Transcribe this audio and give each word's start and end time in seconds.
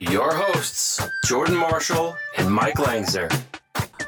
your 0.00 0.32
hosts, 0.32 1.00
Jordan 1.24 1.56
Marshall 1.56 2.16
and 2.36 2.48
Mike 2.48 2.76
Langsner. 2.76 3.32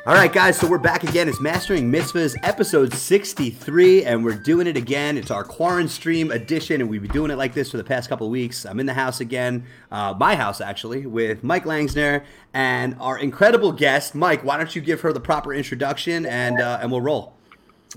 All 0.06 0.14
right, 0.14 0.32
guys, 0.32 0.56
so 0.56 0.68
we're 0.68 0.78
back 0.78 1.02
again. 1.02 1.28
It's 1.28 1.40
Mastering 1.40 1.90
Mitzvahs, 1.90 2.36
episode 2.44 2.94
63, 2.94 4.04
and 4.04 4.24
we're 4.24 4.36
doing 4.36 4.66
it 4.66 4.76
again. 4.76 5.18
It's 5.18 5.32
our 5.32 5.42
quarantine 5.42 5.88
stream 5.88 6.30
edition, 6.30 6.80
and 6.80 6.88
we've 6.88 7.02
been 7.02 7.10
doing 7.10 7.30
it 7.30 7.36
like 7.36 7.54
this 7.54 7.72
for 7.72 7.76
the 7.76 7.84
past 7.84 8.08
couple 8.08 8.26
of 8.26 8.30
weeks. 8.30 8.64
I'm 8.64 8.78
in 8.78 8.86
the 8.86 8.94
house 8.94 9.20
again, 9.20 9.66
uh, 9.90 10.14
my 10.16 10.36
house 10.36 10.60
actually, 10.60 11.06
with 11.06 11.42
Mike 11.42 11.64
Langsner 11.64 12.24
and 12.54 12.96
our 13.00 13.18
incredible 13.18 13.72
guest. 13.72 14.14
Mike, 14.14 14.44
why 14.44 14.56
don't 14.56 14.74
you 14.74 14.80
give 14.80 15.00
her 15.00 15.12
the 15.12 15.20
proper 15.20 15.52
introduction 15.52 16.24
and, 16.24 16.60
uh, 16.60 16.78
and 16.80 16.90
we'll 16.90 17.00
roll. 17.00 17.34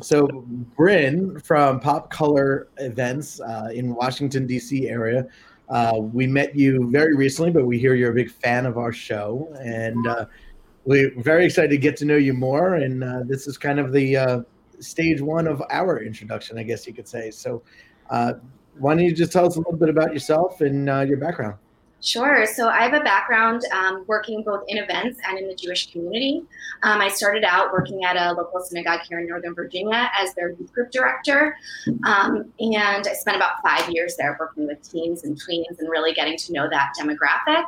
So, 0.02 0.26
Bryn 0.76 1.40
from 1.40 1.80
Pop 1.80 2.10
Color 2.10 2.68
Events 2.78 3.40
uh, 3.40 3.70
in 3.72 3.94
Washington, 3.94 4.48
D.C. 4.48 4.90
area. 4.90 5.28
Uh, 5.74 5.98
we 5.98 6.28
met 6.28 6.56
you 6.56 6.88
very 6.92 7.16
recently, 7.16 7.50
but 7.50 7.66
we 7.66 7.80
hear 7.80 7.96
you're 7.96 8.12
a 8.12 8.14
big 8.14 8.30
fan 8.30 8.68
of 8.68 8.78
our 8.78 8.94
show. 8.94 9.52
And 9.60 10.08
uh, 10.08 10.26
we're 10.86 11.12
very 11.20 11.46
excited 11.46 11.72
to 11.72 11.80
get 11.80 11.98
to 11.98 12.06
know 12.06 12.16
you 12.16 12.34
more. 12.34 12.76
And 12.76 13.04
uh, 13.04 13.22
this 13.26 13.48
is 13.48 13.58
kind 13.58 13.80
of 13.80 13.92
the 13.92 14.16
uh, 14.16 14.42
stage 14.80 15.20
one 15.20 15.48
of 15.48 15.64
our 15.72 16.04
introduction, 16.04 16.60
I 16.60 16.64
guess 16.64 16.86
you 16.86 16.94
could 16.94 17.08
say. 17.08 17.32
So, 17.32 17.64
uh, 18.12 18.34
why 18.78 18.94
don't 18.94 19.04
you 19.04 19.16
just 19.16 19.32
tell 19.32 19.48
us 19.48 19.56
a 19.56 19.60
little 19.60 19.78
bit 19.78 19.90
about 19.90 20.14
yourself 20.14 20.62
and 20.62 20.86
your 21.10 21.18
background? 21.18 21.56
Sure. 22.04 22.46
So 22.46 22.68
I 22.68 22.82
have 22.84 22.94
a 22.94 23.00
background 23.00 23.62
um, 23.72 24.04
working 24.08 24.44
both 24.44 24.66
in 24.68 24.78
events 24.78 25.22
and 25.26 25.40
in 25.40 25.48
the 25.48 25.56
Jewish 25.56 25.90
community. 25.90 26.44
Um, 26.84 27.00
I 27.00 27.08
started 27.08 27.46
out 27.46 27.72
working 27.72 28.04
at 28.04 28.18
a 28.18 28.34
local 28.34 28.60
synagogue 28.60 29.00
here 29.08 29.20
in 29.22 29.28
Northern 29.28 29.56
Virginia 29.56 30.12
as 30.20 30.34
their 30.34 30.50
youth 30.50 30.74
group 30.74 30.92
director. 30.92 31.56
Um, 32.06 32.52
and 32.60 33.08
I 33.08 33.14
spent 33.14 33.38
about 33.38 33.62
five 33.64 33.90
years 33.90 34.18
there 34.18 34.36
working 34.38 34.68
with 34.68 34.82
teens 34.92 35.24
and 35.24 35.38
tweens 35.38 35.80
and 35.80 35.90
really 35.90 36.14
getting 36.14 36.36
to 36.40 36.52
know 36.52 36.70
that 36.70 36.92
demographic. 37.00 37.64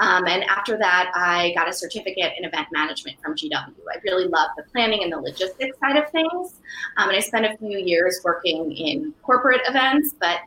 Um, 0.00 0.26
and 0.26 0.44
after 0.44 0.78
that, 0.78 1.12
I 1.14 1.52
got 1.54 1.68
a 1.68 1.72
certificate 1.72 2.32
in 2.38 2.46
event 2.46 2.68
management 2.72 3.20
from 3.22 3.34
GW. 3.34 3.52
I 3.52 3.98
really 4.04 4.26
love 4.26 4.48
the 4.56 4.62
planning 4.72 5.02
and 5.02 5.12
the 5.12 5.18
logistics 5.18 5.78
side 5.80 5.96
of 5.96 6.10
things. 6.10 6.60
Um, 6.96 7.10
and 7.10 7.16
I 7.18 7.20
spent 7.20 7.44
a 7.44 7.54
few 7.58 7.78
years 7.78 8.20
working 8.24 8.72
in 8.72 9.12
corporate 9.22 9.60
events, 9.68 10.14
but 10.18 10.40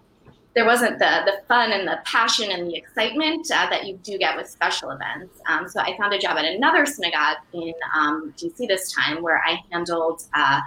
there 0.56 0.66
wasn't 0.66 0.98
the 1.00 1.22
the 1.26 1.42
fun 1.48 1.72
and 1.72 1.88
the 1.88 2.00
passion 2.06 2.52
and 2.52 2.68
the 2.68 2.76
excitement 2.76 3.50
uh, 3.52 3.70
that 3.70 3.86
you 3.86 3.98
do 4.04 4.18
get 4.18 4.36
with 4.36 4.50
special 4.50 4.92
events. 4.92 5.40
Um, 5.48 5.68
so 5.68 5.80
I 5.80 5.96
found 5.98 6.14
a 6.14 6.20
job 6.20 6.38
at 6.38 6.46
another 6.46 6.86
synagogue 6.86 7.38
in 7.54 7.74
um, 7.96 8.34
DC 8.38 8.68
this 8.68 8.92
time, 8.92 9.22
where 9.22 9.42
I 9.46 9.60
handled 9.72 10.24
uh, 10.34 10.60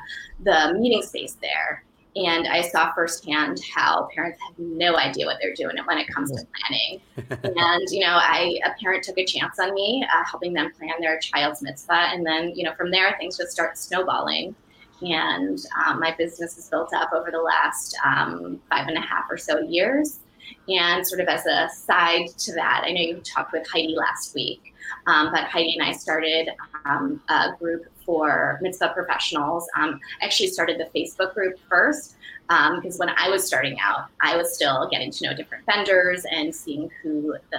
the 0.44 0.76
meeting 0.78 1.02
space 1.02 1.36
there, 1.42 1.84
and 2.14 2.46
I 2.46 2.62
saw 2.62 2.92
firsthand 2.94 3.60
how 3.74 4.08
parents 4.14 4.38
have 4.46 4.58
no 4.58 4.96
idea 4.96 5.26
what 5.26 5.38
they're 5.40 5.54
doing 5.54 5.76
when 5.84 5.98
it 5.98 6.06
comes 6.08 6.30
to 6.30 6.46
planning. 6.60 7.00
and 7.56 7.82
you 7.90 8.00
know, 8.00 8.18
I 8.20 8.58
a 8.64 8.80
parent 8.80 9.02
took 9.02 9.18
a 9.18 9.24
chance 9.24 9.58
on 9.58 9.74
me, 9.74 10.06
uh, 10.14 10.24
helping 10.24 10.52
them 10.52 10.72
plan 10.78 10.94
their 11.00 11.18
child's 11.18 11.60
mitzvah, 11.60 12.10
and 12.12 12.24
then 12.24 12.52
you 12.54 12.64
know 12.64 12.74
from 12.74 12.92
there 12.92 13.16
things 13.18 13.36
just 13.36 13.50
start 13.50 13.76
snowballing 13.76 14.54
and 15.02 15.58
um, 15.84 16.00
my 16.00 16.14
business 16.16 16.54
has 16.56 16.68
built 16.68 16.92
up 16.94 17.12
over 17.12 17.30
the 17.30 17.40
last 17.40 17.96
um, 18.04 18.60
five 18.70 18.88
and 18.88 18.96
a 18.96 19.00
half 19.00 19.24
or 19.30 19.36
so 19.36 19.60
years. 19.60 20.20
And 20.68 21.06
sort 21.06 21.20
of 21.20 21.28
as 21.28 21.46
a 21.46 21.68
side 21.74 22.28
to 22.38 22.52
that, 22.54 22.84
I 22.84 22.92
know 22.92 23.00
you 23.00 23.20
talked 23.20 23.52
with 23.52 23.66
Heidi 23.72 23.94
last 23.96 24.34
week, 24.34 24.74
um, 25.06 25.30
but 25.32 25.44
Heidi 25.44 25.74
and 25.74 25.82
I 25.82 25.92
started 25.92 26.50
um, 26.84 27.20
a 27.28 27.52
group 27.58 27.86
for 28.04 28.58
mitzvah 28.60 28.92
professionals. 28.94 29.68
Um, 29.76 29.98
I 30.20 30.24
actually 30.24 30.48
started 30.48 30.78
the 30.78 30.98
Facebook 30.98 31.34
group 31.34 31.58
first 31.68 32.16
because 32.48 33.00
um, 33.00 33.06
when 33.06 33.14
I 33.16 33.28
was 33.28 33.46
starting 33.46 33.78
out, 33.80 34.08
I 34.20 34.36
was 34.36 34.54
still 34.54 34.88
getting 34.90 35.10
to 35.10 35.26
know 35.26 35.34
different 35.34 35.64
vendors 35.64 36.26
and 36.30 36.54
seeing 36.54 36.90
who 37.02 37.34
the 37.50 37.58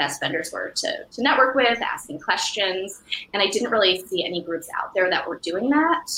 best 0.00 0.20
vendors 0.20 0.50
were 0.52 0.72
to, 0.74 1.04
to 1.12 1.22
network 1.22 1.54
with, 1.54 1.80
asking 1.82 2.18
questions. 2.18 3.02
And 3.34 3.42
I 3.42 3.48
didn't 3.48 3.70
really 3.70 4.02
see 4.06 4.24
any 4.24 4.42
groups 4.42 4.68
out 4.76 4.94
there 4.94 5.10
that 5.10 5.28
were 5.28 5.38
doing 5.38 5.68
that. 5.70 6.10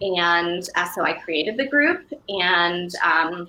And 0.00 0.68
uh, 0.74 0.88
so 0.92 1.04
I 1.04 1.14
created 1.14 1.56
the 1.56 1.68
group, 1.68 2.12
and 2.28 2.90
um, 3.02 3.48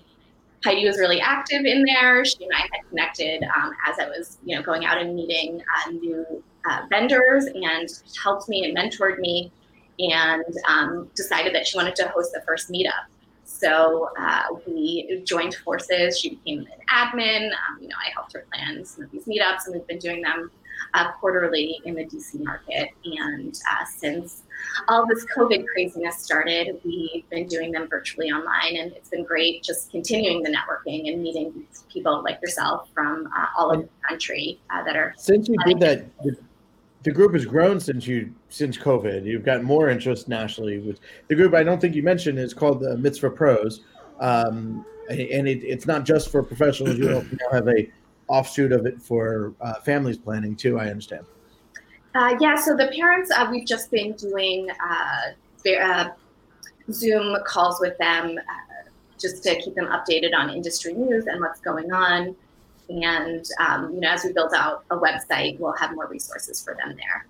Heidi 0.64 0.86
was 0.86 0.98
really 0.98 1.20
active 1.20 1.66
in 1.66 1.84
there. 1.84 2.24
She 2.24 2.44
and 2.44 2.54
I 2.54 2.62
had 2.62 2.90
connected 2.90 3.44
um, 3.44 3.72
as 3.88 4.00
I 4.00 4.08
was, 4.08 4.38
you 4.46 4.56
know, 4.56 4.62
going 4.62 4.86
out 4.86 5.00
and 5.00 5.16
meeting 5.16 5.62
uh, 5.62 5.92
new 5.92 6.44
uh, 6.70 6.82
vendors, 6.90 7.46
and 7.46 7.90
helped 8.24 8.48
me 8.48 8.64
and 8.66 8.78
mentored 8.78 9.20
me, 9.20 9.52
and 10.00 10.46
um, 10.68 11.10
decided 11.16 11.54
that 11.56 11.68
she 11.68 11.78
wanted 11.78 11.96
to 11.98 12.08
host 12.10 12.32
the 12.34 12.42
first 12.42 12.70
meetup. 12.70 13.06
So 13.44 14.10
uh, 14.20 14.44
we 14.68 15.22
joined 15.24 15.56
forces. 15.56 16.20
She 16.20 16.32
became 16.32 16.60
an 16.60 16.80
admin. 16.90 17.48
Um, 17.48 17.82
you 17.82 17.88
know, 17.88 17.96
I 18.06 18.12
helped 18.12 18.34
her 18.34 18.46
plan 18.52 18.84
some 18.86 19.04
of 19.04 19.12
these 19.12 19.26
meetups, 19.26 19.66
and 19.66 19.76
we've 19.76 19.88
been 19.88 20.00
doing 20.00 20.22
them 20.22 20.52
uh, 20.94 21.12
quarterly 21.14 21.82
in 21.86 21.96
the 21.96 22.06
DC 22.06 22.44
market. 22.44 22.90
And 23.06 23.60
uh, 23.72 23.86
since 23.86 24.44
all 24.88 25.06
this 25.08 25.26
COVID 25.38 25.66
craziness 25.68 26.18
started, 26.20 26.80
we've 26.84 27.28
been 27.30 27.48
doing 27.48 27.72
them 27.72 27.88
virtually 27.88 28.32
online, 28.32 28.78
and 28.78 28.92
it's 28.94 29.10
been 29.10 29.24
great 29.24 29.64
just 29.64 29.92
continuing 29.92 30.44
the 30.44 30.50
networking 30.50 31.12
and 31.12 31.22
meeting 31.22 31.68
people 31.92 32.24
like 32.24 32.42
yourself 32.42 32.90
from 32.94 33.28
uh, 33.38 33.46
all 33.58 33.72
over 33.72 33.84
the 33.84 34.08
country 34.08 34.60
uh, 34.74 34.84
that 34.84 34.96
are. 34.96 35.14
Since 35.18 35.48
you 35.50 35.58
did 35.66 35.80
that, 35.80 36.06
the, 37.04 37.12
group 37.12 37.34
has 37.34 37.46
grown 37.46 37.80
since 37.80 38.08
you 38.08 38.34
since 38.50 38.78
COVID. 38.78 39.26
You've 39.26 39.46
got 39.46 39.64
more 39.64 39.90
interest 39.90 40.28
nationally. 40.28 40.80
With 40.80 41.00
the 41.28 41.36
group, 41.36 41.54
I 41.54 41.64
don't 41.64 41.80
think 41.80 41.96
you 41.96 42.04
mentioned 42.04 42.40
is 42.40 42.54
called 42.54 42.80
the 42.80 42.98
Mitzvah 42.98 43.30
Pros, 43.30 43.82
um, 44.20 44.86
and 45.10 45.48
it, 45.48 45.64
it's 45.64 45.86
not 45.86 46.04
just 46.04 46.32
for 46.32 46.42
professionals. 46.42 46.98
You 46.98 47.10
now 47.10 47.52
have 47.52 47.68
a 47.68 47.88
offshoot 48.28 48.72
of 48.72 48.86
it 48.86 49.02
for 49.02 49.54
uh, 49.62 49.76
families 49.76 50.18
planning 50.18 50.56
too. 50.56 50.80
I 50.80 50.90
understand. 50.90 51.26
Uh, 52.14 52.36
yeah, 52.40 52.56
so 52.56 52.76
the 52.76 52.88
parents, 52.98 53.30
uh, 53.36 53.48
we've 53.52 53.68
just 53.68 53.92
been 53.92 54.14
doing 54.14 54.70
uh, 54.72 55.70
uh, 55.70 56.10
Zoom 56.92 57.36
calls 57.46 57.80
with 57.82 57.98
them 57.98 58.38
uh, 58.38 58.90
just 59.20 59.44
to 59.44 59.60
keep 59.60 59.76
them 59.76 59.88
updated 59.88 60.34
on 60.34 60.50
industry 60.50 60.94
news 60.94 61.28
and 61.28 61.42
what's 61.42 61.60
going 61.60 61.92
on. 61.92 62.36
And 62.88 63.46
um, 63.60 63.94
you 63.94 64.00
know, 64.00 64.10
as 64.10 64.24
we 64.24 64.32
build 64.32 64.54
out 64.56 64.86
a 64.92 64.98
website, 64.98 65.60
we'll 65.60 65.74
have 65.74 65.94
more 65.94 66.08
resources 66.08 66.64
for 66.64 66.76
them 66.76 66.96
there. 66.96 67.28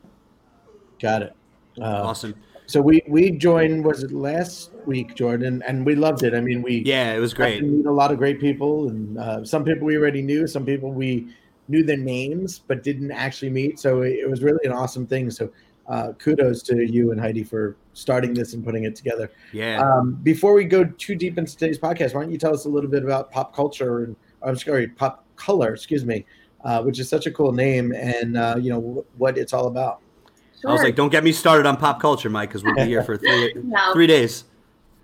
Got 1.00 1.24
it. 1.24 1.36
awesome. 1.82 2.36
So 2.68 2.82
we 2.82 3.02
we 3.08 3.32
joined 3.32 3.86
was 3.86 4.04
it 4.04 4.12
last 4.12 4.72
week, 4.86 5.16
Jordan, 5.16 5.64
and 5.68 5.86
we 5.86 5.96
loved 5.96 6.24
it. 6.24 6.34
I 6.34 6.42
mean, 6.42 6.62
we 6.62 6.84
yeah, 6.86 7.14
it 7.14 7.20
was 7.20 7.34
great. 7.34 7.64
Meet 7.64 7.86
a 7.86 7.92
lot 7.92 8.12
of 8.12 8.18
great 8.18 8.40
people, 8.40 8.90
and 8.90 9.18
uh, 9.18 9.46
some 9.46 9.64
people 9.64 9.86
we 9.86 9.98
already 9.98 10.22
knew, 10.22 10.48
some 10.48 10.66
people 10.66 10.92
we 10.92 11.28
knew 11.68 11.84
their 11.84 11.98
names 11.98 12.60
but 12.60 12.84
didn't 12.84 13.12
actually 13.12 13.50
meet. 13.50 13.80
So 13.80 14.02
it, 14.02 14.14
it 14.14 14.30
was 14.30 14.44
really 14.44 14.60
an 14.66 14.72
awesome 14.72 15.08
thing. 15.08 15.32
So 15.32 15.52
uh, 15.88 16.14
kudos 16.20 16.62
to 16.64 16.84
you 16.84 17.12
and 17.12 17.20
Heidi 17.20 17.44
for 17.44 17.76
starting 17.94 18.34
this 18.34 18.54
and 18.54 18.64
putting 18.64 18.84
it 18.84 18.96
together. 18.96 19.32
Yeah. 19.52 19.82
Um, 19.82 20.14
before 20.24 20.54
we 20.54 20.66
go 20.66 20.84
too 20.84 21.16
deep 21.16 21.38
into 21.38 21.56
today's 21.56 21.80
podcast, 21.80 22.14
why 22.14 22.22
don't 22.22 22.32
you 22.32 22.38
tell 22.38 22.54
us 22.54 22.66
a 22.66 22.70
little 22.70 22.90
bit 22.90 23.04
about 23.04 23.32
pop 23.32 23.56
culture 23.56 24.04
and 24.04 24.16
I'm 24.44 24.56
sorry, 24.56 24.88
pop 24.88 25.26
color, 25.36 25.74
excuse 25.74 26.06
me, 26.06 26.26
uh, 26.64 26.82
which 26.84 27.00
is 27.00 27.10
such 27.10 27.26
a 27.26 27.32
cool 27.32 27.52
name, 27.52 27.92
and 27.94 28.38
uh, 28.38 28.56
you 28.60 28.70
know 28.70 29.06
what 29.18 29.38
it's 29.38 29.54
all 29.54 29.68
about. 29.68 30.02
Sure. 30.66 30.72
I 30.72 30.74
was 30.74 30.84
like, 30.84 30.96
don't 30.96 31.12
get 31.12 31.24
me 31.24 31.32
started 31.32 31.68
on 31.68 31.78
pop 31.78 32.00
culture, 32.00 32.30
Mike, 32.30 32.50
because 32.50 32.64
we'll 32.64 32.74
be 32.74 32.86
here 32.86 33.04
for 33.04 33.18
three, 33.18 33.54
no. 33.64 33.94
three 33.94 34.08
days. 34.08 34.46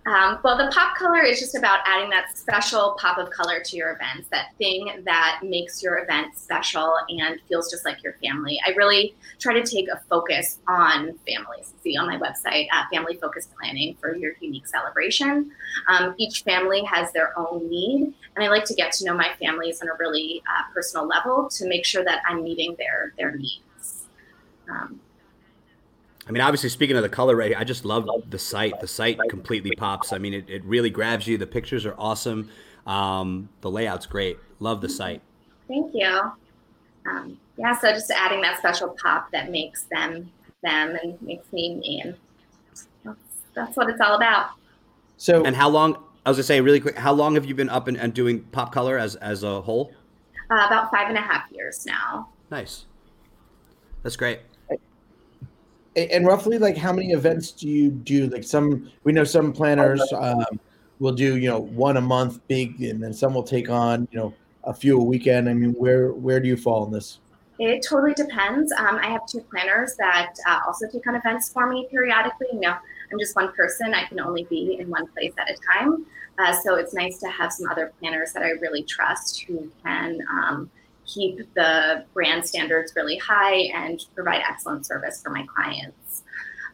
Um, 0.08 0.40
well, 0.44 0.58
the 0.58 0.72
pop 0.74 0.98
color 0.98 1.22
is 1.22 1.40
just 1.40 1.54
about 1.54 1.82
adding 1.86 2.10
that 2.10 2.36
special 2.36 2.98
pop 3.00 3.20
of 3.20 3.30
color 3.30 3.60
to 3.64 3.78
your 3.78 3.92
events, 3.92 4.30
that 4.30 4.48
thing 4.58 5.04
that 5.06 5.42
makes 5.44 5.84
your 5.84 6.00
event 6.00 6.36
special 6.36 6.96
and 7.08 7.40
feels 7.48 7.70
just 7.70 7.86
like 7.86 8.02
your 8.02 8.14
family. 8.14 8.60
I 8.66 8.72
really 8.72 9.14
try 9.38 9.54
to 9.54 9.64
take 9.64 9.88
a 9.90 10.02
focus 10.10 10.58
on 10.68 11.20
families. 11.28 11.74
See 11.84 11.96
on 11.98 12.08
my 12.08 12.18
website, 12.18 12.66
uh, 12.74 12.86
family 12.92 13.16
focused 13.18 13.54
planning 13.56 13.96
for 14.02 14.16
your 14.16 14.32
unique 14.42 14.66
celebration. 14.66 15.52
Um, 15.88 16.16
each 16.18 16.42
family 16.42 16.84
has 16.86 17.12
their 17.12 17.38
own 17.38 17.70
need, 17.70 18.12
and 18.36 18.44
I 18.44 18.48
like 18.48 18.66
to 18.66 18.74
get 18.74 18.94
to 18.94 19.06
know 19.06 19.14
my 19.14 19.30
families 19.40 19.84
on 19.84 19.88
a 19.88 19.94
really 20.00 20.42
uh, 20.48 20.74
personal 20.74 21.08
level 21.08 21.48
to 21.50 21.68
make 21.68 21.86
sure 21.86 22.04
that 22.04 22.24
I'm 22.28 22.44
meeting 22.44 22.76
their 22.80 23.14
their 23.20 23.36
needs. 23.36 24.08
Um, 24.68 25.00
I 26.28 26.32
mean, 26.32 26.42
obviously, 26.42 26.70
speaking 26.70 26.96
of 26.96 27.02
the 27.02 27.10
color 27.10 27.36
rate, 27.36 27.56
I 27.56 27.64
just 27.64 27.84
love 27.84 28.08
the 28.30 28.38
site. 28.38 28.80
The 28.80 28.88
site 28.88 29.18
completely 29.30 29.72
pops. 29.76 30.14
I 30.14 30.18
mean, 30.18 30.34
it, 30.34 30.50
it 30.50 30.64
really 30.64 30.90
grabs 30.90 31.28
you. 31.28 31.38
The 31.38 31.48
pictures 31.48 31.86
are 31.86 31.96
awesome. 31.98 32.50
Um, 32.86 33.50
the 33.62 33.72
layout's 33.72 34.06
great. 34.06 34.38
Love 34.60 34.82
the 34.82 34.90
site. 34.90 35.22
Thank 35.68 35.94
you. 35.94 36.32
Um, 37.10 37.40
yeah, 37.58 37.78
so 37.78 37.92
just 37.92 38.12
adding 38.12 38.42
that 38.42 38.60
special 38.60 38.96
pop 39.02 39.32
that 39.32 39.50
makes 39.50 39.84
them 39.84 40.32
them 40.64 40.96
and 41.02 41.20
makes 41.22 41.52
me 41.52 41.76
me. 41.76 42.02
And 42.02 42.16
that's, 43.04 43.20
that's 43.56 43.76
what 43.76 43.90
it's 43.90 44.00
all 44.00 44.16
about. 44.16 44.52
So, 45.18 45.44
and 45.44 45.56
how 45.56 45.70
long? 45.70 45.98
I 46.24 46.30
was 46.30 46.38
gonna 46.38 46.44
say 46.44 46.62
really 46.62 46.80
quick. 46.80 46.98
How 46.98 47.14
long 47.14 47.34
have 47.34 47.46
you 47.46 47.56
been 47.56 47.70
up 47.70 47.88
and, 47.88 47.98
and 47.98 48.14
doing 48.14 48.42
pop 48.42 48.72
color 48.72 48.98
as 48.98 49.16
as 49.16 49.44
a 49.44 49.62
whole? 49.62 49.92
Uh, 50.52 50.66
about 50.68 50.92
five 50.92 51.10
and 51.10 51.18
a 51.18 51.22
half 51.22 51.52
years 51.52 51.86
now. 51.86 52.30
Nice. 52.52 52.86
That's 54.04 54.16
great. 54.16 54.40
And 55.96 56.26
roughly, 56.26 56.58
like, 56.58 56.78
how 56.78 56.94
many 56.94 57.12
events 57.12 57.52
do 57.52 57.68
you 57.68 57.92
do? 57.92 58.28
Like, 58.28 58.44
some 58.46 58.90
we 59.04 59.12
know 59.12 59.26
some 59.26 59.52
planners 59.52 60.02
um, 60.14 60.46
will 61.00 61.12
do, 61.12 61.38
you 61.38 61.50
know, 61.50 61.60
one 61.60 61.98
a 61.98 62.02
month, 62.02 62.40
big, 62.48 62.82
and 62.82 63.04
then 63.04 63.14
some 63.14 63.34
will 63.34 63.44
take 63.44 63.70
on, 63.70 64.08
you 64.12 64.20
know, 64.20 64.34
a 64.64 64.74
few 64.74 65.00
a 65.00 65.04
weekend. 65.04 65.50
I 65.50 65.54
mean, 65.54 65.74
where 65.74 66.14
where 66.14 66.40
do 66.40 66.48
you 66.48 66.56
fall 66.56 66.86
in 66.86 66.92
this? 66.92 67.20
It 67.60 67.86
totally 67.88 68.14
depends. 68.14 68.72
Um, 68.72 68.98
I 68.98 69.08
have 69.08 69.26
two 69.28 69.42
planners 69.42 69.96
that 69.98 70.34
uh, 70.48 70.60
also 70.66 70.88
take 70.88 71.06
on 71.08 71.16
events 71.16 71.52
for 71.52 71.68
me 71.68 71.88
periodically. 71.92 72.48
You 72.54 72.62
know, 72.62 72.76
I'm 73.12 73.20
just 73.20 73.36
one 73.36 73.52
person; 73.54 73.94
I 73.94 74.06
can 74.06 74.20
only 74.20 74.46
be 74.46 74.78
in 74.80 74.90
one 74.90 75.08
place 75.08 75.34
at 75.38 75.50
a 75.50 75.58
time. 75.74 76.06
Uh, 76.40 76.54
so 76.62 76.76
it's 76.76 76.94
nice 76.94 77.18
to 77.20 77.28
have 77.28 77.52
some 77.52 77.70
other 77.70 77.92
planners 78.00 78.32
that 78.34 78.44
I 78.44 78.52
really 78.52 78.84
trust 78.84 79.42
who 79.42 79.70
can 79.84 80.20
um, 80.32 80.72
keep 81.14 81.54
the 81.54 82.06
brand 82.14 82.46
standards 82.46 82.94
really 82.96 83.18
high 83.18 83.70
and 83.74 84.06
provide 84.16 84.42
excellent 84.48 84.86
service 84.86 85.22
for 85.22 85.30
my 85.30 85.46
clients. 85.54 86.24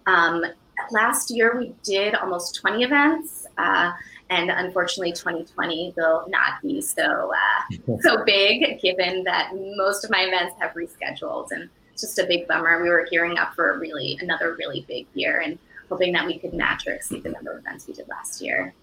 Um, 0.06 0.44
last 0.92 1.31
year, 1.31 1.57
we 1.57 1.74
did 1.84 2.16
almost 2.16 2.56
20 2.56 2.84
events. 2.84 3.48
Uh, 3.57 3.92
and 4.30 4.50
unfortunately, 4.50 5.13
2020 5.13 5.94
will 5.95 6.25
not 6.28 6.62
be 6.62 6.81
so 6.81 7.31
uh, 7.34 7.98
so 8.01 8.24
big, 8.25 8.81
given 8.81 9.24
that 9.24 9.51
most 9.75 10.04
of 10.04 10.12
my 10.12 10.22
events 10.22 10.56
have 10.60 10.72
rescheduled, 10.72 11.51
and 11.51 11.69
it's 11.94 12.01
just 12.01 12.19
a 12.19 12.25
big 12.25 12.48
bummer. 12.48 12.81
We 12.81 12.90
were 12.90 13.07
gearing 13.10 13.38
up 13.38 13.54
for 13.54 13.74
a 13.74 13.80
really 13.80 14.18
another 14.22 14.56
really 14.56 14.86
big 14.88 15.07
year, 15.13 15.40
and 15.40 15.57
hoping 15.90 16.12
that 16.13 16.25
we 16.25 16.38
could 16.40 16.54
match 16.54 16.88
or 16.88 16.92
exceed 16.92 17.24
the 17.24 17.30
number 17.30 17.51
of 17.51 17.60
events 17.60 17.88
we 17.88 17.94
did 17.94 18.07
last 18.10 18.42
year. 18.42 18.74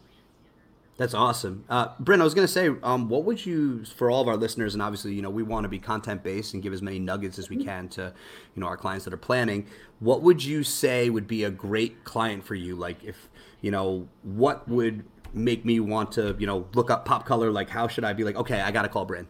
That's 0.97 1.13
awesome, 1.13 1.65
uh, 1.69 1.89
Bryn. 1.99 2.21
I 2.21 2.25
was 2.25 2.35
going 2.35 2.47
to 2.47 2.53
say, 2.53 2.71
um, 2.85 3.09
what 3.09 3.25
would 3.25 3.45
you, 3.45 3.85
for 3.85 4.13
all 4.13 4.23
of 4.23 4.29
our 4.29 4.37
listeners, 4.37 4.75
and 4.75 4.83
obviously, 4.83 5.13
you 5.13 5.23
know, 5.23 5.31
we 5.31 5.43
want 5.43 5.65
to 5.65 5.69
be 5.69 5.81
content 5.81 6.23
based 6.23 6.55
and 6.55 6.63
give 6.63 6.73
as 6.73 6.83
many 6.83 7.01
nuggets 7.01 7.37
as 7.37 7.51
we 7.51 7.57
mm-hmm. 7.57 7.67
can 7.67 7.89
to, 7.91 8.13
you 8.55 8.61
know, 8.61 8.69
our 8.69 8.77
clients 8.77 9.05
that 9.05 9.13
are 9.13 9.17
planning. 9.19 9.67
What 9.99 10.23
would 10.23 10.45
you 10.45 10.63
say 10.63 11.11
would 11.11 11.27
be 11.27 11.43
a 11.43 11.51
great 11.51 12.05
client 12.05 12.45
for 12.45 12.55
you? 12.55 12.77
Like, 12.77 13.03
if 13.03 13.29
you 13.61 13.73
know, 13.73 14.09
what 14.23 14.69
would 14.69 15.05
make 15.33 15.65
me 15.65 15.81
want 15.81 16.13
to, 16.13 16.37
you 16.39 16.47
know, 16.47 16.69
look 16.75 16.93
up 16.93 17.05
pop 17.05 17.27
color? 17.27 17.51
Like, 17.51 17.69
how 17.69 17.89
should 17.89 18.05
I 18.05 18.13
be 18.13 18.23
like, 18.23 18.37
okay, 18.37 18.61
I 18.61 18.71
got 18.71 18.83
to 18.83 18.89
call 18.89 19.05
Bryn? 19.05 19.27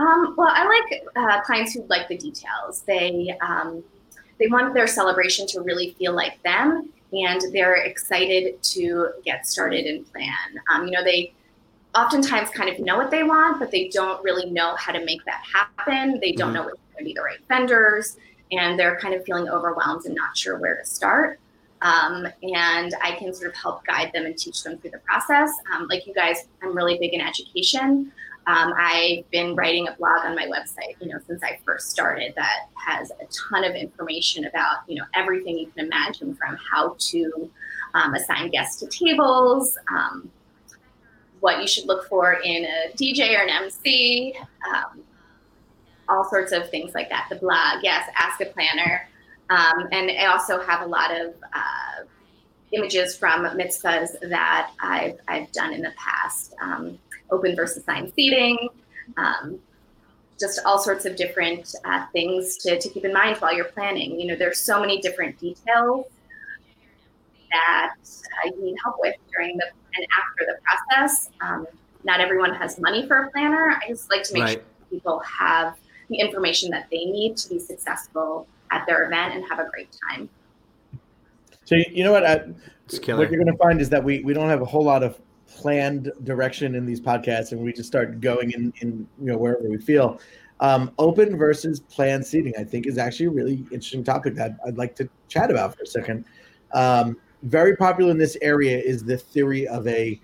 Um, 0.00 0.34
well, 0.36 0.48
I 0.50 0.66
like 0.66 1.02
uh, 1.14 1.42
clients 1.42 1.74
who 1.74 1.86
like 1.88 2.08
the 2.08 2.16
details. 2.16 2.82
They 2.88 3.32
um, 3.40 3.84
they 4.40 4.48
want 4.48 4.74
their 4.74 4.88
celebration 4.88 5.46
to 5.48 5.60
really 5.60 5.94
feel 5.96 6.12
like 6.12 6.42
them 6.42 6.92
and 7.12 7.40
they're 7.52 7.76
excited 7.76 8.62
to 8.62 9.10
get 9.24 9.46
started 9.46 9.86
and 9.86 10.10
plan. 10.10 10.28
Um, 10.70 10.86
you 10.86 10.92
know, 10.92 11.04
they 11.04 11.34
oftentimes 11.94 12.50
kind 12.50 12.70
of 12.70 12.78
know 12.78 12.96
what 12.96 13.10
they 13.10 13.22
want, 13.22 13.58
but 13.58 13.70
they 13.70 13.88
don't 13.88 14.22
really 14.24 14.50
know 14.50 14.74
how 14.76 14.92
to 14.92 15.04
make 15.04 15.24
that 15.26 15.42
happen. 15.52 16.18
They 16.20 16.32
don't 16.32 16.48
mm-hmm. 16.48 16.56
know 16.56 16.62
what's 16.64 16.80
going 16.92 16.98
to 16.98 17.04
be 17.04 17.14
the 17.14 17.22
right 17.22 17.38
vendors, 17.48 18.16
and 18.50 18.78
they're 18.78 18.98
kind 18.98 19.14
of 19.14 19.24
feeling 19.24 19.48
overwhelmed 19.48 20.06
and 20.06 20.14
not 20.14 20.36
sure 20.36 20.58
where 20.58 20.76
to 20.76 20.84
start. 20.84 21.38
Um, 21.82 22.26
and 22.42 22.94
I 23.02 23.16
can 23.18 23.34
sort 23.34 23.50
of 23.50 23.56
help 23.56 23.84
guide 23.84 24.12
them 24.14 24.24
and 24.24 24.38
teach 24.38 24.62
them 24.62 24.78
through 24.78 24.92
the 24.92 25.00
process. 25.00 25.50
Um, 25.74 25.88
like 25.88 26.06
you 26.06 26.14
guys, 26.14 26.46
I'm 26.62 26.74
really 26.74 26.96
big 26.96 27.12
in 27.12 27.20
education. 27.20 28.12
Um, 28.46 28.72
I've 28.76 29.28
been 29.30 29.54
writing 29.54 29.86
a 29.88 29.92
blog 29.92 30.24
on 30.24 30.34
my 30.34 30.46
website, 30.46 30.96
you 31.00 31.08
know, 31.08 31.18
since 31.26 31.42
I 31.42 31.58
first 31.64 31.90
started 31.90 32.34
that 32.36 32.68
has 32.74 33.10
a 33.10 33.26
ton 33.50 33.64
of 33.64 33.74
information 33.74 34.46
about, 34.46 34.78
you 34.88 34.96
know, 34.96 35.04
everything 35.14 35.58
you 35.58 35.66
can 35.68 35.86
imagine 35.86 36.34
from 36.34 36.56
how 36.70 36.96
to 36.98 37.50
um, 37.94 38.14
assign 38.14 38.50
guests 38.50 38.80
to 38.80 38.86
tables, 38.86 39.76
um, 39.92 40.30
what 41.40 41.60
you 41.60 41.68
should 41.68 41.86
look 41.86 42.08
for 42.08 42.34
in 42.44 42.64
a 42.64 42.92
DJ 42.96 43.36
or 43.36 43.42
an 43.42 43.50
MC, 43.50 44.34
um, 44.72 45.02
all 46.08 46.28
sorts 46.28 46.52
of 46.52 46.68
things 46.70 46.94
like 46.94 47.08
that. 47.10 47.26
The 47.30 47.36
blog, 47.36 47.82
yes, 47.82 48.08
ask 48.16 48.40
a 48.40 48.46
planner. 48.46 49.08
Um, 49.52 49.88
and 49.92 50.10
I 50.10 50.26
also 50.26 50.60
have 50.62 50.80
a 50.80 50.86
lot 50.86 51.10
of 51.10 51.34
uh, 51.52 52.04
images 52.72 53.16
from 53.16 53.44
mitzvahs 53.58 54.08
that 54.22 54.70
I've, 54.80 55.18
I've 55.28 55.52
done 55.52 55.74
in 55.74 55.82
the 55.82 55.92
past. 55.96 56.54
Um, 56.60 56.98
open 57.30 57.54
versus 57.56 57.78
assigned 57.78 58.12
seating, 58.14 58.68
um, 59.16 59.58
just 60.38 60.60
all 60.64 60.78
sorts 60.78 61.04
of 61.04 61.16
different 61.16 61.74
uh, 61.84 62.06
things 62.12 62.56
to, 62.58 62.78
to 62.78 62.88
keep 62.88 63.04
in 63.04 63.12
mind 63.12 63.38
while 63.38 63.54
you're 63.54 63.64
planning. 63.66 64.18
You 64.18 64.28
know, 64.28 64.36
there's 64.36 64.58
so 64.58 64.80
many 64.80 65.00
different 65.00 65.38
details 65.38 66.06
that 67.50 67.94
uh, 67.96 68.50
you 68.54 68.64
need 68.64 68.76
help 68.82 68.96
with 69.00 69.16
during 69.32 69.56
the 69.56 69.66
and 69.94 70.06
after 70.18 70.46
the 70.46 70.58
process. 70.62 71.30
Um, 71.42 71.66
not 72.04 72.20
everyone 72.20 72.54
has 72.54 72.78
money 72.80 73.06
for 73.06 73.24
a 73.24 73.30
planner. 73.30 73.70
I 73.82 73.88
just 73.88 74.10
like 74.10 74.22
to 74.24 74.32
make 74.34 74.42
right. 74.42 74.52
sure 74.52 74.62
people 74.90 75.18
have 75.20 75.76
the 76.08 76.18
information 76.18 76.70
that 76.70 76.86
they 76.90 77.04
need 77.04 77.36
to 77.38 77.48
be 77.50 77.58
successful 77.58 78.46
at 78.72 78.86
their 78.86 79.04
event 79.06 79.34
and 79.34 79.44
have 79.48 79.60
a 79.60 79.68
great 79.70 79.88
time. 80.08 80.28
So 81.64 81.76
you 81.76 82.02
know 82.02 82.12
what? 82.12 82.26
I, 82.26 82.38
what 82.38 83.30
you're 83.30 83.42
going 83.42 83.46
to 83.46 83.56
find 83.56 83.80
is 83.80 83.88
that 83.90 84.02
we 84.02 84.22
we 84.24 84.34
don't 84.34 84.48
have 84.48 84.62
a 84.62 84.64
whole 84.64 84.84
lot 84.84 85.02
of 85.02 85.20
planned 85.46 86.10
direction 86.24 86.74
in 86.74 86.86
these 86.86 87.00
podcasts 87.00 87.52
and 87.52 87.60
we 87.60 87.72
just 87.72 87.86
start 87.86 88.20
going 88.20 88.52
in, 88.52 88.72
in 88.80 89.06
you 89.20 89.26
know 89.26 89.36
wherever 89.36 89.68
we 89.68 89.78
feel 89.78 90.18
um, 90.60 90.90
open 90.98 91.36
versus 91.36 91.80
planned 91.80 92.24
seating 92.24 92.54
i 92.58 92.64
think 92.64 92.86
is 92.86 92.96
actually 92.96 93.26
a 93.26 93.30
really 93.30 93.56
interesting 93.70 94.02
topic 94.02 94.34
that 94.34 94.56
i'd 94.66 94.78
like 94.78 94.96
to 94.96 95.08
chat 95.28 95.50
about 95.50 95.76
for 95.76 95.82
a 95.82 95.86
second 95.86 96.24
um, 96.72 97.16
very 97.42 97.76
popular 97.76 98.10
in 98.10 98.16
this 98.16 98.36
area 98.40 98.78
is 98.78 99.04
the 99.04 99.16
theory 99.16 99.68
of 99.68 99.86
a 99.86 100.18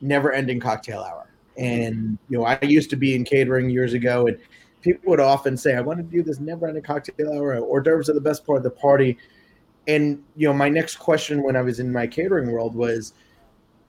never 0.00 0.32
ending 0.32 0.58
cocktail 0.58 1.00
hour 1.02 1.30
and 1.56 2.18
you 2.28 2.36
know 2.36 2.44
i 2.44 2.58
used 2.62 2.90
to 2.90 2.96
be 2.96 3.14
in 3.14 3.24
catering 3.24 3.70
years 3.70 3.92
ago 3.92 4.26
and 4.26 4.38
people 4.84 5.10
would 5.10 5.20
often 5.20 5.56
say 5.56 5.74
i 5.74 5.80
want 5.80 5.98
to 5.98 6.04
do 6.04 6.22
this 6.22 6.38
never 6.38 6.68
ending 6.68 6.82
cocktail 6.82 7.32
hour 7.32 7.56
hors 7.56 7.80
d'oeuvres 7.80 8.08
are 8.08 8.14
the 8.14 8.20
best 8.20 8.44
part 8.46 8.58
of 8.58 8.64
the 8.64 8.70
party 8.70 9.16
and 9.88 10.22
you 10.36 10.46
know 10.46 10.54
my 10.54 10.68
next 10.68 10.96
question 10.96 11.42
when 11.42 11.56
i 11.56 11.62
was 11.62 11.80
in 11.80 11.90
my 11.90 12.06
catering 12.06 12.52
world 12.52 12.74
was 12.74 13.14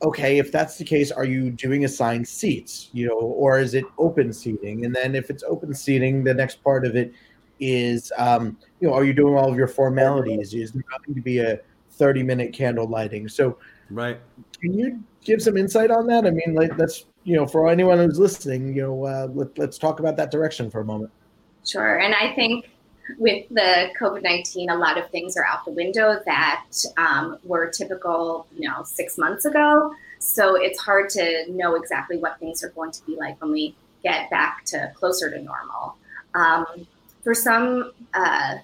okay, 0.01 0.37
if 0.37 0.51
that's 0.51 0.77
the 0.77 0.83
case, 0.83 1.11
are 1.11 1.25
you 1.25 1.49
doing 1.49 1.85
assigned 1.85 2.27
seats, 2.27 2.89
you 2.93 3.07
know, 3.07 3.17
or 3.17 3.59
is 3.59 3.73
it 3.73 3.85
open 3.97 4.33
seating? 4.33 4.85
And 4.85 4.95
then 4.95 5.15
if 5.15 5.29
it's 5.29 5.43
open 5.43 5.73
seating, 5.73 6.23
the 6.23 6.33
next 6.33 6.63
part 6.63 6.85
of 6.85 6.95
it 6.95 7.13
is, 7.59 8.11
um, 8.17 8.57
you 8.79 8.87
know, 8.87 8.93
are 8.93 9.03
you 9.03 9.13
doing 9.13 9.35
all 9.35 9.49
of 9.49 9.57
your 9.57 9.67
formalities? 9.67 10.53
Is 10.53 10.71
there 10.73 10.83
going 11.05 11.15
to 11.15 11.21
be 11.21 11.39
a 11.39 11.59
30 11.91 12.23
minute 12.23 12.53
candle 12.53 12.87
lighting? 12.87 13.27
So, 13.29 13.57
right. 13.89 14.19
Can 14.59 14.73
you 14.73 15.03
give 15.23 15.41
some 15.41 15.57
insight 15.57 15.91
on 15.91 16.07
that? 16.07 16.25
I 16.25 16.31
mean, 16.31 16.53
like, 16.53 16.77
let's, 16.77 17.05
you 17.25 17.35
know, 17.35 17.45
for 17.45 17.67
anyone 17.67 17.97
who's 17.97 18.19
listening, 18.19 18.75
you 18.75 18.83
know, 18.83 19.05
uh, 19.05 19.27
let, 19.33 19.57
let's 19.57 19.77
talk 19.77 19.99
about 19.99 20.15
that 20.17 20.31
direction 20.31 20.69
for 20.69 20.79
a 20.79 20.85
moment. 20.85 21.11
Sure. 21.65 21.97
And 21.97 22.13
I 22.13 22.33
think 22.33 22.69
with 23.17 23.47
the 23.49 23.89
COVID 23.99 24.23
19, 24.23 24.69
a 24.69 24.77
lot 24.77 24.97
of 24.97 25.09
things 25.09 25.35
are 25.35 25.43
out 25.43 25.65
the 25.65 25.71
window 25.71 26.21
that 26.25 26.65
um, 26.97 27.37
were 27.43 27.69
typical, 27.69 28.47
you 28.55 28.69
know, 28.69 28.83
six 28.83 29.17
months 29.17 29.45
ago. 29.45 29.93
So 30.19 30.55
it's 30.55 30.79
hard 30.79 31.09
to 31.11 31.51
know 31.51 31.75
exactly 31.75 32.17
what 32.17 32.39
things 32.39 32.63
are 32.63 32.69
going 32.69 32.91
to 32.91 33.05
be 33.05 33.15
like 33.15 33.41
when 33.41 33.51
we 33.51 33.75
get 34.03 34.29
back 34.29 34.63
to 34.65 34.91
closer 34.95 35.29
to 35.29 35.41
normal. 35.41 35.97
Um, 36.35 36.65
for 37.23 37.33
some, 37.33 37.91
uh, 38.13 38.57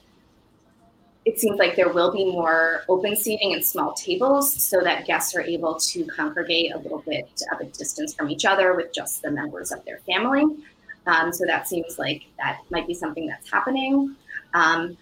it 1.26 1.40
seems 1.40 1.60
like 1.60 1.76
there 1.76 1.90
will 1.90 2.12
be 2.12 2.26
more 2.26 2.84
open 2.90 3.16
seating 3.16 3.54
and 3.54 3.64
small 3.64 3.94
tables 3.94 4.54
so 4.54 4.82
that 4.82 5.06
guests 5.06 5.36
are 5.36 5.42
able 5.42 5.76
to 5.76 6.04
congregate 6.06 6.74
a 6.74 6.80
little 6.80 7.04
bit 7.06 7.30
of 7.52 7.62
a 7.62 7.66
distance 7.66 8.14
from 8.14 8.30
each 8.30 8.44
other 8.44 8.76
with 8.76 8.92
just 8.92 9.22
the 9.22 9.30
members 9.30 9.72
of 9.72 9.86
their 9.86 10.00
family. 10.00 10.44
Um, 11.06 11.32
so 11.32 11.46
that 11.46 11.68
seems 11.68 12.00
like 12.00 12.24
that 12.38 12.60
might 12.72 12.88
be 12.88 12.94
something 12.94 13.28
that's 13.28 13.52
happening. 13.52 14.16
Um, 14.54 14.98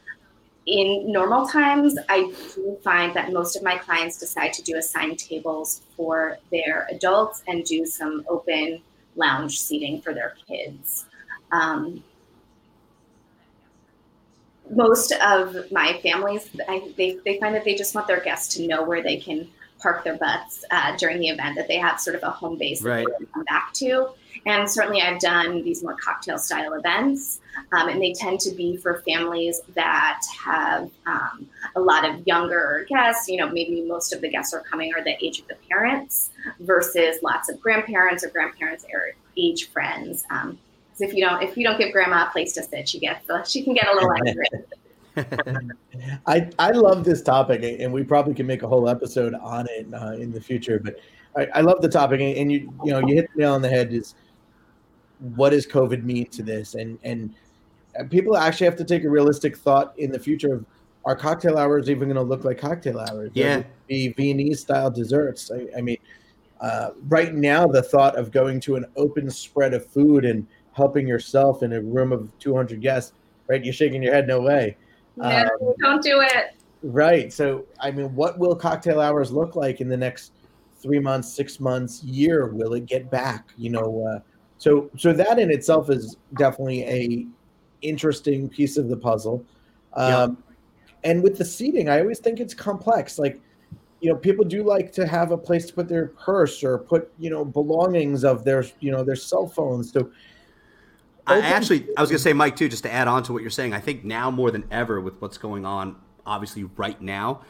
in 0.65 1.11
normal 1.11 1.47
times, 1.47 1.97
I 2.09 2.31
do 2.53 2.77
find 2.83 3.13
that 3.15 3.31
most 3.31 3.55
of 3.55 3.63
my 3.63 3.77
clients 3.77 4.19
decide 4.19 4.53
to 4.53 4.61
do 4.61 4.75
assigned 4.75 5.17
tables 5.17 5.81
for 5.95 6.37
their 6.51 6.87
adults 6.91 7.43
and 7.47 7.63
do 7.63 7.85
some 7.85 8.25
open 8.29 8.81
lounge 9.15 9.59
seating 9.59 10.01
for 10.01 10.13
their 10.13 10.35
kids. 10.47 11.05
Um, 11.51 12.03
most 14.69 15.11
of 15.13 15.71
my 15.71 15.99
families, 16.01 16.49
I, 16.67 16.91
they, 16.97 17.17
they 17.25 17.39
find 17.39 17.55
that 17.55 17.65
they 17.65 17.75
just 17.75 17.95
want 17.95 18.07
their 18.07 18.21
guests 18.21 18.55
to 18.55 18.67
know 18.67 18.83
where 18.83 19.01
they 19.01 19.17
can 19.17 19.47
park 19.79 20.03
their 20.03 20.17
butts 20.17 20.63
uh, 20.71 20.95
during 20.97 21.19
the 21.19 21.29
event, 21.29 21.55
that 21.55 21.67
they 21.67 21.77
have 21.77 21.99
sort 21.99 22.15
of 22.15 22.23
a 22.23 22.29
home 22.29 22.57
base 22.57 22.81
right. 22.81 23.05
that 23.05 23.15
they 23.19 23.25
come 23.25 23.43
back 23.45 23.73
to. 23.73 24.09
And 24.45 24.69
certainly, 24.69 25.01
I've 25.01 25.19
done 25.19 25.63
these 25.63 25.83
more 25.83 25.95
cocktail 25.95 26.37
style 26.37 26.73
events, 26.73 27.41
um, 27.73 27.89
and 27.89 28.01
they 28.01 28.13
tend 28.13 28.39
to 28.41 28.51
be 28.51 28.77
for 28.77 29.01
families 29.01 29.59
that 29.75 30.21
have 30.45 30.89
um, 31.05 31.47
a 31.75 31.81
lot 31.81 32.07
of 32.07 32.25
younger 32.25 32.85
guests. 32.87 33.27
You 33.27 33.37
know, 33.37 33.49
maybe 33.49 33.81
most 33.81 34.13
of 34.13 34.21
the 34.21 34.29
guests 34.29 34.53
are 34.53 34.61
coming 34.61 34.93
are 34.93 35.03
the 35.03 35.17
age 35.23 35.39
of 35.39 35.47
the 35.47 35.57
parents 35.69 36.29
versus 36.61 37.17
lots 37.21 37.49
of 37.49 37.59
grandparents 37.59 38.23
or 38.23 38.29
grandparents' 38.29 38.85
age 39.35 39.69
friends. 39.69 40.23
Um, 40.29 40.57
if 41.01 41.13
you 41.13 41.25
don't 41.25 41.41
if 41.41 41.57
you 41.57 41.63
don't 41.63 41.77
give 41.77 41.91
grandma 41.91 42.27
a 42.27 42.31
place 42.31 42.53
to 42.53 42.63
sit, 42.63 42.87
she 42.87 42.99
gets 42.99 43.25
she 43.51 43.63
can 43.63 43.73
get 43.73 43.87
a 43.87 43.93
little 43.93 44.13
angry. 44.25 44.47
I 46.25 46.49
I 46.59 46.71
love 46.71 47.03
this 47.03 47.21
topic, 47.21 47.61
and 47.63 47.91
we 47.91 48.03
probably 48.03 48.33
can 48.33 48.47
make 48.47 48.63
a 48.63 48.67
whole 48.67 48.87
episode 48.89 49.33
on 49.33 49.67
it 49.69 49.87
uh, 49.93 50.13
in 50.13 50.31
the 50.31 50.41
future. 50.41 50.79
But 50.79 50.99
I, 51.35 51.47
I, 51.55 51.61
love 51.61 51.81
the 51.81 51.89
topic, 51.89 52.21
and 52.21 52.51
you 52.51 52.73
you 52.83 52.91
know 52.91 52.99
you 52.99 53.15
hit 53.15 53.29
the 53.35 53.41
nail 53.41 53.53
on 53.53 53.61
the 53.61 53.69
head. 53.69 53.93
Is 53.93 54.15
what 55.35 55.49
does 55.49 55.67
COVID 55.67 56.03
mean 56.03 56.27
to 56.27 56.43
this? 56.43 56.75
And 56.75 56.97
and 57.03 57.33
people 58.09 58.37
actually 58.37 58.65
have 58.65 58.77
to 58.77 58.85
take 58.85 59.03
a 59.03 59.09
realistic 59.09 59.57
thought 59.57 59.93
in 59.97 60.11
the 60.11 60.19
future 60.19 60.53
of 60.53 60.65
are 61.05 61.15
cocktail 61.15 61.57
hours 61.57 61.89
even 61.89 62.07
going 62.07 62.15
to 62.15 62.21
look 62.21 62.43
like 62.43 62.59
cocktail 62.59 62.99
hours? 62.99 63.31
Yeah, 63.33 63.63
be 63.87 64.09
Viennese 64.09 64.61
style 64.61 64.91
desserts. 64.91 65.51
I, 65.51 65.67
I 65.77 65.81
mean, 65.81 65.97
uh, 66.61 66.91
right 67.07 67.33
now 67.33 67.67
the 67.67 67.81
thought 67.81 68.17
of 68.17 68.31
going 68.31 68.59
to 68.61 68.75
an 68.75 68.85
open 68.95 69.29
spread 69.29 69.73
of 69.73 69.85
food 69.85 70.25
and 70.25 70.45
helping 70.79 71.07
yourself 71.07 71.61
in 71.61 71.73
a 71.73 71.81
room 71.81 72.11
of 72.11 72.31
200 72.39 72.81
guests, 72.81 73.13
right? 73.47 73.63
You're 73.63 73.73
shaking 73.73 74.01
your 74.01 74.13
head, 74.13 74.27
no 74.27 74.39
way. 74.41 74.77
No, 75.17 75.25
um, 75.29 75.73
don't 75.81 76.01
do 76.01 76.21
it. 76.21 76.55
Right. 76.81 77.31
So, 77.31 77.65
I 77.79 77.91
mean, 77.91 78.15
what 78.15 78.39
will 78.39 78.55
cocktail 78.55 78.99
hours 79.01 79.31
look 79.31 79.55
like 79.55 79.81
in 79.81 79.89
the 79.89 79.97
next 79.97 80.31
three 80.81 80.99
months, 80.99 81.27
six 81.31 81.59
months, 81.59 82.01
year? 82.03 82.47
Will 82.47 82.73
it 82.73 82.85
get 82.85 83.11
back? 83.11 83.51
You 83.57 83.71
know, 83.71 84.07
uh, 84.07 84.19
so 84.57 84.89
so 84.97 85.13
that 85.13 85.37
in 85.37 85.51
itself 85.51 85.89
is 85.89 86.15
definitely 86.37 86.83
a 86.83 87.27
interesting 87.81 88.49
piece 88.49 88.77
of 88.77 88.87
the 88.87 88.97
puzzle. 88.97 89.45
Um, 89.93 90.43
And 91.03 91.23
with 91.23 91.37
the 91.37 91.45
seating, 91.45 91.87
I 91.87 92.01
always 92.01 92.19
think 92.19 92.39
it's 92.39 92.53
complex. 92.53 93.17
Like, 93.17 93.39
you 94.01 94.09
know, 94.09 94.17
people 94.17 94.45
do 94.45 94.63
like 94.63 94.91
to 94.93 95.07
have 95.07 95.31
a 95.31 95.37
place 95.37 95.65
to 95.67 95.73
put 95.73 95.87
their 95.87 96.07
purse 96.07 96.63
or 96.63 96.77
put, 96.77 97.11
you 97.17 97.29
know, 97.29 97.45
belongings 97.45 98.23
of 98.23 98.43
their, 98.43 98.65
you 98.81 98.91
know, 98.91 99.03
their 99.03 99.15
cell 99.15 99.47
phones. 99.47 99.91
So, 99.93 100.11
I 101.29 101.39
actually, 101.39 101.87
I 101.97 102.01
was 102.01 102.09
going 102.09 102.17
to 102.17 102.23
say, 102.23 102.33
Mike, 102.33 102.55
too, 102.55 102.69
just 102.69 102.83
to 102.83 102.91
add 102.91 103.07
on 103.07 103.23
to 103.23 103.33
what 103.33 103.41
you're 103.41 103.51
saying. 103.51 103.73
I 103.73 103.79
think 103.79 104.03
now 104.03 104.31
more 104.31 104.51
than 104.51 104.65
ever, 104.71 104.99
with 104.99 105.21
what's 105.21 105.37
going 105.37 105.65
on, 105.65 105.95
obviously 106.25 106.63
right 106.63 106.99
now, 107.01 107.41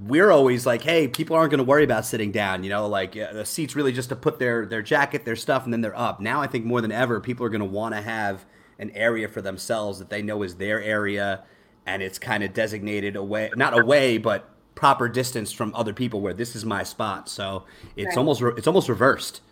we're 0.00 0.30
always 0.30 0.66
like, 0.66 0.82
hey, 0.82 1.06
people 1.08 1.36
aren't 1.36 1.50
going 1.50 1.58
to 1.58 1.64
worry 1.64 1.84
about 1.84 2.04
sitting 2.06 2.32
down. 2.32 2.64
You 2.64 2.70
know, 2.70 2.88
like 2.88 3.16
uh, 3.16 3.32
the 3.32 3.44
seats 3.44 3.76
really 3.76 3.92
just 3.92 4.08
to 4.08 4.16
put 4.16 4.38
their 4.38 4.66
their 4.66 4.82
jacket, 4.82 5.24
their 5.24 5.36
stuff, 5.36 5.64
and 5.64 5.72
then 5.72 5.80
they're 5.80 5.98
up. 5.98 6.20
Now 6.20 6.40
I 6.40 6.46
think 6.46 6.64
more 6.64 6.80
than 6.80 6.92
ever, 6.92 7.20
people 7.20 7.44
are 7.46 7.50
going 7.50 7.60
to 7.60 7.66
want 7.66 7.94
to 7.94 8.00
have 8.00 8.44
an 8.78 8.90
area 8.90 9.28
for 9.28 9.42
themselves 9.42 9.98
that 9.98 10.10
they 10.10 10.22
know 10.22 10.42
is 10.42 10.56
their 10.56 10.82
area, 10.82 11.44
and 11.86 12.02
it's 12.02 12.18
kind 12.18 12.42
of 12.42 12.52
designated 12.52 13.16
away, 13.16 13.50
not 13.54 13.78
away, 13.78 14.18
but 14.18 14.48
proper 14.74 15.08
distance 15.08 15.52
from 15.52 15.74
other 15.74 15.92
people 15.92 16.20
where 16.20 16.34
this 16.34 16.56
is 16.56 16.64
my 16.64 16.82
spot. 16.82 17.28
So 17.28 17.64
it's 17.96 18.08
right. 18.08 18.18
almost 18.18 18.42
it's 18.42 18.66
almost 18.66 18.88
reversed. 18.88 19.42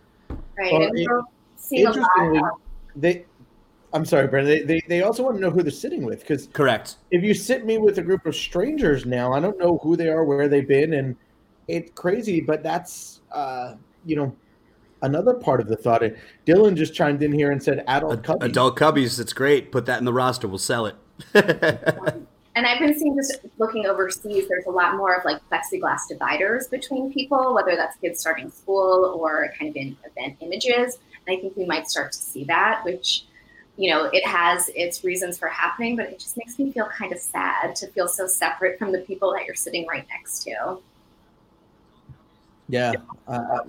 Right. 0.58 0.72
Well, 0.72 0.90
it, 0.94 1.08
interestingly, 1.70 2.40
they 2.96 3.24
I'm 3.92 4.04
sorry, 4.04 4.28
Brandon. 4.28 4.52
They, 4.52 4.62
they, 4.62 4.82
they 4.88 5.02
also 5.02 5.22
want 5.24 5.36
to 5.36 5.40
know 5.40 5.50
who 5.50 5.62
they're 5.62 5.72
sitting 5.72 6.04
with 6.04 6.20
because 6.20 6.46
correct. 6.52 6.96
If 7.10 7.24
you 7.24 7.34
sit 7.34 7.66
me 7.66 7.78
with 7.78 7.98
a 7.98 8.02
group 8.02 8.24
of 8.26 8.36
strangers 8.36 9.04
now, 9.04 9.32
I 9.32 9.40
don't 9.40 9.58
know 9.58 9.78
who 9.82 9.96
they 9.96 10.08
are, 10.08 10.24
where 10.24 10.48
they've 10.48 10.66
been, 10.66 10.94
and 10.94 11.16
it's 11.66 11.90
crazy. 11.92 12.40
But 12.40 12.62
that's 12.62 13.20
uh, 13.32 13.74
you 14.04 14.16
know 14.16 14.36
another 15.02 15.34
part 15.34 15.60
of 15.60 15.66
the 15.66 15.76
thought. 15.76 16.02
Dylan 16.46 16.76
just 16.76 16.94
chimed 16.94 17.22
in 17.22 17.32
here 17.32 17.50
and 17.50 17.62
said 17.62 17.84
adult 17.88 18.22
cubbies. 18.22 18.44
Adult 18.44 18.78
cubbies. 18.78 19.18
It's 19.18 19.32
great. 19.32 19.72
Put 19.72 19.86
that 19.86 19.98
in 19.98 20.04
the 20.04 20.12
roster. 20.12 20.46
We'll 20.46 20.58
sell 20.58 20.86
it. 20.86 20.96
and 21.34 22.66
I've 22.66 22.78
been 22.78 22.96
seeing 22.96 23.16
just 23.16 23.40
looking 23.58 23.86
overseas. 23.86 24.48
There's 24.48 24.66
a 24.66 24.70
lot 24.70 24.96
more 24.96 25.14
of 25.14 25.24
like 25.24 25.40
plexiglass 25.50 26.08
dividers 26.08 26.68
between 26.68 27.12
people, 27.12 27.54
whether 27.54 27.74
that's 27.74 27.96
kids 27.96 28.20
starting 28.20 28.50
school 28.50 29.16
or 29.18 29.52
kind 29.58 29.68
of 29.68 29.76
in 29.76 29.96
event 30.04 30.36
images. 30.40 30.98
And 31.26 31.38
I 31.38 31.40
think 31.40 31.56
we 31.56 31.66
might 31.66 31.88
start 31.88 32.12
to 32.12 32.18
see 32.18 32.44
that, 32.44 32.84
which 32.84 33.24
you 33.80 33.88
know, 33.88 34.10
it 34.12 34.26
has 34.26 34.70
its 34.74 35.04
reasons 35.04 35.38
for 35.38 35.48
happening, 35.48 35.96
but 35.96 36.04
it 36.06 36.18
just 36.18 36.36
makes 36.36 36.58
me 36.58 36.70
feel 36.70 36.86
kind 36.86 37.14
of 37.14 37.18
sad 37.18 37.74
to 37.76 37.86
feel 37.88 38.08
so 38.08 38.26
separate 38.26 38.78
from 38.78 38.92
the 38.92 38.98
people 38.98 39.32
that 39.32 39.46
you're 39.46 39.54
sitting 39.54 39.86
right 39.86 40.06
next 40.10 40.42
to. 40.42 40.78
Yeah. 42.68 42.92
Uh, 43.26 43.60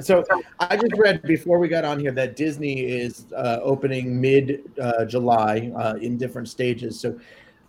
so 0.00 0.24
I 0.58 0.76
just 0.76 0.92
read 0.96 1.22
before 1.22 1.60
we 1.60 1.68
got 1.68 1.84
on 1.84 2.00
here 2.00 2.10
that 2.10 2.34
Disney 2.34 2.80
is 2.80 3.26
uh, 3.36 3.60
opening 3.62 4.20
mid 4.20 4.72
uh, 4.80 5.04
July 5.04 5.70
uh, 5.76 5.94
in 6.00 6.18
different 6.18 6.48
stages. 6.48 6.98
So 6.98 7.16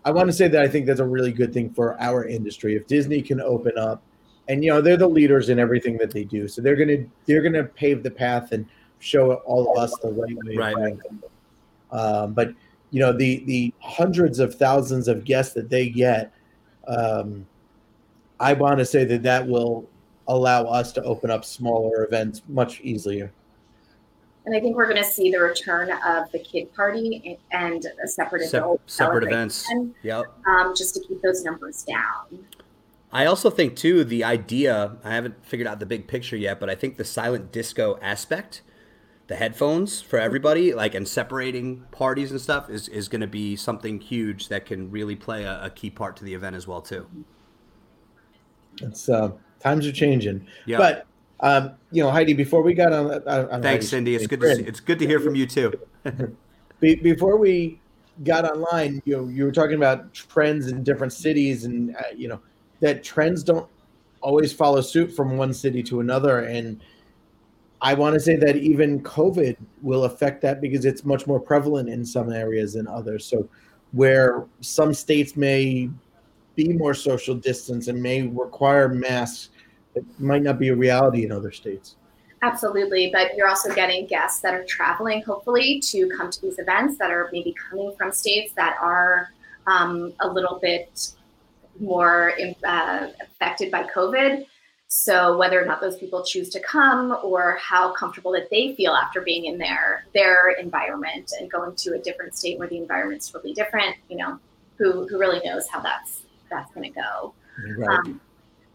I 0.05 0.11
want 0.11 0.27
to 0.27 0.33
say 0.33 0.47
that 0.47 0.61
I 0.63 0.67
think 0.67 0.87
that's 0.87 0.99
a 0.99 1.05
really 1.05 1.31
good 1.31 1.53
thing 1.53 1.69
for 1.69 2.01
our 2.01 2.25
industry. 2.25 2.75
If 2.75 2.87
Disney 2.87 3.21
can 3.21 3.39
open 3.41 3.77
up, 3.77 4.01
and 4.47 4.63
you 4.63 4.71
know 4.71 4.81
they're 4.81 4.97
the 4.97 5.07
leaders 5.07 5.49
in 5.49 5.59
everything 5.59 5.97
that 5.97 6.09
they 6.09 6.23
do, 6.23 6.47
so 6.47 6.63
they're 6.63 6.75
gonna 6.75 7.05
they're 7.27 7.43
gonna 7.43 7.63
pave 7.63 8.01
the 8.01 8.09
path 8.09 8.53
and 8.53 8.65
show 8.99 9.33
all 9.45 9.71
of 9.71 9.83
us 9.83 9.97
the 9.99 10.11
right 10.11 10.37
way. 10.43 10.55
Right. 10.55 10.97
Um, 11.91 12.33
but 12.33 12.53
you 12.91 12.99
know 12.99 13.11
the 13.11 13.43
the 13.45 13.73
hundreds 13.79 14.39
of 14.39 14.55
thousands 14.55 15.07
of 15.07 15.25
guests 15.25 15.53
that 15.53 15.69
they 15.69 15.89
get, 15.89 16.33
um, 16.87 17.45
I 18.39 18.53
want 18.53 18.79
to 18.79 18.85
say 18.85 19.05
that 19.05 19.23
that 19.23 19.47
will 19.47 19.87
allow 20.27 20.65
us 20.65 20.91
to 20.93 21.03
open 21.03 21.31
up 21.31 21.43
smaller 21.43 22.03
events 22.05 22.43
much 22.47 22.81
easier. 22.81 23.31
And 24.45 24.55
I 24.55 24.59
think 24.59 24.75
we're 24.75 24.89
going 24.89 25.03
to 25.03 25.09
see 25.09 25.31
the 25.31 25.39
return 25.39 25.91
of 25.91 26.31
the 26.31 26.39
kid 26.39 26.73
party 26.73 27.37
and 27.51 27.85
a 28.03 28.07
separate 28.07 28.49
Se- 28.49 28.61
separate 28.87 29.23
events. 29.25 29.67
Yep. 30.01 30.25
Um, 30.47 30.73
just 30.75 30.95
to 30.95 31.01
keep 31.01 31.21
those 31.21 31.43
numbers 31.43 31.83
down. 31.83 32.45
I 33.11 33.25
also 33.25 33.49
think 33.49 33.75
too 33.75 34.03
the 34.03 34.23
idea. 34.23 34.95
I 35.03 35.13
haven't 35.13 35.43
figured 35.45 35.67
out 35.67 35.79
the 35.79 35.85
big 35.85 36.07
picture 36.07 36.37
yet, 36.37 36.59
but 36.59 36.69
I 36.69 36.75
think 36.75 36.97
the 36.97 37.05
silent 37.05 37.51
disco 37.51 37.99
aspect 38.01 38.61
the 39.29 39.36
headphones 39.36 40.01
for 40.01 40.17
everybody, 40.17 40.74
like 40.74 40.95
and 40.95 41.07
separating 41.07 41.86
parties 41.91 42.31
and 42.31 42.41
stuff 42.41 42.67
is, 42.67 42.89
is 42.89 43.07
going 43.07 43.21
to 43.21 43.27
be 43.27 43.55
something 43.55 44.01
huge 44.01 44.48
that 44.48 44.65
can 44.65 44.89
really 44.89 45.15
play 45.15 45.43
a, 45.43 45.65
a, 45.65 45.69
key 45.69 45.91
part 45.91 46.17
to 46.17 46.24
the 46.24 46.33
event 46.33 46.55
as 46.55 46.67
well 46.67 46.81
too. 46.81 47.07
It's 48.81 49.07
uh, 49.07 49.31
times 49.59 49.86
are 49.86 49.91
changing, 49.91 50.48
yeah. 50.65 50.79
but 50.79 51.05
um, 51.41 51.75
you 51.91 52.01
know, 52.01 52.09
Heidi, 52.09 52.33
before 52.33 52.63
we 52.63 52.74
got 52.74 52.91
on, 52.91 53.12
uh, 53.12 53.48
on 53.51 53.62
thanks, 53.62 53.86
Heidi, 53.86 53.86
Cindy. 53.86 54.15
It's 54.15 54.25
good 54.25 54.41
to 54.41 54.55
see, 54.55 54.63
it's 54.63 54.79
good 54.79 54.98
to 54.98 55.05
hear 55.05 55.19
from 55.19 55.36
you 55.36 55.45
too. 55.45 55.79
before 56.79 57.38
we 57.38 57.79
got 58.24 58.45
online, 58.45 59.00
you 59.05 59.15
know, 59.15 59.27
you 59.27 59.45
were 59.45 59.51
talking 59.51 59.75
about 59.75 60.12
trends 60.12 60.69
in 60.69 60.83
different 60.83 61.13
cities, 61.13 61.65
and 61.65 61.95
uh, 61.95 62.01
you 62.15 62.29
know 62.29 62.39
that 62.79 63.03
trends 63.03 63.43
don't 63.43 63.69
always 64.21 64.51
follow 64.51 64.81
suit 64.81 65.15
from 65.15 65.38
one 65.38 65.53
city 65.53 65.83
to 65.83 66.00
another, 66.00 66.39
and 66.39 66.81
I 67.81 67.93
want 67.93 68.13
to 68.13 68.19
say 68.19 68.36
that 68.36 68.57
even 68.57 69.01
COVID 69.03 69.55
will 69.81 70.03
affect 70.03 70.41
that 70.41 70.59
because 70.59 70.86
it's 70.86 71.05
much 71.05 71.27
more 71.27 71.39
prevalent 71.39 71.89
in 71.89 72.05
some 72.05 72.31
areas 72.31 72.74
than 72.74 72.88
others. 72.88 73.25
So, 73.25 73.48
where 73.91 74.45
some 74.62 74.93
states 74.93 75.36
may 75.36 75.89
be 76.55 76.74
more 76.74 76.93
social 76.93 77.36
distance 77.36 77.88
and 77.88 78.01
may 78.01 78.24
require 78.24 78.89
masks, 78.89 79.50
it 79.95 80.03
might 80.19 80.43
not 80.43 80.59
be 80.59 80.69
a 80.69 80.75
reality 80.75 81.25
in 81.25 81.31
other 81.31 81.51
states. 81.51 81.95
Absolutely, 82.41 83.09
but 83.12 83.36
you're 83.36 83.48
also 83.48 83.74
getting 83.74 84.05
guests 84.05 84.39
that 84.41 84.53
are 84.53 84.63
traveling, 84.65 85.21
hopefully, 85.24 85.79
to 85.81 86.09
come 86.09 86.29
to 86.29 86.41
these 86.41 86.59
events 86.59 86.98
that 86.98 87.12
are 87.12 87.29
maybe 87.33 87.53
coming 87.69 87.93
from 87.98 88.12
states 88.12 88.53
that 88.53 88.77
are 88.81 89.29
um, 89.67 90.13
a 90.21 90.27
little 90.27 90.59
bit 90.62 91.12
more 91.79 92.33
uh, 92.65 93.07
affected 93.21 93.71
by 93.71 93.83
COVID. 93.83 94.45
So 94.91 95.38
whether 95.38 95.62
or 95.62 95.65
not 95.65 95.81
those 95.81 95.98
people 95.98 96.24
choose 96.24 96.50
to 96.50 96.60
come 96.60 97.15
or 97.24 97.60
how 97.62 97.93
comfortable 97.93 98.31
that 98.31 98.50
they 98.50 98.74
feel 98.74 98.93
after 98.93 99.22
being 99.22 99.46
in 99.46 99.60
their 99.60 100.05
their 100.15 100.50
environment 100.50 101.31
and 101.39 101.50
going 101.50 101.75
to 101.75 101.93
a 101.93 102.00
different 102.00 102.36
state 102.36 102.58
where 102.58 102.67
the 102.67 102.77
environment's 102.77 103.29
totally 103.29 103.53
different, 103.53 103.96
you 104.10 104.17
know, 104.17 104.39
who 104.77 105.08
who 105.08 105.19
really 105.19 105.41
knows 105.46 105.67
how 105.67 105.79
that's 105.79 106.24
that's 106.50 106.74
going 106.74 106.91
to 106.91 107.00
go. 107.00 107.34
Right. 107.77 108.00
Um, 108.00 108.19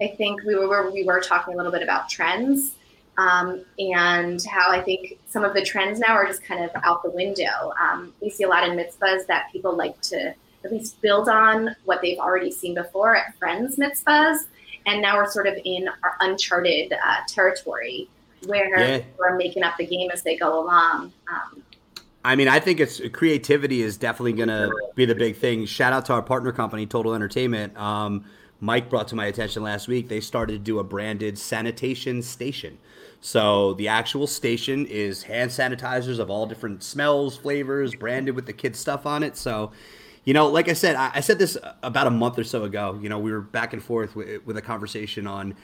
I 0.01 0.15
think 0.17 0.45
we 0.45 0.55
were 0.55 0.89
we 0.93 1.03
were 1.03 1.21
talking 1.21 1.55
a 1.55 1.57
little 1.57 1.73
bit 1.73 1.83
about 1.83 2.09
trends 2.09 2.77
um, 3.19 3.65
and 3.81 4.41
how 4.45 4.71
I 4.71 4.83
think 4.83 5.19
some 5.29 5.43
of 5.43 5.53
the 5.53 5.63
trends 5.63 5.99
now 5.99 6.15
are 6.15 6.29
just 6.29 6.45
kind 6.45 6.65
of 6.65 6.71
out 6.85 7.03
the 7.03 7.11
window. 7.11 7.73
Um, 7.81 8.13
we 8.21 8.31
see 8.31 8.45
a 8.45 8.49
lot 8.49 8.69
in 8.69 8.77
mitzvahs 8.77 9.27
that 9.27 9.51
people 9.51 9.77
like 9.77 10.01
to 10.03 10.33
at 10.65 10.73
least 10.73 11.01
build 11.01 11.29
on 11.29 11.75
what 11.87 12.03
they've 12.03 12.19
already 12.19 12.53
seen 12.53 12.75
before 12.75 13.17
at 13.17 13.37
friends 13.37 13.77
mitzvahs 13.77 14.45
and 14.87 15.01
now 15.03 15.17
we're 15.17 15.31
sort 15.31 15.47
of 15.47 15.55
in 15.65 15.89
our 15.89 16.17
uncharted 16.21 16.93
uh, 16.93 17.17
territory 17.29 18.09
where 18.47 18.79
yeah. 18.79 19.03
we're 19.19 19.37
making 19.37 19.63
up 19.63 19.77
the 19.79 19.87
game 19.87 20.11
as 20.11 20.23
they 20.23 20.37
go 20.37 20.63
along. 20.63 21.13
Um, 21.33 21.63
I 22.25 22.37
mean, 22.37 22.49
I 22.49 22.59
think 22.59 22.81
it's 22.81 23.01
creativity 23.13 23.83
is 23.83 23.97
definitely 23.97 24.33
going 24.33 24.49
to 24.49 24.71
be 24.95 25.05
the 25.05 25.15
big 25.15 25.37
thing. 25.37 25.67
Shout 25.67 25.93
out 25.93 26.07
to 26.07 26.15
our 26.15 26.23
partner 26.23 26.53
company, 26.53 26.87
Total 26.87 27.15
Entertainment. 27.15 27.77
Um, 27.77 28.25
Mike 28.61 28.89
brought 28.89 29.09
to 29.09 29.15
my 29.15 29.27
attention 29.27 29.63
last 29.63 29.89
week. 29.89 30.09
They 30.09 30.21
started 30.21 30.55
to 30.55 30.59
do 30.59 30.79
a 30.79 30.85
branded 30.85 31.39
sanitation 31.39 32.23
station. 32.23 32.79
So 33.21 33.75
the 33.75 33.89
actual 33.89 34.27
station 34.27 34.87
is 34.87 35.23
hand 35.23 35.51
sanitizers 35.51 36.19
of 36.19 36.31
all 36.31 36.47
different 36.47 36.83
smells, 36.83 37.37
flavors, 37.37 37.95
branded 37.95 38.35
with 38.35 38.47
the 38.47 38.53
kids' 38.53 38.79
stuff 38.79 39.07
on 39.07 39.23
it. 39.23 39.37
So 39.37 39.73
you 40.25 40.33
know, 40.35 40.49
like 40.49 40.69
I 40.69 40.73
said, 40.73 40.97
I, 40.97 41.13
I, 41.15 41.21
said 41.21 41.39
this 41.39 41.59
about 41.83 42.07
a 42.07 42.11
month 42.11 42.39
or 42.39 42.45
so 42.45 42.65
ago. 42.65 42.99
You 43.03 43.09
know, 43.09 43.19
we 43.19 43.31
were 43.31 43.41
back 43.41 43.73
and 43.73 43.83
forth 43.83 44.17
with, 44.17 44.45
with 44.47 44.57
a 44.57 44.63
conversation 44.63 45.27
on 45.27 45.55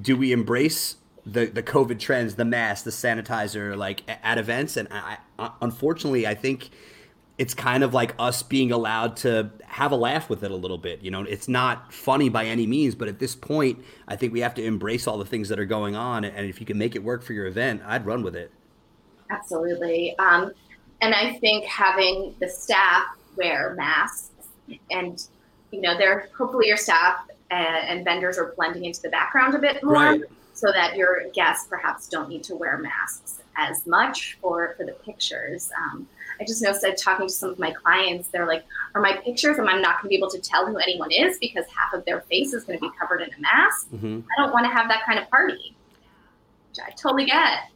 do 0.00 0.16
we 0.16 0.32
embrace 0.32 0.96
the 1.26 1.46
the 1.46 1.62
COVID 1.62 1.98
trends, 1.98 2.34
the 2.34 2.44
mask, 2.44 2.84
the 2.84 2.90
sanitizer, 2.90 3.76
like 3.76 4.02
at 4.08 4.38
events, 4.38 4.76
and 4.76 4.88
I, 4.90 5.18
I, 5.38 5.50
unfortunately, 5.62 6.26
I 6.26 6.34
think 6.34 6.70
it's 7.36 7.54
kind 7.54 7.82
of 7.82 7.92
like 7.92 8.14
us 8.18 8.42
being 8.42 8.70
allowed 8.70 9.16
to 9.16 9.50
have 9.64 9.90
a 9.90 9.96
laugh 9.96 10.30
with 10.30 10.44
it 10.44 10.50
a 10.50 10.56
little 10.56 10.78
bit. 10.78 11.02
You 11.02 11.10
know, 11.10 11.22
it's 11.22 11.48
not 11.48 11.92
funny 11.92 12.28
by 12.28 12.44
any 12.46 12.66
means, 12.66 12.94
but 12.94 13.08
at 13.08 13.18
this 13.18 13.34
point, 13.34 13.84
I 14.06 14.14
think 14.14 14.32
we 14.32 14.40
have 14.40 14.54
to 14.54 14.64
embrace 14.64 15.08
all 15.08 15.18
the 15.18 15.24
things 15.24 15.48
that 15.48 15.58
are 15.58 15.64
going 15.64 15.96
on. 15.96 16.24
And 16.24 16.46
if 16.46 16.60
you 16.60 16.66
can 16.66 16.78
make 16.78 16.94
it 16.94 17.02
work 17.02 17.24
for 17.24 17.32
your 17.32 17.46
event, 17.46 17.82
I'd 17.84 18.06
run 18.06 18.22
with 18.22 18.36
it. 18.36 18.52
Absolutely. 19.30 20.16
Um, 20.18 20.52
and 21.00 21.12
I 21.12 21.34
think 21.40 21.64
having 21.64 22.36
the 22.38 22.48
staff 22.48 23.04
wear 23.36 23.74
masks 23.76 24.30
and, 24.90 25.26
you 25.70 25.80
know, 25.80 25.96
they're 25.96 26.28
hopefully 26.36 26.68
your 26.68 26.76
staff 26.76 27.16
and, 27.50 27.88
and 27.88 28.04
vendors 28.04 28.38
are 28.38 28.54
blending 28.56 28.84
into 28.84 29.02
the 29.02 29.08
background 29.10 29.54
a 29.54 29.58
bit 29.58 29.82
more 29.82 29.94
Right. 29.94 30.20
so 30.54 30.72
that 30.72 30.96
your 30.96 31.28
guests 31.32 31.66
perhaps 31.68 32.08
don't 32.08 32.28
need 32.28 32.42
to 32.44 32.54
wear 32.56 32.78
masks 32.78 33.42
as 33.56 33.86
much 33.86 34.38
for, 34.40 34.74
for 34.76 34.84
the 34.84 34.92
pictures. 34.92 35.70
Um, 35.78 36.08
I 36.40 36.44
just 36.44 36.62
noticed 36.62 36.82
that 36.82 36.96
talking 36.98 37.28
to 37.28 37.32
some 37.32 37.50
of 37.50 37.58
my 37.60 37.70
clients, 37.70 38.28
they're 38.28 38.46
like, 38.46 38.64
are 38.96 39.00
my 39.00 39.16
pictures, 39.18 39.58
and 39.58 39.68
I'm 39.68 39.80
not 39.80 40.00
going 40.00 40.04
to 40.04 40.08
be 40.08 40.16
able 40.16 40.30
to 40.30 40.40
tell 40.40 40.66
who 40.66 40.76
anyone 40.78 41.12
is 41.12 41.38
because 41.38 41.64
half 41.66 41.92
of 41.94 42.04
their 42.06 42.22
face 42.22 42.52
is 42.52 42.64
going 42.64 42.76
to 42.78 42.80
be 42.80 42.90
covered 42.98 43.20
in 43.20 43.28
a 43.32 43.40
mask. 43.40 43.88
hmm 43.90 44.20
I 44.36 44.42
don't 44.42 44.52
want 44.52 44.64
to 44.64 44.70
have 44.70 44.88
that 44.88 45.04
kind 45.06 45.20
of 45.20 45.30
party. 45.30 45.76
Which 46.70 46.84
I 46.84 46.90
totally 46.90 47.26
get. 47.26 47.70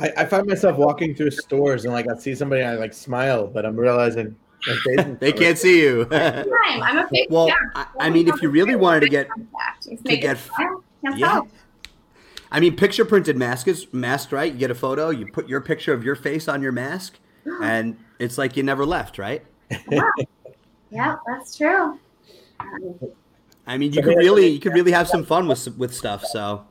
I, 0.00 0.12
I 0.16 0.24
find 0.24 0.48
myself 0.48 0.76
walking 0.76 1.14
through 1.14 1.30
stores 1.30 1.84
and 1.84 1.94
like 1.94 2.06
I 2.10 2.18
see 2.18 2.34
somebody 2.34 2.62
and 2.62 2.70
I 2.70 2.74
like 2.74 2.92
smile, 2.92 3.46
but 3.46 3.64
I'm 3.64 3.76
realizing 3.76 4.34
my 4.66 4.74
face 4.76 5.16
They 5.20 5.32
can't 5.32 5.58
see 5.58 5.82
you. 5.82 6.06
I'm 6.12 6.98
a 6.98 7.08
big 7.10 7.30
well. 7.30 7.48
I, 7.74 7.86
I 8.00 8.10
mean, 8.10 8.28
if 8.28 8.40
you 8.42 8.48
really 8.50 8.76
wanted 8.76 9.00
to 9.00 9.08
get 9.08 9.28
to 10.06 10.16
get- 10.16 10.38
Yeah. 11.16 11.40
I 12.50 12.60
mean, 12.60 12.76
picture 12.76 13.04
printed 13.04 13.36
mask 13.36 13.66
is 13.68 13.92
mask, 13.92 14.30
right? 14.30 14.52
You 14.52 14.58
get 14.58 14.70
a 14.70 14.74
photo, 14.76 15.10
you 15.10 15.26
put 15.26 15.48
your 15.48 15.60
picture 15.60 15.92
of 15.92 16.04
your 16.04 16.14
face 16.14 16.46
on 16.46 16.62
your 16.62 16.70
mask, 16.72 17.18
and 17.62 17.96
it's 18.20 18.38
like 18.38 18.56
you 18.56 18.62
never 18.62 18.86
left, 18.86 19.18
right? 19.18 19.44
Yeah, 20.90 21.16
that's 21.26 21.56
true. 21.56 21.98
Um, 22.60 22.94
I 23.66 23.76
mean, 23.78 23.92
you 23.92 24.02
could 24.02 24.16
really, 24.16 24.46
you 24.46 24.60
could 24.60 24.72
really 24.74 24.92
have 24.92 25.08
some 25.08 25.24
fun 25.24 25.48
with 25.48 25.76
with 25.76 25.92
stuff. 25.92 26.24
So 26.26 26.64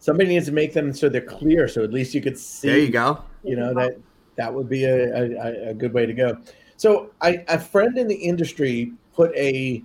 somebody 0.00 0.30
needs 0.30 0.46
to 0.46 0.52
make 0.52 0.72
them 0.72 0.92
so 0.92 1.08
they're 1.08 1.20
clear, 1.20 1.68
so 1.68 1.84
at 1.84 1.92
least 1.92 2.14
you 2.14 2.20
could 2.20 2.36
see. 2.38 2.68
there 2.68 2.78
you 2.78 2.90
go. 2.90 3.22
You 3.44 3.54
know 3.56 3.72
that 3.74 3.98
that 4.36 4.52
would 4.52 4.68
be 4.68 4.84
a, 4.84 5.14
a, 5.14 5.70
a 5.70 5.74
good 5.74 5.92
way 5.92 6.06
to 6.06 6.12
go. 6.12 6.36
So 6.78 7.10
I, 7.20 7.44
a 7.48 7.58
friend 7.58 7.98
in 7.98 8.06
the 8.06 8.14
industry 8.14 8.92
put 9.12 9.34
a 9.34 9.82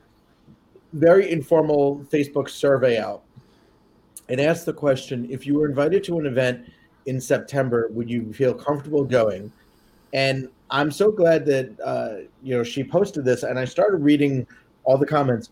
very 0.93 1.31
informal 1.31 2.05
Facebook 2.12 2.47
survey 2.47 3.00
out 3.00 3.23
and 4.29 4.39
asked 4.39 4.67
the 4.67 4.73
question: 4.73 5.27
If 5.29 5.45
you 5.47 5.55
were 5.55 5.67
invited 5.67 6.03
to 6.05 6.19
an 6.19 6.27
event 6.27 6.71
in 7.07 7.19
September, 7.19 7.89
would 7.91 8.09
you 8.09 8.31
feel 8.31 8.53
comfortable 8.53 9.03
going? 9.03 9.51
And 10.13 10.47
I'm 10.69 10.91
so 10.91 11.12
glad 11.12 11.47
that 11.47 11.79
uh, 11.83 12.27
you 12.43 12.55
know 12.55 12.63
she 12.63 12.83
posted 12.83 13.25
this, 13.25 13.41
and 13.41 13.57
I 13.57 13.65
started 13.65 13.97
reading 13.97 14.45
all 14.83 14.97
the 14.97 15.07
comments. 15.07 15.50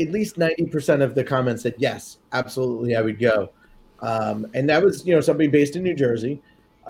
At 0.00 0.12
least 0.12 0.36
90% 0.36 1.02
of 1.02 1.16
the 1.16 1.24
comments 1.24 1.64
said 1.64 1.74
yes, 1.76 2.18
absolutely, 2.30 2.94
I 2.94 3.02
would 3.02 3.18
go. 3.18 3.50
Um, 4.00 4.46
and 4.54 4.68
that 4.70 4.80
was 4.80 5.04
you 5.04 5.12
know 5.12 5.20
somebody 5.20 5.48
based 5.48 5.74
in 5.74 5.82
New 5.82 5.94
Jersey. 5.94 6.40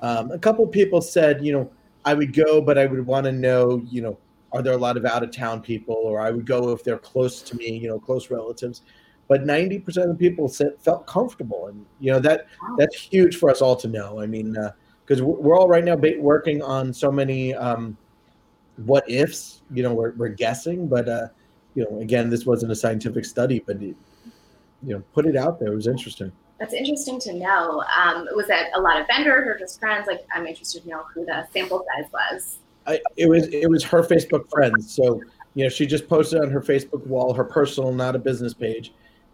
Um, 0.02 0.30
a 0.30 0.38
couple 0.38 0.66
people 0.66 1.00
said, 1.00 1.42
you 1.42 1.52
know, 1.52 1.70
I 2.08 2.14
would 2.14 2.32
go, 2.32 2.62
but 2.62 2.78
I 2.78 2.86
would 2.86 3.04
want 3.04 3.26
to 3.26 3.32
know, 3.32 3.82
you 3.86 4.00
know, 4.00 4.18
are 4.52 4.62
there 4.62 4.72
a 4.72 4.78
lot 4.78 4.96
of 4.96 5.04
out 5.04 5.22
of 5.22 5.30
town 5.30 5.60
people, 5.60 5.94
or 5.94 6.20
I 6.20 6.30
would 6.30 6.46
go 6.46 6.70
if 6.70 6.82
they're 6.82 6.96
close 6.96 7.42
to 7.42 7.54
me, 7.54 7.76
you 7.76 7.86
know, 7.86 7.98
close 7.98 8.30
relatives. 8.30 8.80
But 9.28 9.44
ninety 9.44 9.78
percent 9.78 10.10
of 10.10 10.16
the 10.16 10.28
people 10.28 10.48
felt 10.48 11.06
comfortable, 11.06 11.66
and 11.66 11.84
you 12.00 12.10
know 12.10 12.18
that 12.20 12.46
that's 12.78 12.96
huge 12.96 13.36
for 13.36 13.50
us 13.50 13.60
all 13.60 13.76
to 13.76 13.88
know. 13.88 14.22
I 14.22 14.26
mean, 14.26 14.56
because 15.04 15.20
we're, 15.20 15.36
we're 15.36 15.58
all 15.58 15.68
right 15.68 15.84
now 15.84 15.96
working 16.18 16.62
on 16.62 16.94
so 16.94 17.12
many 17.12 17.52
um, 17.54 17.94
what 18.86 19.04
ifs. 19.06 19.60
You 19.70 19.82
know, 19.82 19.92
we're, 19.92 20.12
we're 20.12 20.28
guessing, 20.28 20.88
but 20.88 21.10
uh, 21.10 21.28
you 21.74 21.84
know, 21.84 22.00
again, 22.00 22.30
this 22.30 22.46
wasn't 22.46 22.72
a 22.72 22.76
scientific 22.76 23.26
study, 23.26 23.62
but 23.66 23.82
it, 23.82 23.96
you 24.82 24.94
know, 24.94 25.02
put 25.12 25.26
it 25.26 25.36
out 25.36 25.60
there. 25.60 25.74
It 25.74 25.76
was 25.76 25.88
interesting. 25.88 26.32
That's 26.58 26.74
interesting 26.74 27.20
to 27.20 27.34
know. 27.34 27.84
Um, 27.96 28.26
was 28.34 28.48
that 28.48 28.70
a 28.74 28.80
lot 28.80 29.00
of 29.00 29.06
vendors 29.06 29.46
or 29.46 29.58
just 29.58 29.78
friends? 29.78 30.06
Like, 30.06 30.26
I'm 30.34 30.46
interested 30.46 30.82
to 30.82 30.88
know 30.88 31.02
who 31.14 31.24
the 31.24 31.46
sample 31.52 31.84
size 31.96 32.10
was. 32.12 32.58
I, 32.86 33.00
it 33.16 33.28
was 33.28 33.46
it 33.48 33.68
was 33.70 33.84
her 33.84 34.02
Facebook 34.02 34.50
friends. 34.50 34.92
So 34.92 35.20
you 35.54 35.64
know, 35.64 35.68
she 35.68 35.86
just 35.86 36.08
posted 36.08 36.40
on 36.40 36.50
her 36.50 36.60
Facebook 36.60 37.06
wall, 37.06 37.34
her 37.34 37.44
personal, 37.44 37.92
not 37.92 38.16
a 38.16 38.18
business 38.18 38.54
page, 38.54 38.92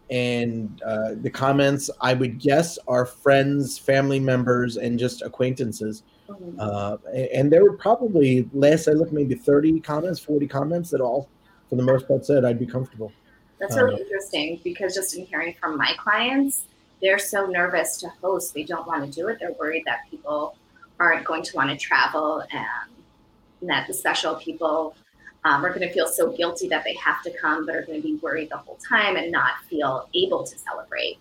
and 0.09 0.81
uh, 0.85 1.15
the 1.21 1.29
comments 1.29 1.89
I 2.01 2.13
would 2.13 2.37
guess 2.39 2.77
are 2.87 3.05
friends, 3.05 3.77
family 3.77 4.19
members, 4.19 4.77
and 4.77 4.99
just 4.99 5.21
acquaintances. 5.21 6.03
Mhm. 6.29 6.55
Uh, 6.59 6.97
and 7.13 7.51
there 7.51 7.63
were 7.63 7.77
probably 7.77 8.49
last 8.53 8.87
I 8.87 8.91
looked, 8.91 9.13
maybe 9.13 9.35
thirty 9.35 9.79
comments, 9.79 10.19
forty 10.19 10.47
comments 10.47 10.89
that 10.91 10.99
all, 11.01 11.29
for 11.69 11.75
the 11.75 11.83
most 11.83 12.07
part, 12.07 12.25
said 12.25 12.43
I'd 12.45 12.59
be 12.59 12.65
comfortable. 12.65 13.11
That's 13.59 13.77
really 13.77 13.95
Um, 13.95 14.01
interesting 14.01 14.59
because 14.63 14.93
just 14.93 15.15
in 15.15 15.25
hearing 15.25 15.55
from 15.61 15.77
my 15.77 15.93
clients, 15.97 16.65
they're 17.05 17.19
so 17.19 17.45
nervous 17.45 17.97
to 17.97 18.09
host. 18.19 18.55
They 18.55 18.63
don't 18.63 18.87
want 18.87 19.05
to 19.05 19.11
do 19.11 19.27
it. 19.27 19.37
They're 19.39 19.53
worried 19.53 19.83
that 19.85 20.09
people 20.09 20.57
aren't 20.99 21.23
going 21.23 21.43
to 21.43 21.55
want 21.55 21.69
to 21.69 21.77
travel 21.77 22.43
and 22.51 23.69
that 23.69 23.85
the 23.85 23.93
special 23.93 24.33
people 24.35 24.95
um, 25.43 25.63
are 25.63 25.69
going 25.69 25.87
to 25.87 25.93
feel 25.93 26.07
so 26.07 26.31
guilty 26.31 26.67
that 26.69 26.83
they 26.83 26.95
have 26.95 27.21
to 27.21 27.31
come, 27.37 27.67
but 27.67 27.75
are 27.75 27.83
going 27.83 28.01
to 28.01 28.07
be 28.07 28.15
worried 28.15 28.49
the 28.49 28.57
whole 28.57 28.79
time 28.89 29.17
and 29.17 29.31
not 29.31 29.51
feel 29.69 30.09
able 30.15 30.43
to 30.45 30.57
celebrate. 30.57 31.19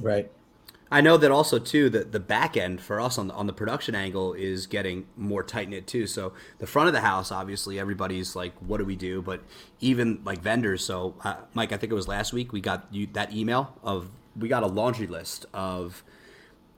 Right. 0.00 0.30
I 0.88 1.00
know 1.00 1.16
that 1.16 1.32
also 1.32 1.58
too 1.58 1.90
that 1.90 2.12
the 2.12 2.20
back 2.20 2.56
end 2.56 2.80
for 2.80 3.00
us 3.00 3.18
on 3.18 3.26
the, 3.26 3.34
on 3.34 3.48
the 3.48 3.52
production 3.52 3.96
angle 3.96 4.34
is 4.34 4.68
getting 4.68 5.08
more 5.16 5.42
tight 5.42 5.68
knit 5.68 5.88
too. 5.88 6.06
So 6.06 6.32
the 6.60 6.68
front 6.68 6.86
of 6.86 6.94
the 6.94 7.00
house, 7.00 7.32
obviously, 7.32 7.80
everybody's 7.80 8.36
like, 8.36 8.52
"What 8.58 8.78
do 8.78 8.84
we 8.84 8.94
do?" 8.94 9.20
But 9.20 9.42
even 9.80 10.20
like 10.24 10.40
vendors. 10.40 10.84
So 10.84 11.16
uh, 11.24 11.36
Mike, 11.54 11.72
I 11.72 11.78
think 11.78 11.90
it 11.90 11.96
was 11.96 12.06
last 12.06 12.32
week 12.32 12.52
we 12.52 12.60
got 12.60 12.86
you 12.92 13.08
that 13.14 13.32
email 13.32 13.74
of 13.82 14.10
we 14.36 14.48
got 14.48 14.62
a 14.62 14.66
laundry 14.66 15.06
list 15.06 15.46
of 15.54 16.02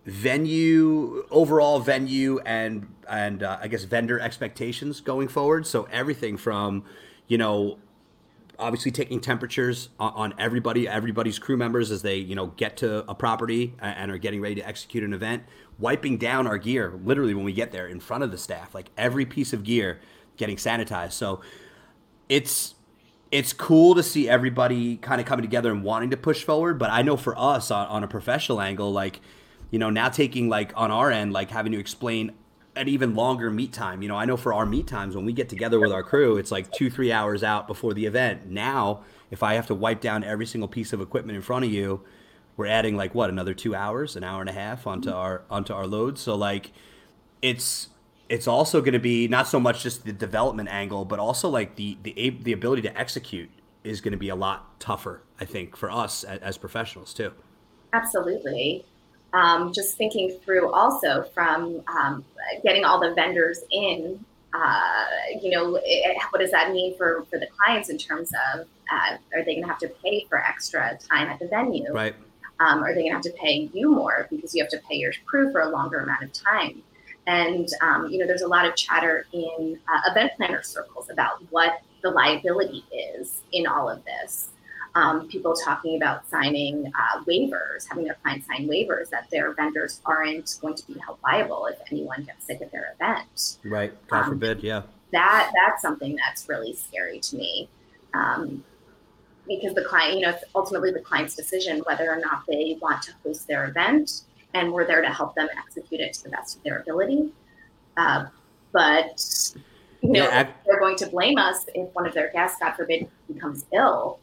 venue 0.05 1.27
overall 1.31 1.81
venue 1.81 2.39
and 2.47 2.87
and 3.09 3.43
uh, 3.43 3.59
I 3.61 3.69
guess 3.69 3.85
vendor 3.85 4.21
expectations 4.21 5.01
going 5.01 5.29
forward. 5.29 5.67
So 5.67 5.89
everything 5.91 6.37
from 6.37 6.85
you 7.27 7.39
know 7.39 7.79
obviously 8.59 8.91
taking 8.91 9.21
temperatures 9.21 9.91
on, 9.99 10.13
on 10.15 10.35
everybody, 10.39 10.89
everybody's 10.89 11.39
crew 11.39 11.57
members 11.57 11.91
as 11.91 12.03
they, 12.03 12.17
you 12.17 12.35
know, 12.35 12.47
get 12.57 12.77
to 12.79 13.09
a 13.11 13.15
property 13.15 13.75
and 13.81 14.11
are 14.11 14.19
getting 14.19 14.41
ready 14.41 14.55
to 14.55 14.67
execute 14.67 15.05
an 15.05 15.13
event, 15.13 15.43
wiping 15.79 16.17
down 16.17 16.47
our 16.47 16.59
gear 16.59 16.99
literally 17.05 17.35
when 17.35 17.45
we 17.45 17.53
get 17.53 17.73
there 17.73 17.87
in 17.87 18.01
front 18.01 18.25
of 18.25 18.31
the 18.31 18.39
staff, 18.39 18.75
like 18.75 18.91
every 18.97 19.27
piece 19.27 19.53
of 19.53 19.63
gear 19.63 20.01
getting 20.37 20.57
sanitized. 20.57 21.13
So 21.13 21.41
it's 22.29 22.76
it's 23.31 23.53
cool 23.53 23.95
to 23.95 24.03
see 24.03 24.29
everybody 24.29 24.97
kind 24.97 25.21
of 25.21 25.27
coming 25.27 25.43
together 25.43 25.71
and 25.71 25.83
wanting 25.83 26.11
to 26.11 26.17
push 26.17 26.45
forward. 26.45 26.79
But 26.79 26.91
I 26.91 27.03
know 27.03 27.17
for 27.17 27.37
us 27.39 27.71
on, 27.71 27.87
on 27.89 28.05
a 28.05 28.09
professional 28.09 28.61
angle, 28.61 28.93
like, 28.93 29.21
you 29.71 29.79
know, 29.79 29.91
now 29.91 30.09
taking 30.09 30.49
like 30.49 30.73
on 30.77 30.91
our 30.91 31.11
end, 31.11 31.33
like 31.33 31.51
having 31.51 31.73
to 31.73 31.79
explain 31.79 32.33
an 32.77 32.89
even 32.89 33.15
longer 33.15 33.51
meet 33.51 33.73
time. 33.73 34.03
You 34.03 34.09
know, 34.09 34.17
I 34.17 34.27
know 34.27 34.37
for 34.37 34.53
our 34.53 34.67
meet 34.67 34.87
times 34.87 35.17
when 35.17 35.25
we 35.25 35.33
get 35.33 35.49
together 35.49 35.81
with 35.81 35.91
our 35.91 36.03
crew, 36.03 36.37
it's 36.37 36.53
like 36.53 36.71
two, 36.73 36.91
three 36.91 37.11
hours 37.11 37.43
out 37.43 37.67
before 37.67 37.95
the 37.95 38.07
event. 38.07 38.47
Now, 38.49 39.03
if 39.31 39.43
I 39.43 39.55
have 39.55 39.67
to 39.69 39.75
wipe 39.75 40.01
down 40.01 40.23
every 40.23 40.47
single 40.47 40.69
piece 40.69 40.93
of 40.93 41.01
equipment 41.01 41.37
in 41.37 41.43
front 41.43 41.65
of 41.65 41.73
you, 41.73 42.03
we're 42.57 42.67
adding 42.67 42.97
like 42.97 43.15
what 43.15 43.29
another 43.29 43.55
two 43.55 43.75
hours, 43.75 44.15
an 44.15 44.25
hour 44.25 44.41
and 44.41 44.49
a 44.49 44.53
half 44.53 44.87
onto 44.87 45.09
mm-hmm. 45.09 45.19
our 45.19 45.43
onto 45.51 45.73
our 45.75 45.87
load. 45.87 46.19
So 46.19 46.35
like, 46.35 46.73
it's 47.43 47.89
it's 48.29 48.47
also 48.47 48.81
going 48.81 48.93
to 48.93 48.99
be 48.99 49.29
not 49.29 49.47
so 49.47 49.61
much 49.61 49.83
just 49.83 50.05
the 50.05 50.13
development 50.13 50.69
angle, 50.69 51.05
but 51.05 51.19
also 51.19 51.49
like 51.49 51.77
the 51.77 51.97
the 52.03 52.31
the 52.43 52.53
ability 52.53 52.83
to 52.83 52.99
execute 52.99 53.51
is 53.85 54.01
going 54.01 54.13
to 54.13 54.19
be 54.19 54.29
a 54.29 54.37
lot 54.37 54.79
tougher. 54.81 55.23
I 55.41 55.45
think 55.45 55.77
for 55.77 55.91
us 55.91 56.25
as, 56.25 56.41
as 56.41 56.59
professionals 56.59 57.15
too. 57.15 57.33
Absolutely. 57.93 58.85
Um, 59.33 59.73
just 59.73 59.97
thinking 59.97 60.39
through 60.45 60.73
also 60.73 61.25
from 61.35 61.83
um, 61.89 62.25
getting 62.63 62.85
all 62.85 62.99
the 62.99 63.15
vendors 63.15 63.61
in, 63.71 64.25
uh, 64.55 65.05
you 65.43 65.51
know, 65.51 65.79
it, 65.85 66.17
what 66.31 66.39
does 66.41 66.51
that 66.53 66.73
mean 66.73 66.97
for, 66.97 67.27
for 67.31 67.39
the 67.39 67.47
clients 67.47 67.91
in 67.91 67.99
terms 67.99 68.33
of 68.55 68.67
uh, 68.91 69.17
are 69.35 69.45
they 69.45 69.55
going 69.55 69.63
to 69.63 69.69
have 69.69 69.79
to 69.79 69.89
pay 69.89 70.25
for 70.29 70.39
extra 70.39 70.99
time 71.11 71.29
at 71.29 71.39
the 71.39 71.49
venue? 71.49 71.93
Right. 71.93 72.15
Um, 72.61 72.83
are 72.83 72.95
they 72.95 73.01
going 73.01 73.11
to 73.11 73.15
have 73.15 73.23
to 73.23 73.33
pay 73.33 73.69
you 73.75 73.91
more 73.91 74.27
because 74.31 74.55
you 74.55 74.63
have 74.63 74.71
to 74.71 74.81
pay 74.89 74.97
your 74.97 75.13
crew 75.27 75.53
for 75.53 75.61
a 75.61 75.69
longer 75.69 76.01
amount 76.01 76.23
of 76.23 76.33
time? 76.33 76.83
And, 77.27 77.69
um, 77.83 78.09
you 78.09 78.19
know, 78.19 78.27
there's 78.27 78.43
a 78.43 78.49
lot 78.49 78.67
of 78.67 78.77
chatter 78.77 79.27
in 79.33 79.79
uh, 79.89 80.11
event 80.11 80.33
planner 80.37 80.63
circles 80.63 81.11
about 81.11 81.43
what 81.51 81.81
the 82.03 82.11
liability 82.11 82.85
is 82.93 83.43
in 83.53 83.67
all 83.67 83.89
of 83.89 84.05
this 84.05 84.51
um, 84.97 85.29
people 85.29 85.55
talking 85.55 85.97
about 85.97 86.27
signing 86.29 86.91
uh, 86.99 87.23
waivers, 87.25 87.87
having 87.87 88.05
their 88.05 88.17
clients 88.23 88.47
sign 88.47 88.67
waivers 88.67 89.11
that 89.11 89.29
their 89.31 89.53
vendors 89.53 90.01
aren't 90.07 90.57
going 90.63 90.75
to 90.75 90.87
be 90.87 90.99
held 90.99 91.19
liable 91.23 91.67
if 91.67 91.79
anyone 91.93 92.25
gets 92.25 92.47
sick 92.47 92.63
at 92.63 92.73
their 92.73 92.95
event. 92.95 93.59
Right. 93.63 93.93
God 94.09 94.23
Um, 94.23 94.31
forbid. 94.31 94.63
Yeah. 94.63 94.83
That 95.13 95.53
that's 95.55 95.83
something 95.83 96.17
that's 96.17 96.49
really 96.49 96.75
scary 96.75 97.21
to 97.21 97.37
me, 97.37 97.69
um, 98.15 98.65
because 99.47 99.75
the 99.75 99.85
client, 99.85 100.19
you 100.19 100.23
know, 100.23 100.31
it's 100.31 100.45
ultimately 100.55 100.91
the 100.93 101.01
client's 101.01 101.37
decision 101.37 101.81
whether 101.87 102.11
or 102.11 102.17
not 102.17 102.45
they 102.49 102.79
want 102.81 103.03
to 103.03 103.13
host 103.23 103.47
their 103.47 103.67
event, 103.67 104.23
and 104.57 104.73
we're 104.73 104.87
there 104.87 105.03
to 105.03 105.09
help 105.09 105.35
them 105.35 105.49
execute 105.57 106.01
it 106.01 106.15
to 106.15 106.25
the 106.25 106.31
best 106.31 106.57
of 106.57 106.63
their 106.63 106.81
ability. 106.81 107.31
Uh, 107.97 108.27
but 108.73 109.23
you 110.03 110.13
know, 110.13 110.25
yeah, 110.25 110.51
they're 110.67 110.81
going 110.81 110.97
to 110.97 111.07
blame 111.07 111.39
us 111.39 111.65
if 111.75 111.89
one 111.95 112.07
of 112.07 112.15
their 112.15 112.33
guests, 112.33 112.59
God 112.61 112.73
forbid, 112.73 113.09
becomes 113.33 113.67
ill. 113.73 114.19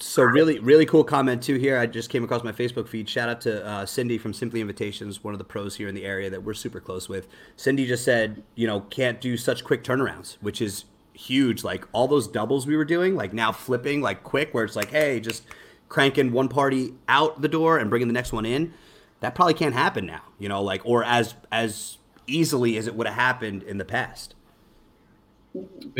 So 0.00 0.22
really, 0.22 0.60
really 0.60 0.86
cool 0.86 1.02
comment 1.02 1.42
too 1.42 1.56
here. 1.56 1.76
I 1.76 1.86
just 1.86 2.08
came 2.08 2.22
across 2.22 2.44
my 2.44 2.52
Facebook 2.52 2.86
feed. 2.86 3.08
Shout 3.08 3.28
out 3.28 3.40
to 3.42 3.66
uh, 3.66 3.84
Cindy 3.84 4.16
from 4.16 4.32
Simply 4.32 4.60
Invitations, 4.60 5.24
one 5.24 5.34
of 5.34 5.38
the 5.38 5.44
pros 5.44 5.74
here 5.74 5.88
in 5.88 5.94
the 5.94 6.04
area 6.04 6.30
that 6.30 6.42
we're 6.42 6.54
super 6.54 6.78
close 6.78 7.08
with. 7.08 7.26
Cindy 7.56 7.84
just 7.84 8.04
said, 8.04 8.44
you 8.54 8.68
know, 8.68 8.80
can't 8.80 9.20
do 9.20 9.36
such 9.36 9.64
quick 9.64 9.82
turnarounds, 9.82 10.36
which 10.40 10.62
is 10.62 10.84
huge. 11.14 11.64
Like 11.64 11.84
all 11.92 12.06
those 12.06 12.28
doubles 12.28 12.64
we 12.64 12.76
were 12.76 12.84
doing, 12.84 13.16
like 13.16 13.32
now 13.32 13.50
flipping 13.50 14.00
like 14.00 14.22
quick, 14.22 14.54
where 14.54 14.64
it's 14.64 14.76
like, 14.76 14.90
hey, 14.90 15.18
just 15.18 15.42
cranking 15.88 16.30
one 16.30 16.48
party 16.48 16.94
out 17.08 17.40
the 17.42 17.48
door 17.48 17.78
and 17.78 17.90
bringing 17.90 18.08
the 18.08 18.14
next 18.14 18.32
one 18.32 18.46
in. 18.46 18.72
That 19.20 19.34
probably 19.34 19.54
can't 19.54 19.74
happen 19.74 20.06
now, 20.06 20.22
you 20.38 20.48
know, 20.48 20.62
like 20.62 20.82
or 20.84 21.04
as 21.04 21.34
as 21.50 21.98
easily 22.26 22.76
as 22.76 22.86
it 22.86 22.94
would 22.94 23.06
have 23.06 23.16
happened 23.16 23.62
in 23.62 23.78
the 23.78 23.84
past. 23.84 24.34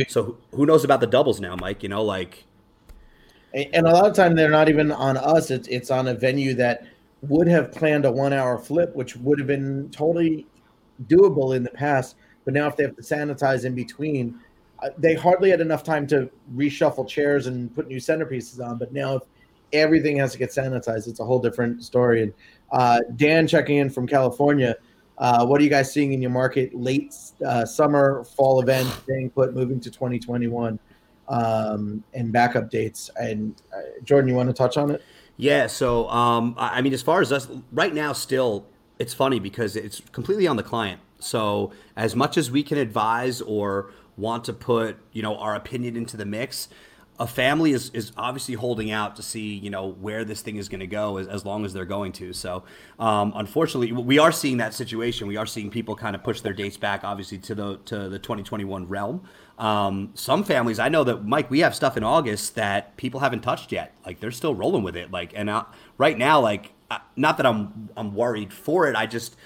So 0.09 0.39
who 0.53 0.67
knows 0.67 0.85
about 0.85 1.01
the 1.01 1.07
doubles 1.07 1.41
now, 1.41 1.57
Mike? 1.57 1.83
You 1.83 1.89
know, 1.89 2.05
like, 2.05 2.45
and 3.53 3.87
a 3.87 3.93
lot 3.93 4.07
of 4.07 4.15
time 4.15 4.37
they're 4.37 4.51
not 4.51 4.69
even 4.69 4.93
on 4.93 5.17
us. 5.17 5.51
It's 5.51 5.67
it's 5.69 5.91
on 5.91 6.07
a 6.07 6.15
venue 6.15 6.55
that 6.55 6.87
would 7.23 7.49
have 7.49 7.73
planned 7.73 8.05
a 8.05 8.13
one 8.13 8.33
hour 8.33 8.59
flip, 8.59 8.95
which 8.95 9.17
would 9.17 9.39
have 9.39 9.49
been 9.49 9.91
totally 9.91 10.47
doable 11.07 11.57
in 11.57 11.63
the 11.63 11.71
past. 11.71 12.17
But 12.45 12.55
now 12.55 12.69
if 12.69 12.77
they 12.77 12.85
have 12.85 12.97
to 12.97 13.03
sanitize 13.03 13.65
in 13.65 13.75
between, 13.75 14.39
uh, 14.83 14.91
they 14.97 15.15
hardly 15.15 15.51
had 15.51 15.61
enough 15.61 15.83
time 15.83 16.07
to 16.09 16.31
reshuffle 16.55 17.09
chairs 17.09 17.47
and 17.47 17.75
put 17.75 17.89
new 17.89 17.99
centerpieces 17.99 18.65
on. 18.65 18.79
But 18.79 18.93
now 18.93 19.17
if 19.17 19.23
everything 19.73 20.17
has 20.19 20.33
to 20.33 20.39
get 20.39 20.51
sanitized, 20.51 21.09
it's 21.09 21.21
a 21.21 21.25
whole 21.25 21.41
different 21.41 21.85
story. 21.85 22.23
And 22.23 22.35
uh, 22.73 23.01
Dan 23.17 23.47
checking 23.47 23.77
in 23.77 23.91
from 23.91 24.07
California 24.07 24.77
uh, 25.19 25.45
what 25.45 25.61
are 25.61 25.65
you 25.65 25.71
guys 25.71 25.93
seeing 25.93 26.13
in 26.13 26.23
your 26.23 26.31
market? 26.31 26.73
Late 26.75 27.15
uh, 27.45 27.65
summer, 27.65 28.25
fall 28.25 28.61
event, 28.61 28.89
being 29.07 29.31
put, 29.31 29.53
moving 29.53 29.81
to 29.81 29.91
2021, 29.91 30.79
um, 31.29 32.05
and 32.15 32.33
backup 32.33 32.71
dates. 32.71 33.11
And 33.17 33.61
uh, 33.75 33.81
Jordan, 34.05 34.29
you 34.29 34.37
want 34.37 34.49
to 34.49 34.53
touch 34.53 34.77
on 34.77 34.93
it? 34.93 35.03
Yeah. 35.37 35.67
So, 35.67 36.09
um, 36.09 36.55
I 36.57 36.81
mean, 36.83 36.93
as 36.93 37.03
far 37.03 37.21
as 37.21 37.33
us 37.33 37.49
right 37.73 37.93
now, 37.93 38.13
still, 38.13 38.67
it's 38.99 39.13
funny 39.13 39.41
because 39.41 39.75
it's 39.75 40.01
completely 40.13 40.47
on 40.47 40.57
the 40.57 40.63
client. 40.63 41.01
So, 41.19 41.73
as 41.97 42.15
much 42.15 42.37
as 42.37 42.51
we 42.51 42.63
can 42.63 42.79
advise 42.79 43.41
or 43.41 43.91
want 44.17 44.45
to 44.45 44.53
put, 44.53 44.99
you 45.13 45.23
know, 45.23 45.37
our 45.37 45.57
opinion 45.57 45.97
into 45.97 46.17
the 46.17 46.25
mix, 46.25 46.69
a 47.21 47.27
family 47.27 47.73
is, 47.73 47.91
is 47.91 48.13
obviously 48.17 48.55
holding 48.55 48.91
out 48.91 49.17
to 49.17 49.23
see 49.23 49.55
you 49.55 49.71
know 49.71 49.89
where 49.89 50.25
this 50.25 50.41
thing 50.41 50.57
is 50.57 50.69
going 50.69 50.81
to 50.81 50.87
go 50.87 51.17
as, 51.17 51.27
as 51.27 51.45
long 51.45 51.65
as 51.65 51.73
they're 51.73 51.85
going 51.85 52.13
to. 52.13 52.33
So 52.33 52.65
um, 52.99 53.33
unfortunately 53.35 53.93
we 53.93 54.19
are 54.19 54.33
seeing 54.33 54.59
that 54.59 54.75
situation. 54.75 55.27
We 55.27 55.37
are 55.37 55.47
seeing 55.47 55.71
people 55.71 55.97
kind 55.97 56.15
of 56.15 56.23
push 56.23 56.41
their 56.41 56.53
dates 56.53 56.77
back 56.77 57.05
obviously 57.05 57.39
to 57.39 57.55
the 57.55 57.77
to 57.87 58.09
the 58.09 58.19
2021 58.19 58.89
realm. 58.89 59.23
Um, 59.59 60.11
some 60.15 60.45
families 60.45 60.79
i 60.79 60.89
know 60.89 61.03
that 61.03 61.25
mike 61.25 61.51
we 61.51 61.61
have 61.61 61.75
stuff 61.75 61.97
in 61.97 62.05
august 62.05 62.55
that 62.55 62.97
people 62.97 63.21
haven't 63.21 63.41
touched 63.41 63.73
yet. 63.73 63.95
Like 64.07 64.21
they're 64.21 64.31
still 64.31 64.55
rolling 64.55 64.83
with 64.83 64.97
it. 64.97 65.11
Like 65.11 65.33
and 65.35 65.51
uh, 65.51 65.65
right 65.97 66.17
now 66.17 66.41
like 66.41 66.73
not 67.17 67.37
that 67.37 67.47
i'm 67.47 67.91
i'm 67.97 68.15
worried 68.15 68.53
for 68.53 68.87
it. 68.89 68.95
I 68.95 69.07
just 69.07 69.37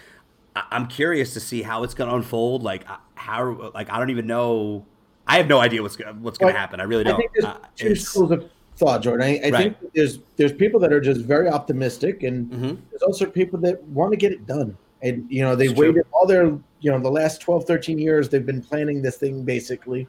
i'm 0.54 0.86
curious 0.86 1.32
to 1.34 1.40
see 1.40 1.62
how 1.62 1.84
it's 1.84 1.94
going 1.94 2.10
to 2.10 2.16
unfold. 2.16 2.62
Like 2.62 2.84
how 3.14 3.70
like 3.72 3.88
i 3.90 3.98
don't 3.98 4.10
even 4.10 4.26
know 4.26 4.86
I 5.26 5.36
have 5.36 5.46
no 5.46 5.60
idea 5.60 5.82
what's 5.82 5.96
what's 6.20 6.38
going 6.38 6.52
to 6.52 6.58
happen. 6.58 6.80
I 6.80 6.84
really 6.84 7.04
don't. 7.04 7.14
I 7.14 7.16
think 7.16 7.32
there's 7.32 7.44
uh, 7.44 7.58
two 7.76 7.94
schools 7.94 8.30
of 8.30 8.50
thought, 8.76 9.02
Jordan. 9.02 9.26
I, 9.26 9.40
I 9.46 9.50
right. 9.50 9.52
think 9.80 9.92
there's 9.94 10.18
there's 10.36 10.52
people 10.52 10.80
that 10.80 10.92
are 10.92 11.00
just 11.00 11.22
very 11.22 11.48
optimistic, 11.48 12.22
and 12.22 12.50
mm-hmm. 12.50 12.74
there's 12.90 13.02
also 13.02 13.26
people 13.26 13.58
that 13.60 13.82
want 13.84 14.12
to 14.12 14.16
get 14.16 14.32
it 14.32 14.46
done. 14.46 14.76
And 15.02 15.26
you 15.30 15.42
know, 15.42 15.56
they 15.56 15.68
waited 15.68 16.04
all 16.12 16.26
their 16.26 16.46
you 16.80 16.90
know 16.90 16.98
the 16.98 17.10
last 17.10 17.40
12, 17.40 17.64
13 17.64 17.98
years. 17.98 18.28
They've 18.28 18.44
been 18.44 18.62
planning 18.62 19.02
this 19.02 19.16
thing 19.16 19.44
basically, 19.44 20.08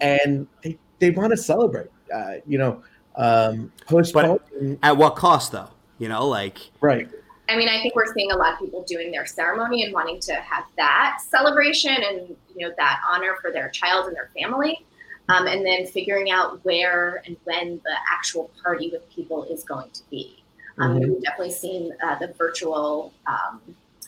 and 0.00 0.46
they 0.62 0.78
they 0.98 1.10
want 1.10 1.30
to 1.30 1.36
celebrate. 1.36 1.90
Uh, 2.12 2.34
you 2.46 2.58
know, 2.58 2.82
um, 3.16 3.72
postpone. 3.86 4.40
At 4.82 4.96
what 4.96 5.16
cost, 5.16 5.52
though? 5.52 5.68
You 5.98 6.08
know, 6.08 6.26
like 6.26 6.58
right. 6.80 7.08
I 7.48 7.56
mean, 7.56 7.68
I 7.68 7.80
think 7.80 7.94
we're 7.94 8.12
seeing 8.12 8.30
a 8.30 8.36
lot 8.36 8.52
of 8.52 8.58
people 8.58 8.82
doing 8.82 9.10
their 9.10 9.24
ceremony 9.24 9.82
and 9.84 9.92
wanting 9.92 10.20
to 10.20 10.34
have 10.34 10.64
that 10.76 11.18
celebration 11.26 11.94
and 11.94 12.36
you 12.54 12.68
know 12.68 12.74
that 12.76 13.00
honor 13.08 13.36
for 13.40 13.50
their 13.50 13.70
child 13.70 14.06
and 14.06 14.14
their 14.14 14.30
family, 14.38 14.84
um, 15.28 15.46
and 15.46 15.64
then 15.64 15.86
figuring 15.86 16.30
out 16.30 16.62
where 16.64 17.22
and 17.26 17.36
when 17.44 17.80
the 17.84 17.94
actual 18.10 18.50
party 18.62 18.90
with 18.92 19.08
people 19.10 19.44
is 19.44 19.64
going 19.64 19.90
to 19.90 20.02
be. 20.10 20.42
Um, 20.76 21.00
mm-hmm. 21.00 21.12
We've 21.12 21.22
definitely 21.22 21.52
seen 21.52 21.92
uh, 22.04 22.18
the 22.18 22.34
virtual 22.36 23.14
um, 23.26 23.60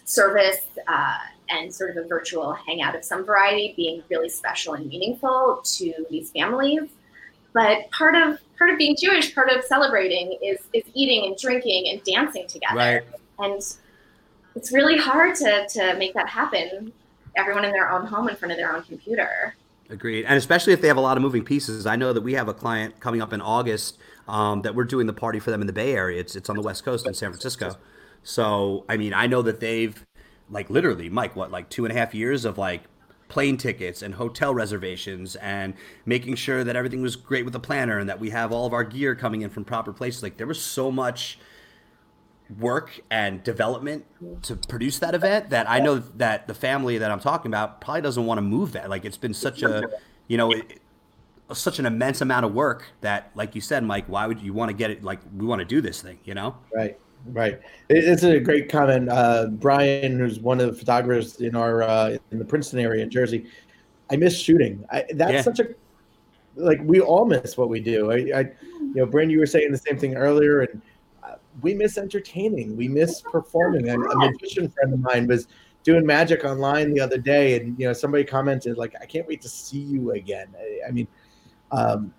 service 0.05 0.67
uh, 0.87 1.19
and 1.49 1.75
sort 1.75 1.97
of 1.97 2.05
a 2.05 2.07
virtual 2.07 2.53
hangout 2.53 2.95
of 2.95 3.05
some 3.05 3.25
variety 3.25 3.73
being 3.77 4.03
really 4.11 4.29
special 4.29 4.75
and 4.75 4.87
meaningful 4.87 5.63
to 5.65 6.07
these 6.11 6.31
families. 6.31 6.83
But 7.53 7.91
part 7.91 8.15
of 8.15 8.39
part 8.59 8.71
of 8.71 8.77
being 8.77 8.97
Jewish, 9.01 9.35
part 9.35 9.51
of 9.51 9.65
celebrating 9.65 10.39
is 10.43 10.59
is 10.75 10.85
eating 10.93 11.25
and 11.25 11.39
drinking 11.39 11.89
and 11.91 12.05
dancing 12.05 12.47
together. 12.47 12.77
Right 12.77 13.03
and 13.43 13.63
it's 14.55 14.73
really 14.73 14.97
hard 14.97 15.35
to 15.37 15.67
to 15.69 15.95
make 15.97 16.15
that 16.15 16.29
happen. 16.29 16.93
Everyone 17.37 17.65
in 17.65 17.73
their 17.73 17.91
own 17.91 18.07
home 18.07 18.29
in 18.29 18.37
front 18.37 18.53
of 18.53 18.59
their 18.59 18.75
own 18.75 18.83
computer. 18.83 19.55
Agreed. 19.89 20.25
And 20.25 20.37
especially 20.37 20.73
if 20.73 20.81
they 20.81 20.89
have 20.89 20.97
a 20.97 21.01
lot 21.01 21.17
of 21.17 21.23
moving 21.23 21.45
pieces. 21.45 21.87
I 21.87 21.97
know 21.97 22.13
that 22.13 22.21
we 22.21 22.35
have 22.35 22.49
a 22.49 22.55
client 22.55 23.01
coming 23.01 23.21
up 23.21 23.33
in 23.33 23.41
august 23.41 23.99
um, 24.29 24.63
that 24.63 24.75
we're 24.75 24.85
doing 24.85 25.07
the 25.07 25.13
party 25.13 25.41
for 25.41 25.51
them 25.51 25.61
in 25.61 25.67
the 25.67 25.73
bay 25.73 25.95
area. 25.95 26.21
It's, 26.21 26.37
it's 26.37 26.49
on 26.49 26.57
the 26.57 26.63
west 26.63 26.85
coast 26.85 27.07
in 27.07 27.15
san 27.15 27.31
francisco. 27.31 27.77
So 28.23 28.85
i 28.89 28.97
mean 28.97 29.15
i 29.15 29.27
know 29.27 29.43
that 29.43 29.61
they've 29.61 30.05
like 30.51 30.69
literally 30.69 31.09
mike 31.09 31.37
what 31.37 31.51
like 31.51 31.69
two 31.71 31.85
and 31.85 31.93
a 31.93 31.99
half 31.99 32.15
years 32.15 32.45
of 32.45 32.59
like 32.59 32.83
plane 33.31 33.57
tickets 33.57 34.03
and 34.03 34.15
hotel 34.15 34.53
reservations 34.53 35.37
and 35.37 35.73
making 36.05 36.35
sure 36.35 36.63
that 36.65 36.77
everything 36.77 37.01
was 37.01 37.17
great 37.17 37.45
with 37.45 37.53
the 37.53 37.61
planner 37.61 37.99
and 37.99 38.09
that 38.09 38.21
we 38.21 38.31
have 38.31 38.53
all 38.53 38.67
of 38.67 38.75
our 38.75 38.85
gear 38.85 39.15
coming 39.15 39.41
in 39.41 39.49
from 39.49 39.65
proper 39.65 39.93
places. 39.93 40.23
Like 40.23 40.37
there 40.37 40.47
was 40.47 40.61
so 40.61 40.91
much 40.91 41.39
work 42.59 43.01
and 43.11 43.43
development 43.45 44.05
to 44.43 44.57
produce 44.57 44.99
that 44.99 45.15
event 45.15 45.51
that 45.51 45.69
I 45.71 45.81
know 45.81 45.99
that 46.17 46.47
the 46.47 46.55
family 46.55 46.99
that 46.99 47.11
I'm 47.11 47.21
talking 47.21 47.51
about 47.51 47.81
probably 47.81 48.03
doesn't 48.03 48.27
want 48.27 48.39
to 48.39 48.43
move 48.43 48.73
that. 48.73 48.91
Like 48.91 49.05
it's 49.05 49.17
been 49.17 49.35
such 49.35 49.63
a, 49.63 49.89
you 50.27 50.37
know, 50.37 50.53
it, 50.53 50.81
such 51.53 51.79
an 51.79 51.87
immense 51.87 52.21
amount 52.21 52.47
of 52.47 52.55
work 52.55 52.85
that, 53.01 53.31
like 53.35 53.55
you 53.55 53.61
said, 53.61 53.85
Mike, 53.85 54.07
why 54.07 54.27
would 54.27 54.41
you 54.41 54.53
want 54.53 54.71
to 54.71 54.73
get 54.73 54.91
it? 54.91 55.03
Like 55.05 55.21
we 55.37 55.47
want 55.47 55.61
to 55.61 55.65
do 55.65 55.81
this 55.81 56.03
thing, 56.03 56.19
you 56.25 56.35
know? 56.35 56.57
Right. 56.75 56.99
Right. 57.27 57.61
It's 57.91 58.23
a 58.23 58.41
great 58.41 58.71
comment. 58.71 59.11
Uh, 59.11 59.49
Brian, 59.49 60.19
who's 60.19 60.41
one 60.41 60.59
of 60.59 60.69
the 60.69 60.73
photographers 60.73 61.41
in 61.41 61.55
our 61.55 61.83
uh, 61.83 62.17
in 62.31 62.39
the 62.39 62.45
Princeton 62.45 62.79
area 62.79 63.03
in 63.03 63.11
Jersey, 63.11 63.47
I 64.11 64.17
miss 64.17 64.39
shooting. 64.39 64.85
I, 64.91 65.05
that's 65.13 65.33
yeah. 65.33 65.43
such 65.43 65.61
a 65.61 65.67
like 66.57 66.81
we 66.83 67.01
all 67.01 67.27
miss 67.27 67.57
what 67.57 67.69
we 67.69 67.81
do. 67.81 68.11
I, 68.11 68.15
I 68.15 68.41
you 68.81 68.95
know, 68.95 69.07
Bryn, 69.07 69.31
you 69.31 69.39
were 69.39 69.47
saying 69.47 69.71
the 69.71 69.79
same 69.79 69.99
thing 69.99 70.17
earlier, 70.17 70.63
and 70.63 70.81
we 71.63 71.75
miss 71.75 71.99
entertaining. 71.99 72.77
We 72.77 72.89
miss 72.89 73.21
performing. 73.21 73.89
A, 73.89 73.95
a 73.95 74.17
magician 74.17 74.71
friend 74.71 74.95
of 74.95 75.01
mine 75.01 75.27
was 75.27 75.49
doing 75.83 76.05
magic 76.05 76.45
online 76.45 76.95
the 76.95 77.01
other 77.01 77.19
day, 77.19 77.61
and 77.61 77.79
you 77.79 77.87
know 77.87 77.93
somebody 77.93 78.25
commented 78.25 78.77
like, 78.77 78.95
"I 79.01 79.07
can't 79.07 79.27
wait 79.27 79.41
to 79.43 79.49
see 79.49 79.81
you 79.81 80.13
again." 80.13 80.49
I, 80.59 80.89
I 80.89 80.91
mean, 80.91 81.09
um, 81.73 82.15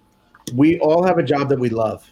we 0.55 0.79
all 0.79 1.03
have 1.03 1.17
a 1.17 1.23
job 1.23 1.49
that 1.49 1.59
we 1.59 1.69
love. 1.69 2.11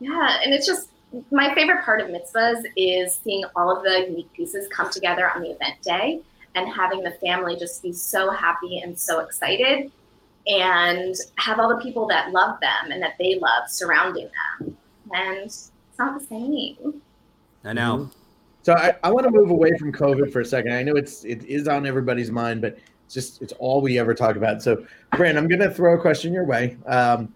Yeah, 0.00 0.38
and 0.44 0.54
it's 0.54 0.66
just 0.66 0.90
my 1.30 1.54
favorite 1.54 1.84
part 1.84 2.00
of 2.00 2.08
mitzvahs 2.08 2.62
is 2.76 3.14
seeing 3.14 3.44
all 3.56 3.74
of 3.74 3.82
the 3.82 4.06
unique 4.08 4.32
pieces 4.32 4.68
come 4.68 4.90
together 4.90 5.30
on 5.30 5.42
the 5.42 5.50
event 5.50 5.80
day 5.82 6.20
and 6.54 6.68
having 6.72 7.02
the 7.02 7.12
family 7.12 7.56
just 7.56 7.82
be 7.82 7.92
so 7.92 8.30
happy 8.30 8.80
and 8.80 8.98
so 8.98 9.20
excited 9.20 9.90
and 10.46 11.14
have 11.36 11.58
all 11.58 11.68
the 11.68 11.82
people 11.82 12.06
that 12.08 12.32
love 12.32 12.58
them 12.60 12.90
and 12.90 13.02
that 13.02 13.14
they 13.18 13.38
love 13.38 13.68
surrounding 13.68 14.28
them. 14.60 14.76
And 15.12 15.56
not 15.98 16.18
the 16.18 16.26
same. 16.26 17.02
I 17.64 17.72
know. 17.72 17.96
Mm-hmm. 17.98 18.12
So 18.62 18.74
I, 18.74 18.94
I 19.02 19.10
want 19.10 19.24
to 19.24 19.30
move 19.30 19.50
away 19.50 19.76
from 19.78 19.92
COVID 19.92 20.32
for 20.32 20.40
a 20.40 20.44
second. 20.44 20.72
I 20.72 20.82
know 20.82 20.96
it's 20.96 21.24
it 21.24 21.44
is 21.44 21.68
on 21.68 21.86
everybody's 21.86 22.30
mind, 22.30 22.60
but 22.60 22.78
it's 23.04 23.14
just 23.14 23.40
it's 23.40 23.52
all 23.54 23.80
we 23.80 23.98
ever 23.98 24.14
talk 24.14 24.36
about. 24.36 24.62
So, 24.62 24.84
Brand, 25.16 25.38
I'm 25.38 25.48
going 25.48 25.60
to 25.60 25.70
throw 25.70 25.94
a 25.94 26.00
question 26.00 26.32
your 26.32 26.44
way. 26.44 26.76
Um, 26.86 27.32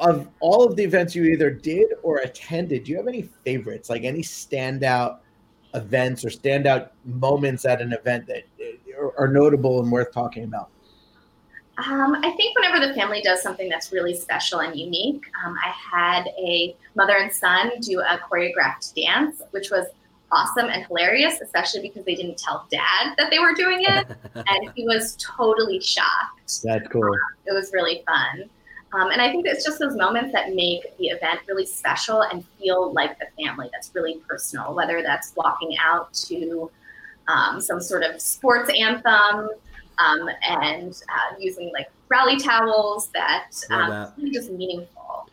of 0.00 0.28
all 0.40 0.64
of 0.64 0.76
the 0.76 0.82
events 0.82 1.14
you 1.14 1.24
either 1.24 1.50
did 1.50 1.88
or 2.02 2.18
attended, 2.18 2.84
do 2.84 2.92
you 2.92 2.96
have 2.96 3.08
any 3.08 3.22
favorites, 3.44 3.90
like 3.90 4.04
any 4.04 4.22
standout 4.22 5.18
events 5.74 6.24
or 6.24 6.28
standout 6.28 6.90
moments 7.04 7.64
at 7.64 7.80
an 7.80 7.92
event 7.92 8.26
that 8.26 8.44
are, 8.98 9.18
are 9.18 9.28
notable 9.28 9.82
and 9.82 9.90
worth 9.90 10.12
talking 10.12 10.44
about? 10.44 10.70
Um, 11.78 12.16
I 12.16 12.30
think 12.32 12.56
whenever 12.56 12.86
the 12.86 12.92
family 12.94 13.22
does 13.22 13.42
something 13.42 13.68
that's 13.68 13.92
really 13.92 14.14
special 14.14 14.60
and 14.60 14.78
unique, 14.78 15.24
um, 15.44 15.56
I 15.64 15.68
had 15.70 16.26
a 16.38 16.76
mother 16.94 17.16
and 17.16 17.32
son 17.32 17.72
do 17.80 18.00
a 18.00 18.18
choreographed 18.18 18.94
dance, 18.94 19.40
which 19.52 19.70
was 19.70 19.86
awesome 20.30 20.66
and 20.66 20.84
hilarious, 20.86 21.40
especially 21.40 21.80
because 21.80 22.04
they 22.04 22.14
didn't 22.14 22.38
tell 22.38 22.66
dad 22.70 23.14
that 23.16 23.30
they 23.30 23.38
were 23.38 23.54
doing 23.54 23.78
it. 23.80 24.06
and 24.34 24.72
he 24.74 24.84
was 24.84 25.16
totally 25.16 25.80
shocked. 25.80 26.62
That's 26.62 26.88
cool. 26.88 27.04
Um, 27.04 27.18
it 27.46 27.52
was 27.52 27.70
really 27.72 28.02
fun. 28.06 28.50
Um, 28.94 29.10
and 29.10 29.22
I 29.22 29.30
think 29.30 29.46
it's 29.46 29.64
just 29.64 29.78
those 29.78 29.96
moments 29.96 30.32
that 30.32 30.54
make 30.54 30.96
the 30.98 31.06
event 31.06 31.40
really 31.48 31.64
special 31.64 32.22
and 32.22 32.44
feel 32.58 32.92
like 32.92 33.16
a 33.22 33.42
family 33.42 33.70
that's 33.72 33.90
really 33.94 34.20
personal, 34.28 34.74
whether 34.74 35.02
that's 35.02 35.32
walking 35.34 35.76
out 35.82 36.12
to 36.26 36.70
um, 37.28 37.60
some 37.60 37.80
sort 37.80 38.02
of 38.02 38.20
sports 38.20 38.70
anthem 38.78 39.48
um, 39.98 40.28
and 40.48 40.92
uh, 41.08 41.34
using 41.38 41.70
like 41.72 41.90
rally 42.08 42.38
towels 42.38 43.08
that 43.14 43.50
um, 43.70 43.90
that. 43.90 44.12
really 44.16 44.30
just 44.30 44.50
meaningful. 44.50 45.28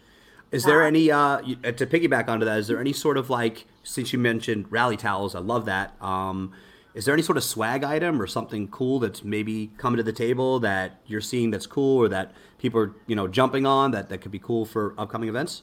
Is 0.51 0.63
there 0.63 0.81
Uh, 0.83 0.87
any 0.87 1.11
uh 1.11 1.19
uh, 1.19 1.71
to 1.73 1.85
piggyback 1.85 2.27
onto 2.27 2.45
that? 2.45 2.57
Is 2.59 2.67
there 2.67 2.79
any 2.79 2.93
sort 2.93 3.17
of 3.17 3.29
like 3.29 3.65
since 3.83 4.11
you 4.13 4.19
mentioned 4.19 4.65
rally 4.71 4.97
towels? 4.97 5.35
I 5.35 5.39
love 5.39 5.65
that. 5.65 5.93
Um, 6.01 6.51
is 6.95 7.05
there 7.05 7.13
any 7.13 7.21
sort 7.21 7.37
of 7.37 7.43
swag 7.43 7.83
item 7.83 8.19
or 8.21 8.25
something 8.25 8.67
cool 8.69 8.99
that's 8.99 9.23
maybe 9.23 9.71
coming 9.77 9.97
to 9.97 10.03
the 10.03 10.11
table 10.11 10.59
that 10.61 10.99
you're 11.05 11.21
seeing 11.21 11.51
that's 11.51 11.67
cool 11.67 11.97
or 11.99 12.07
that 12.09 12.33
people 12.57 12.79
are 12.81 12.95
you 13.05 13.15
know 13.15 13.27
jumping 13.27 13.65
on 13.67 13.91
that 13.91 14.09
that 14.09 14.19
could 14.21 14.31
be 14.31 14.39
cool 14.39 14.65
for 14.65 14.95
upcoming 14.97 15.29
events? 15.29 15.61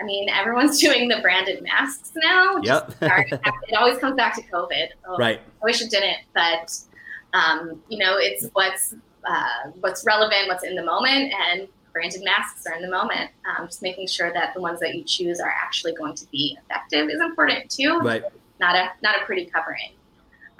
I 0.00 0.04
mean, 0.04 0.28
everyone's 0.28 0.78
doing 0.86 1.08
the 1.08 1.20
branded 1.20 1.62
masks 1.64 2.12
now. 2.22 2.58
Yep. 2.62 2.94
it 3.00 3.74
always 3.76 3.98
comes 3.98 4.14
back 4.14 4.34
to 4.36 4.42
COVID. 4.42 4.88
Oh, 5.08 5.16
Right. 5.16 5.40
I 5.40 5.64
wish 5.64 5.80
it 5.82 5.90
didn't, 5.90 6.18
but 6.34 6.78
um, 7.36 7.82
you 7.88 7.98
know, 7.98 8.16
it's 8.18 8.48
what's 8.52 8.94
uh, 9.28 9.70
what's 9.80 10.04
relevant, 10.06 10.48
what's 10.48 10.64
in 10.64 10.74
the 10.74 10.84
moment, 10.84 11.32
and 11.50 11.68
branded 11.92 12.22
masks 12.24 12.66
are 12.66 12.74
in 12.74 12.82
the 12.82 12.90
moment. 12.90 13.30
Um, 13.46 13.66
just 13.66 13.82
making 13.82 14.06
sure 14.06 14.32
that 14.32 14.54
the 14.54 14.60
ones 14.60 14.80
that 14.80 14.94
you 14.94 15.02
choose 15.04 15.40
are 15.40 15.52
actually 15.62 15.94
going 15.94 16.14
to 16.14 16.26
be 16.30 16.56
effective 16.62 17.08
is 17.08 17.20
important 17.20 17.70
too. 17.70 17.98
Right. 18.02 18.22
Not 18.60 18.76
a 18.76 18.90
not 19.02 19.20
a 19.20 19.24
pretty 19.24 19.46
covering. 19.46 19.92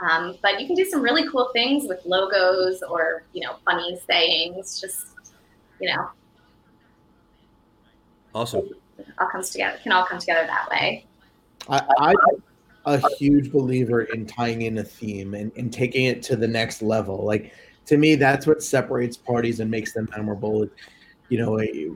Um, 0.01 0.37
but 0.43 0.61
you 0.61 0.67
can 0.67 0.77
do 0.77 0.85
some 0.85 1.01
really 1.01 1.27
cool 1.31 1.51
things 1.55 1.89
with 1.89 2.05
logos 2.05 2.83
or 2.83 3.23
you 3.33 3.43
know 3.43 3.57
funny 3.65 3.99
sayings. 4.07 4.81
Just 4.81 5.09
you 5.81 5.95
know, 5.95 6.11
Awesome. 8.35 8.69
all 9.19 9.29
comes 9.29 9.51
together. 9.51 9.79
Can 9.83 9.93
all 9.93 10.05
come 10.05 10.19
together 10.19 10.47
that 10.47 10.69
way. 10.71 11.07
I, 11.69 11.83
I'm 11.99 12.17
a 12.87 13.03
huge 13.19 13.51
believer 13.51 14.03
in 14.03 14.25
tying 14.27 14.63
in 14.63 14.79
a 14.79 14.85
theme 14.85 15.35
and, 15.35 15.51
and 15.57 15.73
taking 15.73 16.05
it 16.07 16.23
to 16.23 16.37
the 16.37 16.47
next 16.47 16.83
level. 16.83 17.25
Like 17.25 17.53
to 17.87 17.97
me, 17.97 18.15
that's 18.15 18.47
what 18.47 18.63
separates 18.63 19.17
parties 19.17 19.61
and 19.61 19.71
makes 19.71 19.93
them 19.93 20.09
memorable. 20.17 20.69
You 21.29 21.39
know, 21.39 21.61
a, 21.61 21.91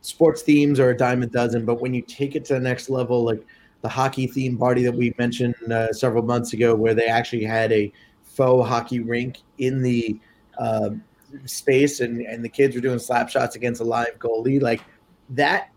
sports 0.00 0.42
themes 0.42 0.80
are 0.80 0.90
a 0.90 0.96
dime 0.96 1.22
a 1.22 1.26
dozen, 1.26 1.64
but 1.64 1.80
when 1.80 1.94
you 1.94 2.02
take 2.02 2.34
it 2.34 2.44
to 2.46 2.54
the 2.54 2.60
next 2.60 2.90
level, 2.90 3.24
like 3.24 3.46
the 3.82 3.88
hockey 3.88 4.26
theme 4.26 4.58
party 4.58 4.82
that 4.82 4.92
we 4.92 5.14
mentioned 5.16 5.54
uh, 5.70 5.92
several 5.92 6.24
months 6.24 6.52
ago, 6.52 6.74
where 6.74 6.94
they 6.94 7.06
actually 7.06 7.44
had 7.44 7.70
a 7.72 7.92
faux 8.24 8.68
hockey 8.68 9.00
rink 9.00 9.38
in 9.58 9.80
the 9.80 10.18
uh, 10.58 10.90
space 11.44 12.00
and, 12.00 12.20
and 12.22 12.44
the 12.44 12.48
kids 12.48 12.74
were 12.74 12.80
doing 12.80 12.98
slap 12.98 13.28
shots 13.28 13.54
against 13.54 13.80
a 13.80 13.84
live 13.84 14.18
goalie, 14.18 14.60
like 14.60 14.80
that 15.30 15.70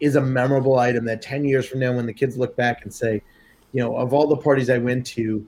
is 0.00 0.16
a 0.16 0.20
memorable 0.20 0.78
item 0.78 1.06
that 1.06 1.22
10 1.22 1.44
years 1.44 1.66
from 1.66 1.80
now 1.80 1.94
when 1.94 2.04
the 2.04 2.12
kids 2.12 2.36
look 2.36 2.54
back 2.56 2.82
and 2.82 2.92
say 2.92 3.22
you 3.74 3.82
know 3.82 3.94
of 3.96 4.14
all 4.14 4.26
the 4.26 4.36
parties 4.36 4.70
i 4.70 4.78
went 4.78 5.04
to 5.04 5.46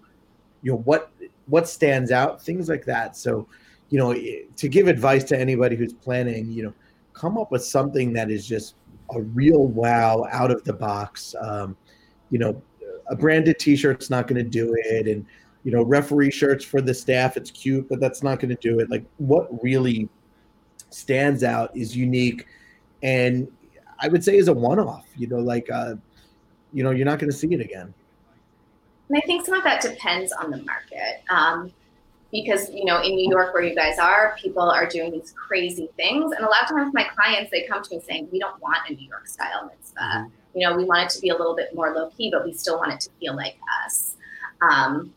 you 0.63 0.73
know 0.73 0.79
what 0.79 1.11
what 1.47 1.67
stands 1.67 2.11
out 2.11 2.43
things 2.43 2.69
like 2.69 2.85
that 2.85 3.17
so 3.17 3.47
you 3.89 3.99
know 3.99 4.11
eh, 4.11 4.43
to 4.57 4.69
give 4.69 4.89
advice 4.89 5.25
to 5.25 5.39
anybody 5.39 5.77
who's 5.77 5.95
planning 5.95 6.51
you 6.51 6.63
know 6.63 6.75
come 7.15 7.39
up 7.39 7.51
with 7.51 7.65
something 7.65 8.13
that 8.13 8.31
is 8.31 8.47
just 8.47 8.75
a 9.15 9.23
real 9.23 9.69
wow 9.69 10.27
out 10.31 10.51
of 10.51 10.63
the 10.65 10.73
box 10.73 11.35
um, 11.41 11.75
you 12.31 12.39
know 12.39 12.61
a 13.09 13.17
branded 13.17 13.59
t-shirt's 13.59 14.11
not 14.11 14.27
going 14.27 14.43
to 14.43 14.51
do 14.51 14.75
it 14.77 15.07
and 15.07 15.25
you 15.63 15.71
know 15.71 15.83
referee 15.85 16.31
shirts 16.31 16.65
for 16.65 16.81
the 16.83 16.93
staff 16.93 17.37
it's 17.37 17.51
cute 17.51 17.89
but 17.89 18.01
that's 18.01 18.23
not 18.23 18.41
going 18.41 18.55
to 18.55 18.61
do 18.61 18.81
it 18.81 18.91
like 18.91 19.05
what 19.19 19.49
really 19.63 20.09
stands 20.91 21.45
out 21.45 21.75
is 21.77 21.97
unique 21.97 22.47
and 23.03 23.49
I 23.99 24.09
would 24.09 24.25
say 24.25 24.37
is 24.37 24.49
a 24.49 24.53
one-off. 24.53 25.07
You 25.17 25.29
know, 25.29 25.39
like 25.39 25.71
uh, 25.71 25.95
you 26.73 26.83
know, 26.83 26.91
you're 26.91 27.07
not 27.07 27.19
going 27.19 27.31
to 27.31 27.37
see 27.37 27.49
it 27.53 27.61
again. 27.61 27.95
And 29.09 29.19
I 29.19 29.21
think 29.27 29.45
some 29.45 29.55
of 29.55 29.65
that 29.65 29.81
depends 29.83 30.33
on 30.33 30.51
the 30.51 30.59
market. 30.59 31.23
Um, 31.31 31.73
because, 32.33 32.71
you 32.71 32.85
know, 32.85 33.01
in 33.03 33.15
New 33.15 33.31
York, 33.31 33.55
where 33.55 33.63
you 33.63 33.75
guys 33.75 33.99
are, 33.99 34.37
people 34.39 34.69
are 34.69 34.87
doing 34.87 35.13
these 35.13 35.33
crazy 35.33 35.89
things. 35.97 36.33
And 36.33 36.45
a 36.45 36.49
lot 36.49 36.63
of 36.65 36.69
times, 36.69 36.93
my 36.93 37.05
clients, 37.05 37.51
they 37.51 37.63
come 37.63 37.83
to 37.83 37.95
me 37.95 38.03
saying, 38.07 38.29
we 38.33 38.41
don't 38.41 38.61
want 38.61 38.79
a 38.89 38.93
New 38.93 39.07
York 39.09 39.29
style 39.29 39.71
mitzvah. 39.71 40.01
Mhm. 40.01 40.31
You 40.55 40.69
know, 40.69 40.77
we 40.77 40.85
want 40.85 41.05
it 41.05 41.11
to 41.15 41.21
be 41.21 41.29
a 41.29 41.37
little 41.37 41.55
bit 41.55 41.75
more 41.75 41.95
low 41.95 42.11
key, 42.11 42.31
but 42.31 42.45
we 42.45 42.53
still 42.53 42.79
want 42.79 42.93
it 42.93 43.01
to 43.01 43.11
feel 43.21 43.37
like 43.37 43.57
us. 43.85 44.17
Um, 44.61 45.13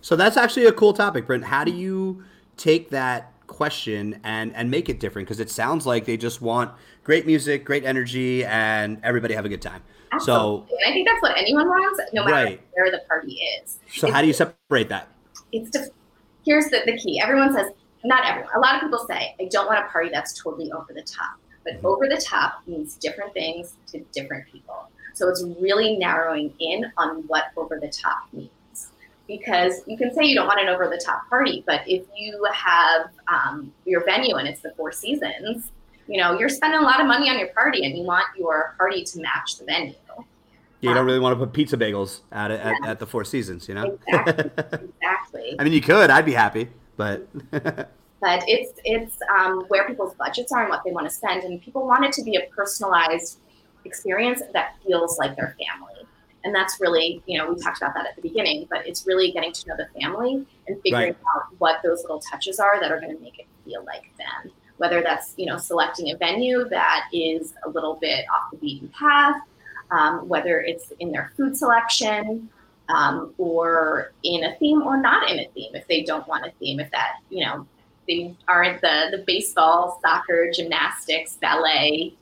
So 0.00 0.16
that's 0.16 0.36
actually 0.36 0.66
a 0.66 0.72
cool 0.72 0.92
topic, 0.92 1.28
Brent. 1.28 1.44
How 1.44 1.62
do 1.62 1.70
you 1.70 2.24
take 2.56 2.90
that 2.90 3.32
question 3.46 4.18
and 4.24 4.52
and 4.56 4.68
make 4.68 4.88
it 4.88 4.98
different? 4.98 5.28
Because 5.28 5.38
it 5.38 5.48
sounds 5.48 5.86
like 5.86 6.06
they 6.06 6.16
just 6.16 6.42
want 6.42 6.72
great 7.04 7.24
music, 7.24 7.64
great 7.64 7.84
energy, 7.84 8.44
and 8.44 8.98
everybody 9.04 9.34
have 9.34 9.44
a 9.44 9.48
good 9.48 9.62
time. 9.62 9.82
So 10.20 10.66
and 10.70 10.78
I 10.90 10.92
think 10.92 11.08
that's 11.08 11.22
what 11.22 11.36
anyone 11.36 11.68
wants, 11.68 12.00
no 12.12 12.24
matter 12.24 12.34
Right. 12.34 12.60
where 12.72 12.90
the 12.90 13.00
party 13.08 13.40
is. 13.62 13.78
so 13.88 14.10
how 14.10 14.20
do 14.20 14.26
you 14.26 14.32
separate 14.32 14.88
that? 14.88 15.08
It's 15.52 15.76
here's 16.44 16.66
the, 16.66 16.80
the 16.86 16.96
key. 16.98 17.20
Everyone 17.20 17.52
says, 17.54 17.68
not 18.04 18.24
everyone, 18.26 18.50
a 18.54 18.58
lot 18.60 18.74
of 18.76 18.80
people 18.82 19.04
say, 19.08 19.34
I 19.40 19.44
don't 19.50 19.66
want 19.66 19.78
a 19.84 19.88
party 19.88 20.10
that's 20.12 20.40
totally 20.42 20.72
over 20.72 20.92
the 20.92 21.02
top. 21.02 21.36
But 21.64 21.80
Mhm. 21.80 21.84
over 21.84 22.08
the 22.08 22.16
top 22.20 22.66
means 22.66 22.96
different 22.96 23.32
things 23.32 23.76
to 23.88 24.00
different 24.12 24.46
people. 24.50 24.88
So 25.14 25.28
it's 25.28 25.44
really 25.60 25.96
narrowing 25.96 26.52
in 26.58 26.90
on 26.96 27.22
what 27.28 27.44
over 27.56 27.78
the 27.78 27.88
top 27.88 28.24
means. 28.32 28.50
Because 29.28 29.82
you 29.86 29.96
can 29.96 30.12
say 30.12 30.24
you 30.24 30.34
don't 30.34 30.48
want 30.48 30.60
an 30.60 30.68
over 30.68 30.88
the 30.88 31.00
top 31.02 31.28
party, 31.28 31.62
but 31.66 31.82
if 31.86 32.02
you 32.16 32.44
have 32.52 33.10
um, 33.28 33.72
your 33.84 34.04
venue 34.04 34.34
and 34.34 34.48
it's 34.48 34.60
the 34.62 34.72
Four 34.76 34.90
Seasons, 34.90 35.70
you 36.08 36.20
know, 36.20 36.36
you're 36.38 36.48
spending 36.48 36.80
a 36.80 36.82
lot 36.82 37.00
of 37.00 37.06
money 37.06 37.30
on 37.30 37.38
your 37.38 37.48
party 37.48 37.84
and 37.86 37.96
you 37.96 38.02
want 38.02 38.24
your 38.36 38.74
party 38.76 39.04
to 39.04 39.20
match 39.20 39.58
the 39.58 39.64
venue. 39.64 39.94
You 40.82 40.92
don't 40.94 41.06
really 41.06 41.20
want 41.20 41.38
to 41.38 41.44
put 41.46 41.52
pizza 41.54 41.76
bagels 41.76 42.20
at 42.32 42.50
it 42.50 42.60
at, 42.60 42.74
at 42.84 42.98
the 42.98 43.06
Four 43.06 43.24
Seasons, 43.24 43.68
you 43.68 43.74
know. 43.74 43.98
Exactly. 44.06 44.50
Exactly. 45.02 45.56
I 45.58 45.64
mean, 45.64 45.72
you 45.72 45.80
could. 45.80 46.10
I'd 46.10 46.24
be 46.26 46.32
happy, 46.32 46.68
but 46.96 47.26
but 47.52 48.44
it's 48.46 48.72
it's 48.84 49.18
um, 49.38 49.64
where 49.68 49.86
people's 49.86 50.14
budgets 50.14 50.52
are 50.52 50.60
and 50.62 50.68
what 50.70 50.82
they 50.84 50.90
want 50.92 51.06
to 51.08 51.14
spend 51.14 51.42
and 51.44 51.60
people 51.62 51.86
want 51.86 52.04
it 52.04 52.12
to 52.12 52.22
be 52.22 52.36
a 52.36 52.42
personalized 52.54 53.38
experience 53.84 54.42
that 54.52 54.74
feels 54.86 55.18
like 55.18 55.34
their 55.36 55.56
family 55.58 56.06
and 56.44 56.54
that's 56.54 56.80
really 56.80 57.22
you 57.26 57.36
know 57.38 57.50
we 57.52 57.58
talked 57.60 57.78
about 57.78 57.94
that 57.94 58.06
at 58.06 58.14
the 58.14 58.22
beginning 58.22 58.66
but 58.70 58.86
it's 58.86 59.06
really 59.06 59.32
getting 59.32 59.52
to 59.52 59.68
know 59.68 59.74
the 59.76 59.88
family 60.00 60.46
and 60.68 60.80
figuring 60.82 61.06
Right. 61.08 61.16
out 61.34 61.42
what 61.58 61.80
those 61.82 62.02
little 62.02 62.20
touches 62.20 62.60
are 62.60 62.78
that 62.80 62.92
are 62.92 63.00
going 63.00 63.16
to 63.16 63.20
make 63.22 63.38
it 63.40 63.46
feel 63.64 63.84
like 63.84 64.04
them 64.18 64.52
whether 64.76 65.02
that's 65.02 65.34
you 65.36 65.46
know 65.46 65.56
selecting 65.56 66.10
a 66.12 66.16
venue 66.16 66.68
that 66.68 67.06
is 67.12 67.54
a 67.66 67.70
little 67.70 67.96
bit 68.00 68.24
off 68.32 68.50
the 68.52 68.56
beaten 68.58 68.88
path 68.96 69.36
um, 69.92 70.28
whether 70.28 70.60
it's 70.60 70.92
in 71.00 71.12
their 71.12 71.32
food 71.36 71.56
selection 71.56 72.48
um, 72.88 73.34
or 73.38 74.12
in 74.24 74.44
a 74.44 74.56
theme 74.56 74.82
or 74.82 75.00
not 75.00 75.30
in 75.30 75.38
a 75.38 75.48
theme 75.54 75.74
if 75.74 75.86
they 75.86 76.02
don't 76.02 76.26
want 76.26 76.44
a 76.44 76.50
theme 76.58 76.80
if 76.80 76.90
that 76.90 77.14
you 77.30 77.44
know 77.44 77.66
they 78.08 78.34
aren't 78.48 78.80
the 78.80 79.08
the 79.12 79.22
baseball 79.26 80.00
soccer 80.02 80.50
gymnastics 80.52 81.36
ballet 81.40 82.14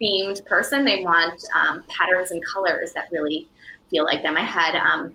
themed 0.00 0.44
person. 0.46 0.84
They 0.84 1.02
want 1.02 1.42
um, 1.54 1.84
patterns 1.88 2.30
and 2.30 2.44
colors 2.44 2.92
that 2.92 3.08
really 3.10 3.48
feel 3.90 4.04
like 4.04 4.22
them. 4.22 4.36
I 4.36 4.42
had 4.42 4.74
um, 4.76 5.14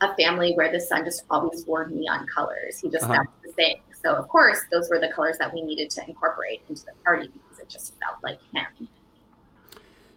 a 0.00 0.14
family 0.16 0.54
where 0.54 0.72
the 0.72 0.80
son 0.80 1.04
just 1.04 1.24
always 1.30 1.66
wore 1.66 1.86
neon 1.86 2.26
colors. 2.26 2.78
He 2.78 2.88
just 2.88 3.04
Uh-huh. 3.04 3.14
that 3.14 3.26
the 3.44 3.52
thing 3.52 3.76
so 4.02 4.14
of 4.14 4.28
course 4.28 4.60
those 4.72 4.90
were 4.90 4.98
the 4.98 5.08
colors 5.08 5.38
that 5.38 5.52
we 5.54 5.62
needed 5.62 5.88
to 5.90 6.04
incorporate 6.08 6.62
into 6.68 6.84
the 6.84 6.92
party 7.04 7.28
because 7.28 7.58
it 7.60 7.68
just 7.68 7.94
felt 8.00 8.16
like 8.22 8.38
him 8.52 8.88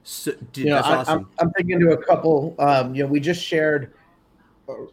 so, 0.08 0.34
dude, 0.54 0.65
You 0.65 0.70
know, 0.70 0.76
that's 0.76 0.88
I, 0.88 0.96
awesome. 0.98 1.18
I'm, 1.39 1.48
I'm 1.48 1.54
thinking 1.54 1.80
to 1.80 1.94
a 1.94 1.98
couple. 1.98 2.56
Um, 2.60 2.94
you 2.94 3.04
know, 3.04 3.10
we 3.10 3.20
just 3.20 3.44
shared 3.44 3.91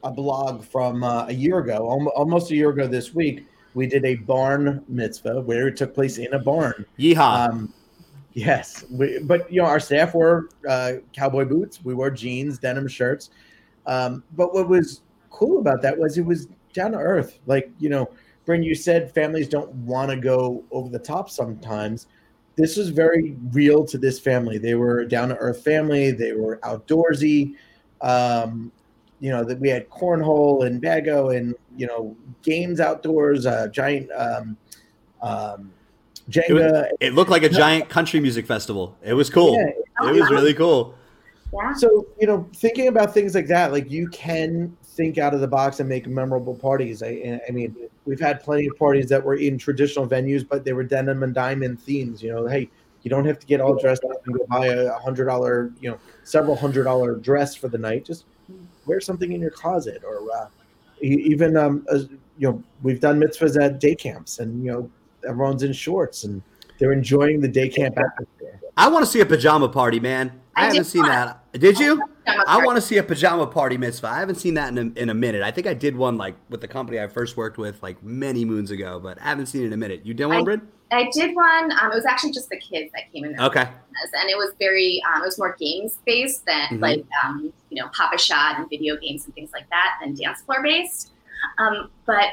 a- 0.03 0.11
blog 0.11 0.65
from 0.65 1.05
uh, 1.05 1.27
a 1.27 1.33
year 1.33 1.59
ago, 1.59 1.87
almost 2.17 2.51
a 2.51 2.57
year 2.57 2.71
ago 2.71 2.87
this 2.87 3.15
week. 3.15 3.47
We 3.75 3.87
did 3.87 4.07
a 4.07 4.15
barn 4.15 4.83
mitzvah 4.89 5.43
where 5.43 5.69
it 5.69 5.77
took 5.77 5.95
place 5.95 6.17
in 6.17 6.33
a 6.33 6.39
barn. 6.39 6.87
Yeehaw! 6.99 7.51
Um, 7.51 7.75
yes, 8.33 8.87
we, 8.91 9.19
but 9.19 9.53
you 9.53 9.61
know, 9.61 9.69
our 9.69 9.81
staff 9.81 10.15
wore 10.15 10.49
uh, 10.67 10.95
cowboy 11.13 11.45
boots. 11.45 11.85
We 11.85 11.93
wore 11.93 12.11
jeans, 12.11 12.59
denim 12.59 12.89
shirts. 12.89 13.29
Um, 13.85 14.25
but 14.35 14.55
what 14.55 14.67
was 14.67 15.03
cool 15.29 15.59
about 15.59 15.83
that 15.83 15.99
was 15.99 16.17
it 16.17 16.25
was 16.25 16.49
down 16.73 16.93
to 16.93 16.99
earth. 16.99 17.39
Like 17.45 17.71
you 17.79 17.91
know, 17.91 18.11
Bryn, 18.47 18.63
you 18.63 18.75
said 18.75 19.13
families 19.13 19.47
don't 19.47 19.71
want 19.75 20.11
to 20.11 20.17
go 20.17 20.65
over 20.71 20.89
the 20.89 20.99
top 20.99 21.29
sometimes. 21.29 22.07
This 22.57 22.77
was 22.77 22.91
very 22.91 23.37
real 23.53 23.85
to 23.87 23.99
this 23.99 24.21
family. 24.21 24.59
They 24.59 24.75
were 24.75 25.01
a 25.01 25.09
down 25.09 25.31
to 25.31 25.37
earth 25.37 25.65
family. 25.65 26.11
They 26.11 26.33
were 26.33 26.59
outdoorsy. 26.59 27.55
Um, 28.01 28.73
you 29.21 29.31
know 29.31 29.45
that 29.45 29.61
we 29.61 29.69
had 29.69 29.89
cornhole 29.89 30.67
and 30.67 30.83
bago 30.83 31.37
and 31.37 31.55
you 31.77 31.87
know 31.87 32.17
games 32.43 32.81
outdoors, 32.81 33.47
uh, 33.47 33.69
giant 33.69 34.11
um, 34.17 34.57
um, 35.23 35.73
Jenga. 36.29 36.89
it 37.01 37.15
looked 37.15 37.31
like 37.31 37.45
a 37.45 37.49
giant 37.49 37.89
country 37.89 38.19
music 38.19 38.47
festival. 38.47 38.97
It 39.03 39.15
was 39.15 39.31
cool. 39.31 39.55
Yeah, 39.55 40.09
It 40.09 40.21
was 40.21 40.29
really 40.31 40.55
cool. 40.55 40.97
so 41.77 42.07
you 42.21 42.27
know 42.27 42.49
thinking 42.57 42.89
about 42.89 43.15
things 43.15 43.35
like 43.35 43.47
that 43.47 43.73
like 43.73 43.91
you 43.91 44.09
can 44.09 44.77
think 44.93 45.19
out 45.19 45.35
of 45.35 45.41
the 45.41 45.49
box 45.49 45.81
and 45.81 45.89
make 45.89 46.07
memorable 46.07 46.55
parties 46.55 47.03
i, 47.03 47.41
I 47.49 47.51
mean 47.51 47.77
we've 48.05 48.21
had 48.21 48.43
plenty 48.43 48.67
of 48.67 48.77
parties 48.79 49.09
that 49.09 49.23
were 49.23 49.35
in 49.35 49.59
traditional 49.59 50.07
venues 50.07 50.47
but 50.47 50.65
they 50.65 50.73
were 50.73 50.85
denim 50.85 51.23
and 51.23 51.35
diamond 51.35 51.81
themes 51.81 52.23
you 52.23 52.33
know 52.33 52.47
hey 52.47 52.69
you 53.03 53.11
don't 53.11 53.25
have 53.25 53.39
to 53.41 53.47
get 53.47 53.61
all 53.61 53.75
dressed 53.75 54.05
up 54.05 54.25
and 54.27 54.37
go 54.37 54.47
buy 54.49 54.67
a 54.67 54.93
hundred 54.99 55.27
dollar 55.27 55.73
you 55.81 55.91
know 55.91 55.99
several 56.25 56.55
hundred 56.57 56.85
dollar 56.85 57.17
dress 57.17 57.55
for 57.55 57.69
the 57.69 57.79
night 57.79 58.05
just 58.05 58.27
wear 58.87 59.01
something 59.01 59.33
in 59.33 59.41
your 59.41 59.51
closet 59.51 60.03
or 60.05 60.21
uh, 60.37 60.47
e- 61.03 61.23
even 61.25 61.57
um, 61.57 61.87
uh, 61.91 61.97
you 61.97 62.21
you 62.39 62.49
know, 62.49 62.63
we've 62.83 63.01
done 63.01 63.21
mitzvahs 63.21 63.61
at 63.63 63.79
day 63.79 63.95
camps, 63.95 64.39
and 64.39 64.65
you 64.65 64.73
know, 64.73 64.91
everyone's 65.29 65.63
in 65.63 65.73
shorts 65.73 66.25
and 66.25 66.43
they're 66.79 66.93
enjoying 66.93 67.41
the 67.41 67.49
day 67.49 67.69
camp 67.69 67.97
atmosphere. 67.97 68.61
I 68.77 68.89
want 68.89 69.05
to 69.05 69.11
see 69.11 69.21
a 69.21 69.27
pajama 69.27 69.69
party, 69.69 70.01
man. 70.01 70.41
I, 70.57 70.63
I 70.63 70.65
haven't 70.67 70.85
seen 70.85 71.03
one. 71.03 71.11
that. 71.11 71.42
Did 71.53 71.79
you? 71.79 72.03
I 72.27 72.65
want 72.65 72.77
to 72.77 72.81
see 72.81 72.97
a 72.99 73.03
pajama 73.03 73.47
party 73.47 73.77
mitzvah. 73.77 74.07
I 74.09 74.19
haven't 74.21 74.37
seen 74.37 74.55
that 74.55 74.69
in 74.69 74.79
a, 74.97 75.01
in 75.01 75.09
a 75.11 75.15
minute. 75.15 75.43
I 75.43 75.51
think 75.51 75.67
I 75.67 75.75
did 75.75 75.97
one 75.97 76.17
like 76.17 76.35
with 76.49 76.61
the 76.63 76.69
company 76.69 76.99
I 76.99 77.09
first 77.09 77.37
worked 77.37 77.59
with 77.59 77.83
like 77.83 78.03
many 78.03 78.45
moons 78.45 78.71
ago, 78.71 78.99
but 78.99 79.21
I 79.21 79.25
haven't 79.25 79.47
seen 79.47 79.63
it 79.63 79.67
in 79.67 79.73
a 79.73 79.77
minute. 79.77 80.07
You 80.07 80.15
did 80.15 80.27
one, 80.27 80.45
Bryn? 80.45 80.67
I 80.91 81.11
did 81.13 81.35
one. 81.35 81.73
Um, 81.73 81.91
it 81.93 81.95
was 81.95 82.07
actually 82.07 82.33
just 82.33 82.49
the 82.51 82.59
kids 82.59 82.91
that 82.95 83.13
came 83.13 83.25
in. 83.25 83.39
Okay. 83.41 83.63
and 83.63 84.31
it 84.31 84.37
was 84.37 84.53
very 84.59 85.03
um, 85.15 85.23
it 85.23 85.27
was 85.27 85.39
more 85.39 85.57
games 85.59 85.99
based 86.07 86.45
than 86.47 86.69
Mhm. 86.79 86.81
like 86.81 87.05
um, 87.25 87.53
you 87.71 87.83
know 87.83 87.89
Pop-A-Shot 87.95 88.59
and 88.59 88.69
video 88.71 88.97
games 88.97 89.25
and 89.27 89.35
things 89.35 89.51
like 89.53 89.69
that 89.71 89.99
than 90.01 90.15
dance 90.15 90.43
floor 90.43 90.63
based 90.63 91.13
um, 91.59 91.91
but 92.07 92.29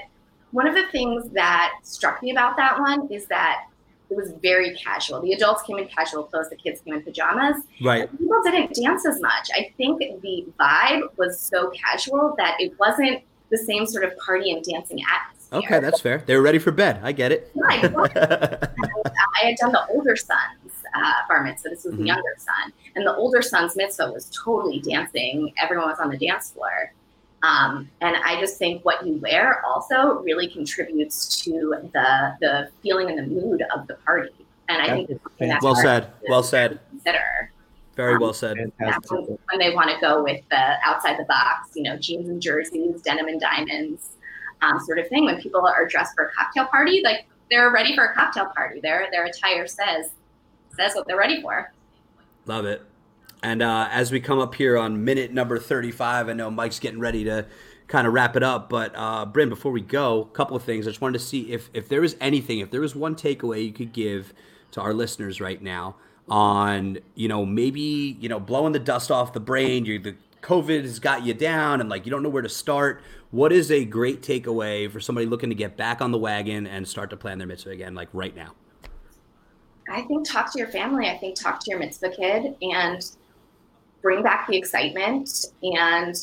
one 0.51 0.67
of 0.67 0.75
the 0.75 0.83
things 0.91 1.29
that 1.31 1.73
struck 1.83 2.21
me 2.23 2.31
about 2.31 2.57
that 2.57 2.79
one 2.79 3.07
is 3.11 3.27
that 3.27 3.65
it 4.09 4.15
was 4.15 4.31
very 4.41 4.75
casual 4.75 5.21
the 5.21 5.33
adults 5.33 5.61
came 5.63 5.77
in 5.77 5.87
casual 5.87 6.23
clothes 6.23 6.49
the 6.49 6.55
kids 6.55 6.81
came 6.81 6.93
in 6.95 7.01
pajamas 7.03 7.57
Right. 7.81 8.09
people 8.17 8.41
didn't 8.43 8.73
dance 8.73 9.05
as 9.05 9.19
much 9.21 9.49
i 9.55 9.71
think 9.77 9.99
the 10.21 10.45
vibe 10.59 11.01
was 11.17 11.39
so 11.39 11.69
casual 11.71 12.33
that 12.37 12.55
it 12.59 12.73
wasn't 12.79 13.21
the 13.51 13.57
same 13.57 13.85
sort 13.85 14.03
of 14.03 14.17
party 14.17 14.51
and 14.51 14.63
dancing 14.63 14.99
atmosphere 15.01 15.35
Okay, 15.51 15.79
that's 15.79 15.99
fair. 15.99 16.21
They 16.27 16.35
were 16.35 16.43
ready 16.43 16.59
for 16.59 16.69
bed. 16.69 16.99
I 17.01 17.11
get 17.11 17.31
it. 17.31 17.49
Right. 17.55 17.83
I 17.83 19.45
had 19.45 19.55
done 19.59 19.71
the 19.71 19.81
older 19.89 20.15
son's 20.15 20.73
uh, 20.93 21.11
bar 21.27 21.43
mitzvah. 21.43 21.69
This 21.69 21.85
was 21.85 21.95
Mhm. 21.95 21.97
the 21.97 22.03
younger 22.05 22.35
son, 22.37 22.71
and 22.95 23.03
the 23.03 23.15
older 23.15 23.41
son's 23.41 23.75
mitzvah 23.75 24.11
was 24.11 24.29
totally 24.29 24.79
dancing. 24.79 25.51
Everyone 25.59 25.89
was 25.89 25.97
on 25.99 26.11
the 26.11 26.17
dance 26.17 26.51
floor, 26.51 26.93
um, 27.43 27.89
and 28.01 28.15
I 28.17 28.39
just 28.39 28.57
think 28.57 28.83
what 28.83 29.05
you 29.05 29.13
wear 29.17 29.63
also 29.65 30.19
really 30.19 30.47
contributes 30.47 31.41
to 31.43 31.75
the 31.93 32.35
the 32.41 32.69
feeling 32.81 33.09
and 33.09 33.17
the 33.17 33.41
mood 33.41 33.63
of 33.73 33.87
the 33.87 33.95
party. 33.95 34.33
And 34.67 34.81
I 34.81 34.87
think 34.87 35.09
That's 35.09 35.21
that's 35.39 35.49
that's 35.51 35.63
well 35.63 35.75
said. 35.75 36.11
Well 36.27 36.43
said. 36.43 36.79
Consider 36.89 37.51
Very 37.95 38.17
well 38.17 38.33
said. 38.33 38.57
Yeah, 38.79 38.97
when, 39.07 39.25
when 39.25 39.59
they 39.59 39.73
want 39.73 39.89
to 39.89 39.97
go 39.99 40.23
with 40.23 40.41
the 40.49 40.75
outside 40.85 41.17
the 41.17 41.25
box, 41.25 41.71
you 41.75 41.83
know, 41.83 41.97
jeans 41.97 42.29
and 42.29 42.41
jerseys, 42.41 43.01
denim 43.01 43.27
and 43.27 43.41
diamonds, 43.41 44.17
um, 44.61 44.79
sort 44.79 44.99
of 44.99 45.07
thing. 45.07 45.25
When 45.25 45.41
people 45.41 45.65
are 45.65 45.87
dressed 45.87 46.13
for 46.15 46.25
a 46.25 46.31
cocktail 46.33 46.65
party, 46.65 47.01
like 47.03 47.25
they're 47.49 47.71
ready 47.71 47.95
for 47.95 48.05
a 48.05 48.13
cocktail 48.13 48.47
party. 48.47 48.79
Their 48.79 49.07
their 49.11 49.25
attire 49.25 49.65
says 49.65 50.11
says 50.75 50.93
what 50.93 51.07
they're 51.07 51.17
ready 51.17 51.41
for. 51.41 51.71
Love 52.45 52.65
it. 52.65 52.83
And 53.41 53.61
uh, 53.61 53.87
as 53.91 54.11
we 54.11 54.19
come 54.19 54.39
up 54.39 54.55
here 54.55 54.77
on 54.77 55.03
minute 55.03 55.31
number 55.31 55.57
35, 55.57 56.29
I 56.29 56.33
know 56.33 56.51
Mike's 56.51 56.79
getting 56.79 56.99
ready 56.99 57.23
to 57.23 57.45
kind 57.87 58.05
of 58.05 58.13
wrap 58.13 58.35
it 58.35 58.43
up. 58.43 58.69
But 58.69 58.93
uh, 58.95 59.25
Bryn, 59.25 59.49
before 59.49 59.71
we 59.71 59.81
go, 59.81 60.21
a 60.21 60.35
couple 60.35 60.55
of 60.55 60.63
things. 60.63 60.87
I 60.87 60.91
just 60.91 61.01
wanted 61.01 61.19
to 61.19 61.25
see 61.25 61.51
if, 61.51 61.69
if 61.73 61.89
there 61.89 62.01
was 62.01 62.15
anything, 62.21 62.59
if 62.59 62.71
there 62.71 62.81
was 62.81 62.95
one 62.95 63.15
takeaway 63.15 63.65
you 63.65 63.73
could 63.73 63.93
give 63.93 64.33
to 64.71 64.81
our 64.81 64.93
listeners 64.93 65.41
right 65.41 65.61
now 65.61 65.95
on, 66.27 66.99
you 67.15 67.27
know, 67.27 67.45
maybe, 67.45 68.17
you 68.19 68.29
know, 68.29 68.39
blowing 68.39 68.73
the 68.73 68.79
dust 68.79 69.09
off 69.09 69.33
the 69.33 69.39
brain. 69.39 69.85
You, 69.85 69.99
the 69.99 70.15
COVID 70.41 70.83
has 70.83 70.99
got 70.99 71.25
you 71.25 71.33
down 71.33 71.81
and 71.81 71.89
like 71.89 72.05
you 72.05 72.11
don't 72.11 72.23
know 72.23 72.29
where 72.29 72.41
to 72.41 72.49
start. 72.49 73.01
What 73.31 73.51
is 73.51 73.71
a 73.71 73.85
great 73.85 74.21
takeaway 74.21 74.89
for 74.89 74.99
somebody 74.99 75.27
looking 75.27 75.49
to 75.49 75.55
get 75.55 75.77
back 75.77 76.01
on 76.01 76.11
the 76.11 76.17
wagon 76.17 76.67
and 76.67 76.87
start 76.87 77.09
to 77.11 77.17
plan 77.17 77.37
their 77.37 77.47
mitzvah 77.47 77.71
again, 77.71 77.95
like 77.95 78.09
right 78.13 78.35
now? 78.35 78.53
I 79.91 80.01
think 80.03 80.27
talk 80.27 80.51
to 80.53 80.59
your 80.59 80.67
family. 80.67 81.07
I 81.07 81.17
think 81.17 81.39
talk 81.39 81.59
to 81.61 81.71
your 81.71 81.79
mitzvah 81.79 82.11
kid 82.11 82.55
and 82.61 83.11
bring 84.01 84.23
back 84.23 84.47
the 84.47 84.57
excitement 84.57 85.45
and 85.63 86.15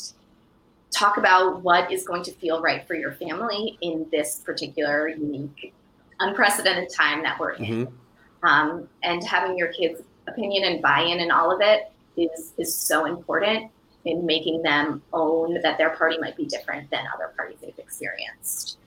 talk 0.90 1.16
about 1.16 1.62
what 1.62 1.92
is 1.92 2.06
going 2.06 2.22
to 2.22 2.32
feel 2.32 2.62
right 2.62 2.86
for 2.86 2.94
your 2.94 3.12
family 3.12 3.76
in 3.82 4.06
this 4.10 4.40
particular 4.44 5.08
unique, 5.08 5.74
unprecedented 6.20 6.88
time 6.90 7.22
that 7.22 7.38
we're 7.38 7.52
in. 7.52 7.86
Mm-hmm. 7.86 8.46
um, 8.46 8.88
and 9.02 9.22
having 9.24 9.58
your 9.58 9.68
kids' 9.72 10.02
opinion 10.26 10.64
and 10.64 10.82
buy-in 10.82 11.20
and 11.20 11.30
all 11.30 11.54
of 11.54 11.60
it 11.60 11.92
is 12.16 12.54
is 12.58 12.74
so 12.74 13.04
important 13.04 13.70
in 14.04 14.24
making 14.24 14.62
them 14.62 15.02
own 15.12 15.60
that 15.62 15.76
their 15.78 15.90
party 15.90 16.16
might 16.18 16.36
be 16.36 16.46
different 16.46 16.88
than 16.90 17.04
other 17.14 17.32
parties 17.36 17.58
they've 17.60 17.78
experienced. 17.78 18.78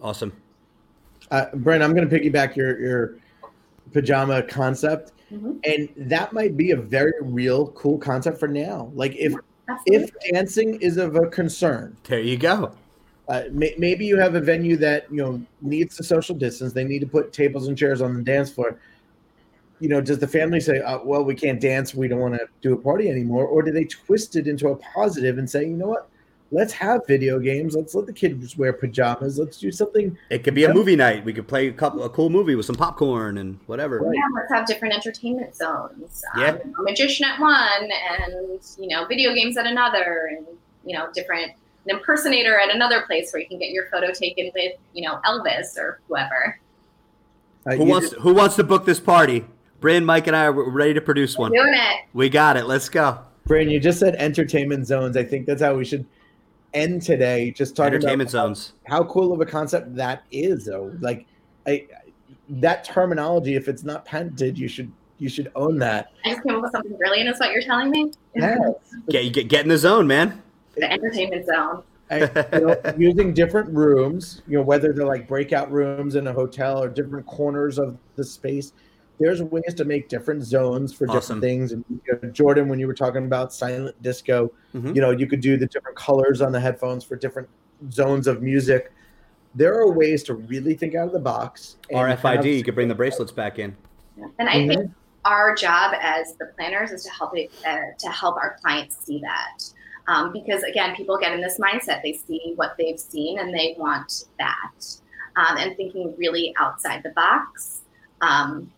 Awesome. 0.00 0.32
Uh, 1.30 1.46
Brent, 1.54 1.82
I'm 1.82 1.94
going 1.94 2.08
to 2.08 2.20
piggyback 2.20 2.56
your 2.56 2.78
your 2.78 3.16
pajama 3.92 4.42
concept, 4.42 5.12
Mhm. 5.32 5.58
and 5.64 6.08
that 6.08 6.32
might 6.32 6.56
be 6.56 6.70
a 6.70 6.76
very 6.76 7.12
real, 7.20 7.68
cool 7.72 7.98
concept 7.98 8.38
for 8.38 8.48
now. 8.48 8.90
Like 8.94 9.14
if 9.16 9.34
Absolutely. 9.68 10.04
if 10.04 10.32
dancing 10.32 10.80
is 10.80 10.96
of 10.96 11.16
a 11.16 11.26
concern, 11.26 11.96
There 12.04 12.20
you 12.20 12.36
go. 12.36 12.72
uh, 13.28 13.42
may, 13.50 13.74
maybe 13.76 14.06
you 14.06 14.16
have 14.16 14.36
a 14.36 14.40
venue 14.40 14.76
that 14.76 15.10
you 15.10 15.16
know 15.16 15.42
needs 15.60 15.96
the 15.96 16.04
social 16.04 16.36
distance. 16.36 16.72
They 16.72 16.84
need 16.84 17.00
to 17.00 17.06
put 17.08 17.32
tables 17.32 17.66
and 17.66 17.76
chairs 17.76 18.00
on 18.00 18.14
the 18.14 18.22
dance 18.22 18.50
floor. 18.52 18.78
You 19.80 19.88
know, 19.88 20.00
does 20.00 20.20
the 20.20 20.28
family 20.28 20.60
say, 20.60 20.78
uh, 20.78 21.00
"Well, 21.04 21.24
we 21.24 21.34
can't 21.34 21.60
dance. 21.60 21.94
We 21.94 22.08
don't 22.08 22.20
want 22.20 22.34
to 22.34 22.46
do 22.62 22.72
a 22.72 22.76
party 22.76 23.10
anymore," 23.10 23.46
or 23.46 23.62
do 23.62 23.72
they 23.72 23.84
twist 23.84 24.36
it 24.36 24.46
into 24.46 24.68
a 24.68 24.76
positive 24.76 25.38
and 25.38 25.50
say, 25.50 25.64
"You 25.64 25.76
know 25.76 25.88
what? 25.88 26.08
Let's 26.52 26.72
have 26.74 27.06
video 27.06 27.38
games. 27.40 27.74
Let's 27.74 27.94
let 27.94 28.06
the 28.06 28.12
kids 28.12 28.56
wear 28.56 28.72
pajamas. 28.72 29.38
Let's 29.38 29.58
do 29.58 29.72
something." 29.72 30.16
It 30.30 30.44
could 30.44 30.54
be 30.54 30.64
a 30.64 30.72
movie 30.72 30.96
night. 30.96 31.24
We 31.24 31.32
could 31.32 31.48
play 31.48 31.68
a 31.68 31.72
couple 31.72 32.04
a 32.04 32.10
cool 32.10 32.30
movie 32.30 32.54
with 32.54 32.66
some 32.66 32.76
popcorn 32.76 33.38
and 33.38 33.58
whatever. 33.66 33.98
Right. 33.98 34.14
yeah, 34.14 34.22
let's 34.34 34.52
have 34.52 34.66
different 34.66 34.94
entertainment 34.94 35.56
zones. 35.56 36.24
Yeah. 36.36 36.50
Um, 36.50 36.74
a 36.78 36.82
magician 36.82 37.26
at 37.26 37.40
one, 37.40 37.90
and 38.10 38.60
you 38.78 38.88
know, 38.88 39.06
video 39.06 39.34
games 39.34 39.56
at 39.56 39.66
another, 39.66 40.30
and 40.36 40.46
you 40.84 40.96
know, 40.96 41.08
different 41.12 41.52
an 41.86 41.96
impersonator 41.96 42.58
at 42.58 42.74
another 42.74 43.02
place 43.02 43.32
where 43.32 43.40
you 43.40 43.48
can 43.48 43.58
get 43.58 43.70
your 43.70 43.86
photo 43.86 44.12
taken 44.12 44.50
with 44.54 44.72
you 44.92 45.06
know 45.06 45.18
Elvis 45.24 45.76
or 45.76 46.00
whoever. 46.08 46.58
Uh, 47.66 47.72
Who 47.72 47.84
you 47.84 47.90
wants 47.90 48.12
Who 48.12 48.34
wants 48.34 48.56
to 48.56 48.64
book 48.64 48.84
this 48.84 49.00
party? 49.00 49.44
Bryn, 49.80 50.04
Mike, 50.04 50.26
and 50.26 50.34
I 50.34 50.46
are 50.46 50.52
ready 50.52 50.94
to 50.94 51.00
produce 51.00 51.36
one. 51.36 51.52
Doing 51.52 51.74
it. 51.74 52.04
We 52.12 52.28
got 52.28 52.56
it. 52.56 52.66
Let's 52.66 52.88
go. 52.88 53.18
Brandon, 53.46 53.70
you 53.72 53.78
just 53.78 54.00
said 54.00 54.16
entertainment 54.16 54.86
zones. 54.86 55.16
I 55.16 55.22
think 55.22 55.46
that's 55.46 55.62
how 55.62 55.74
we 55.74 55.84
should 55.84 56.06
end 56.76 57.02
today. 57.02 57.50
Just 57.50 57.74
talking 57.74 57.94
Entertainment 57.94 58.30
about 58.30 58.46
zones. 58.46 58.72
how 58.84 59.02
cool 59.04 59.32
of 59.32 59.40
a 59.40 59.46
concept 59.46 59.96
that 59.96 60.22
is, 60.30 60.66
though. 60.66 60.94
Like, 61.00 61.26
I 61.66 61.86
that 62.48 62.84
terminology, 62.84 63.56
if 63.56 63.68
it's 63.68 63.82
not 63.82 64.04
patented, 64.04 64.58
you 64.58 64.68
should 64.68 64.92
you 65.18 65.28
should 65.28 65.50
own 65.56 65.78
that. 65.78 66.12
I 66.24 66.30
just 66.30 66.42
came 66.42 66.56
up 66.56 66.62
with 66.62 66.72
something 66.72 66.96
brilliant. 66.96 67.28
Is 67.28 67.40
what 67.40 67.50
you're 67.52 67.62
telling 67.62 67.90
me? 67.90 68.12
Yeah. 68.34 68.58
Get 69.08 69.32
get 69.32 69.48
get 69.48 69.62
in 69.62 69.68
the 69.68 69.78
zone, 69.78 70.06
man. 70.06 70.42
The 70.76 70.92
entertainment 70.92 71.46
zone. 71.46 71.82
I, 72.10 72.20
you 72.52 72.66
know, 72.66 72.76
using 72.98 73.34
different 73.34 73.68
rooms, 73.70 74.42
you 74.46 74.58
know, 74.58 74.62
whether 74.62 74.92
they're 74.92 75.06
like 75.06 75.26
breakout 75.26 75.72
rooms 75.72 76.14
in 76.14 76.28
a 76.28 76.32
hotel 76.32 76.80
or 76.82 76.88
different 76.88 77.26
corners 77.26 77.78
of 77.78 77.98
the 78.14 78.22
space. 78.22 78.72
There's 79.18 79.42
ways 79.42 79.74
to 79.74 79.84
make 79.84 80.08
different 80.08 80.42
zones 80.44 80.92
for 80.92 81.08
Awesome. 81.08 81.40
different 81.40 81.42
things. 81.42 81.72
And 81.72 81.84
you 81.88 82.18
know, 82.22 82.30
Jordan, 82.30 82.68
when 82.68 82.78
you 82.78 82.86
were 82.86 82.94
talking 82.94 83.24
about 83.24 83.52
silent 83.52 84.00
disco, 84.02 84.52
Mhm. 84.74 84.94
you 84.94 85.00
know, 85.00 85.10
you 85.10 85.26
could 85.26 85.40
do 85.40 85.56
the 85.56 85.66
different 85.66 85.96
colors 85.96 86.42
on 86.42 86.52
the 86.52 86.60
headphones 86.60 87.02
for 87.04 87.16
different 87.16 87.48
zones 87.90 88.26
of 88.26 88.42
music. 88.42 88.92
There 89.54 89.74
are 89.74 89.90
ways 89.90 90.22
to 90.24 90.34
really 90.34 90.74
think 90.74 90.94
out 90.94 91.06
of 91.06 91.12
the 91.12 91.18
box. 91.18 91.76
and 91.88 91.98
RFID. 91.98 92.58
You 92.58 92.64
could 92.64 92.74
bring 92.74 92.88
the 92.88 92.94
bracelets 92.94 93.32
back 93.32 93.58
in. 93.58 93.74
And 94.38 94.48
I 94.48 94.56
Mhm. 94.56 94.68
think 94.68 94.90
our 95.24 95.54
job 95.54 95.94
as 96.00 96.36
the 96.36 96.46
planners 96.56 96.90
is 96.92 97.02
to 97.04 97.10
help 97.10 97.36
it 97.36 97.50
uh, 97.66 97.78
to 97.98 98.08
help 98.08 98.36
our 98.36 98.56
clients 98.62 98.96
see 99.04 99.20
that. 99.20 99.62
Um, 100.08 100.32
because 100.32 100.62
again, 100.62 100.94
people 100.94 101.16
get 101.18 101.32
in 101.32 101.40
this 101.40 101.58
mindset. 101.58 102.02
They 102.02 102.12
see 102.12 102.52
what 102.56 102.76
they've 102.78 102.98
seen 103.00 103.38
and 103.38 103.52
they 103.52 103.74
want 103.78 104.24
that. 104.38 105.00
Um, 105.36 105.56
and 105.58 105.76
thinking 105.76 106.14
really 106.16 106.54
outside 106.58 107.02
the 107.02 107.10
box 107.10 107.82
um, 108.22 108.70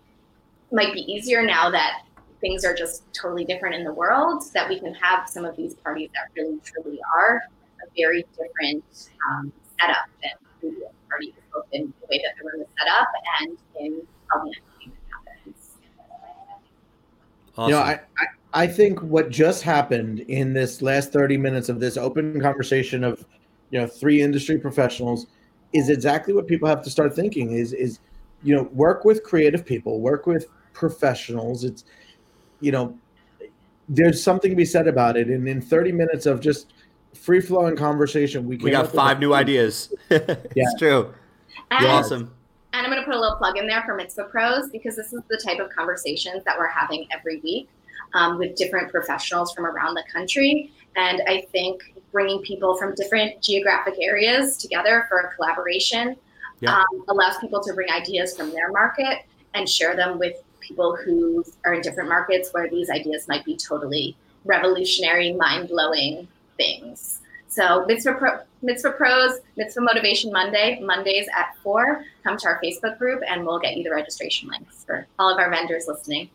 might 0.73 0.93
be 0.93 1.01
easier 1.01 1.43
now 1.45 1.71
that 1.71 2.03
things 2.41 2.65
are 2.65 2.75
just 2.75 3.03
totally 3.13 3.45
different 3.45 3.75
in 3.75 3.85
the 3.85 3.93
world. 3.93 4.45
That 4.55 4.69
we 4.69 4.79
can 4.79 4.95
have 4.95 5.29
some 5.29 5.45
of 5.45 5.57
these 5.57 5.75
parties 5.75 6.11
that 6.15 6.41
really 6.41 6.59
truly 6.63 6.99
are 7.17 7.43
a 7.83 7.91
very 7.97 8.25
different 8.37 8.85
um, 9.31 9.53
setup 9.81 9.97
than 10.23 10.31
previous 10.61 10.93
parties, 11.09 11.35
both 11.53 11.67
in 11.73 11.93
the 12.01 12.07
way 12.11 12.23
that 12.25 12.35
the 12.41 12.49
room 12.51 12.63
is 12.63 12.69
set 12.79 12.89
up 12.89 13.09
and 13.41 13.59
in 13.81 14.07
how 14.31 14.45
the 14.45 14.51
entertainment 14.51 15.01
happens. 15.27 15.71
Awesome. 17.57 17.71
You 17.71 17.77
know, 17.77 17.83
I, 17.83 18.01
I, 18.19 18.63
I 18.63 18.67
think 18.67 19.03
what 19.03 19.31
just 19.31 19.63
happened 19.63 20.21
in 20.21 20.53
this 20.53 20.81
last 20.83 21.13
30 21.13 21.37
minutes 21.37 21.69
of 21.69 21.81
this 21.81 21.97
open 21.97 22.41
conversation 22.41 23.05
of, 23.05 23.25
you 23.71 23.81
know, 23.81 23.87
three 23.87 24.23
industry 24.23 24.59
professionals 24.59 25.27
is 25.73 25.91
exactly 25.91 26.33
what 26.33 26.47
people 26.47 26.69
have 26.69 26.83
to 26.83 26.91
start 26.91 27.15
thinking 27.15 27.53
is, 27.53 27.73
is, 27.73 27.99
you 28.43 28.55
know, 28.55 28.63
work 28.73 29.05
with 29.05 29.23
creative 29.23 29.67
people, 29.67 30.01
work 30.01 30.27
with 30.27 30.47
professionals. 30.79 31.65
It's, 31.65 31.85
you 32.61 32.71
know, 32.71 32.97
there's 33.89 34.23
something 34.23 34.51
to 34.51 34.57
be 34.57 34.65
said 34.65 34.87
about 34.87 35.17
it. 35.17 35.27
And 35.27 35.49
in 35.49 35.61
30 35.61 35.93
minutes 35.93 36.25
of 36.25 36.41
just 36.41 36.73
free 37.15 37.41
flowing 37.41 37.75
conversation, 37.75 38.47
we, 38.47 38.57
we 38.57 38.71
came 38.71 38.73
got 38.73 38.93
five 38.93 39.19
new 39.19 39.35
ideas. 39.35 39.93
it's 40.11 40.79
true. 40.79 41.13
And, 41.73 41.87
Awesome. 41.87 42.33
and 42.73 42.87
I'm 42.87 42.93
going 42.93 43.03
to 43.03 43.05
put 43.05 43.15
a 43.15 43.21
little 43.21 43.37
plug 43.37 43.59
in 43.59 43.67
there 43.67 43.83
for 43.85 43.97
Mitzvah 43.97 44.25
Pros 44.25 44.71
because 44.71 44.95
this 44.95 45.13
is 45.13 45.21
the 45.29 45.41
type 45.45 45.59
of 45.59 45.69
conversations 45.77 46.45
that 46.45 46.57
we're 46.57 46.69
having 46.69 47.09
every 47.13 47.41
week. 47.41 47.69
um, 48.15 48.39
with 48.39 48.57
different 48.57 48.91
professionals 48.91 49.53
from 49.53 49.67
around 49.67 49.95
the 49.95 50.05
country. 50.13 50.73
And 50.97 51.23
I 51.27 51.47
think 51.53 51.95
bringing 52.13 52.41
people 52.43 52.77
from 52.77 52.95
different 52.95 53.43
geographic 53.43 53.95
areas 54.01 54.57
together 54.57 55.07
for 55.09 55.19
a 55.21 55.35
collaboration 55.35 56.17
yeah. 56.61 56.79
um, 56.79 57.05
allows 57.09 57.37
people 57.39 57.63
to 57.63 57.73
bring 57.75 57.91
ideas 57.91 58.37
from 58.37 58.51
their 58.51 58.71
market 58.73 59.27
and 59.55 59.69
share 59.69 59.95
them 59.95 60.19
with 60.19 60.37
people 60.69 60.97
who 60.97 61.43
are 61.65 61.75
in 61.75 61.81
different 61.81 62.09
markets 62.09 62.51
where 62.53 62.69
these 62.69 62.91
ideas 62.91 63.27
might 63.27 63.45
be 63.45 63.57
totally 63.57 64.17
revolutionary, 64.45 65.33
mind 65.33 65.69
blowing 65.69 66.29
things. 66.57 67.21
So 67.49 67.87
Mitzvah, 67.87 68.15
Pro, 68.15 68.39
Mitzvah 68.63 68.93
Pros, 68.93 69.41
Mitzvah 69.57 69.81
Motivation 69.81 70.31
Monday, 70.31 70.79
Mondays 70.81 71.27
at 71.37 71.57
4. 71.63 72.05
Come 72.23 72.37
to 72.37 72.47
our 72.47 72.61
Facebook 72.63 72.99
group 72.99 73.23
and 73.27 73.45
we'll 73.45 73.59
get 73.59 73.77
you 73.77 73.83
the 73.83 73.91
registration 73.91 74.49
links 74.49 74.85
for 74.85 75.07
all 75.19 75.33
of 75.33 75.39
our 75.39 75.51
vendors 75.51 75.87
listening. 75.89 76.29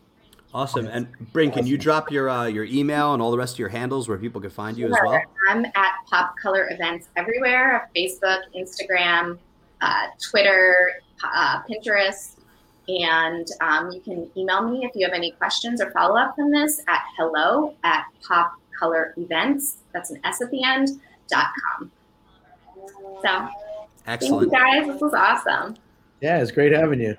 Awesome. 0.52 0.86
And 0.86 1.08
Bryn, 1.32 1.50
can 1.50 1.66
you 1.66 1.76
drop 1.76 2.12
your 2.12 2.30
uh, 2.30 2.46
your 2.46 2.64
email 2.64 3.12
and 3.12 3.20
all 3.20 3.32
the 3.32 3.38
rest 3.38 3.54
of 3.54 3.58
your 3.58 3.68
handles 3.68 4.08
where 4.08 4.16
people 4.18 4.40
can 4.40 4.50
find 4.50 4.78
you 4.78 4.86
sure. 4.86 4.96
as 4.96 5.10
well? 5.10 5.22
I'm 5.48 5.64
at 5.64 5.92
Pop 6.08 6.36
Color 6.40 6.68
Events 6.70 7.08
everywhere 7.16 7.90
Facebook, 7.96 8.42
Instagram, 8.56 9.38
uh, 9.80 10.06
Twitter, 10.30 10.92
uh, 11.24 11.62
Pinterest. 11.68 12.36
And 12.88 13.46
um, 13.60 13.90
you 13.90 14.00
can 14.00 14.30
email 14.36 14.68
me 14.68 14.84
if 14.84 14.92
you 14.94 15.06
have 15.06 15.14
any 15.14 15.30
questions 15.32 15.80
or 15.80 15.90
follow 15.92 16.18
up 16.18 16.34
from 16.34 16.50
this 16.50 16.80
at 16.86 17.02
hello 17.16 17.74
at 17.82 18.04
Pop 18.26 18.52
Color 18.78 19.14
Events. 19.16 19.78
That's 19.92 20.10
an 20.10 20.20
S 20.24 20.42
at 20.42 20.50
the 20.50 20.62
end, 20.62 21.00
dot 21.28 21.46
com. 21.78 21.90
So, 23.22 23.48
excellent. 24.06 24.52
guys. 24.52 24.86
This 24.86 25.00
was 25.00 25.14
awesome. 25.14 25.76
Yeah, 26.20 26.42
it's 26.42 26.50
great 26.50 26.72
having 26.72 27.00
you. 27.00 27.16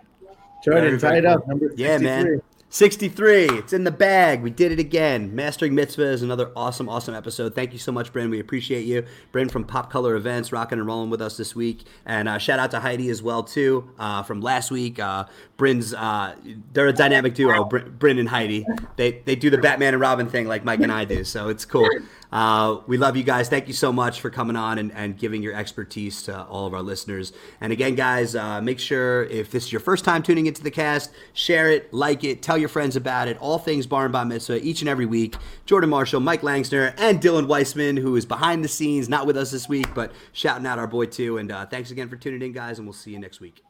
Jordan, 0.64 1.00
tie 1.00 1.18
it 1.18 1.26
up. 1.26 1.48
Number 1.48 1.72
yeah, 1.76 1.98
man. 1.98 2.42
63. 2.76 3.46
It's 3.52 3.72
in 3.72 3.86
the 3.86 3.92
bag. 3.92 4.42
We 4.42 4.50
did 4.50 4.74
it 4.74 4.80
again. 4.80 5.34
Mastering 5.34 5.76
Mitzvah 5.76 6.08
is 6.08 6.22
another 6.22 6.52
awesome, 6.58 6.90
awesome 6.90 7.16
episode. 7.16 7.56
Thank 7.56 7.72
you 7.72 7.80
so 7.80 7.94
much, 7.94 8.12
Bryn. 8.12 8.30
We 8.30 8.42
appreciate 8.42 8.82
you. 8.82 9.06
Bryn 9.32 9.48
from 9.48 9.64
Pop 9.64 9.90
Color 9.90 10.14
Events, 10.18 10.52
rocking 10.52 10.80
and 10.80 10.86
rolling 10.86 11.10
with 11.10 11.22
us 11.22 11.38
this 11.38 11.56
week. 11.56 11.86
And 12.06 12.28
uh, 12.28 12.38
shout 12.38 12.60
out 12.60 12.72
to 12.72 12.82
Heidi 12.82 13.10
as 13.10 13.24
well, 13.24 13.44
too, 13.44 13.90
uh, 13.98 14.24
from 14.24 14.42
last 14.42 14.72
week. 14.72 15.00
Uh, 15.00 15.24
Bryn's, 15.56 15.94
uh, 15.94 16.36
they're 16.74 16.88
a 16.90 16.92
dynamic 16.92 17.34
duo, 17.34 17.64
Bryn 17.64 18.20
and 18.20 18.28
Heidi. 18.28 18.66
They, 18.98 19.22
they 19.24 19.38
do 19.38 19.50
the 19.50 19.58
Batman 19.58 19.94
and 19.94 20.02
Robin 20.02 20.28
thing 20.28 20.46
like 20.46 20.66
Mike 20.66 20.82
and 20.82 20.92
I 20.92 21.06
do, 21.06 21.24
so 21.24 21.48
it's 21.48 21.64
cool. 21.64 21.90
Uh, 22.36 22.82
we 22.86 22.98
love 22.98 23.16
you 23.16 23.24
guys. 23.24 23.48
Thank 23.48 23.70
you 23.70 23.74
so 23.74 23.94
much 23.94 24.20
for 24.20 24.30
coming 24.30 24.58
on 24.58 24.78
and, 24.78 24.92
and 24.92 25.18
giving 25.18 25.42
your 25.42 25.54
expertise 25.54 26.22
to 26.24 26.44
all 26.44 26.68
of 26.68 26.74
our 26.74 26.82
listeners. 26.82 27.32
And 27.62 27.72
again, 27.72 27.96
guys, 27.96 28.36
uh, 28.36 28.60
make 28.60 28.78
sure 28.78 29.24
if 29.24 29.52
this 29.52 29.68
is 29.68 29.72
your 29.72 29.80
first 29.80 30.04
time 30.04 30.22
tuning 30.22 30.46
into 30.46 30.62
the 30.62 30.70
cast, 30.70 31.12
share 31.32 31.72
it, 31.72 31.94
like 31.94 32.26
it, 32.26 32.42
tell 32.42 32.58
your 32.58 32.68
friends 32.68 32.98
about 32.98 33.30
it. 33.30 33.38
All 33.40 33.58
things 33.58 33.88
Bar 33.88 34.04
and 34.04 34.12
Bat 34.12 34.28
Mitzvah 34.28 34.62
each 34.62 34.82
and 34.82 34.90
every 34.90 35.06
week. 35.06 35.38
Jordan 35.66 35.90
Marshall, 35.90 36.20
Mike 36.20 36.42
Langsner, 36.42 36.94
and 36.98 37.22
Dylan 37.22 37.48
Weissman, 37.48 37.96
who 37.96 38.18
is 38.18 38.26
behind 38.26 38.66
the 38.66 38.68
scenes, 38.68 39.08
not 39.08 39.26
with 39.26 39.38
us 39.38 39.52
this 39.52 39.70
week, 39.70 39.88
but 39.96 40.12
shouting 40.34 40.66
out 40.66 40.78
our 40.78 40.88
boy 40.88 41.06
too. 41.06 41.38
And 41.38 41.54
uh, 41.54 41.66
thanks 41.68 41.90
again 41.90 42.10
for 42.10 42.18
tuning 42.18 42.42
in, 42.42 42.52
guys, 42.52 42.80
and 42.80 42.86
we'll 42.86 42.92
see 42.92 43.12
you 43.12 43.20
next 43.20 43.40
week. 43.40 43.64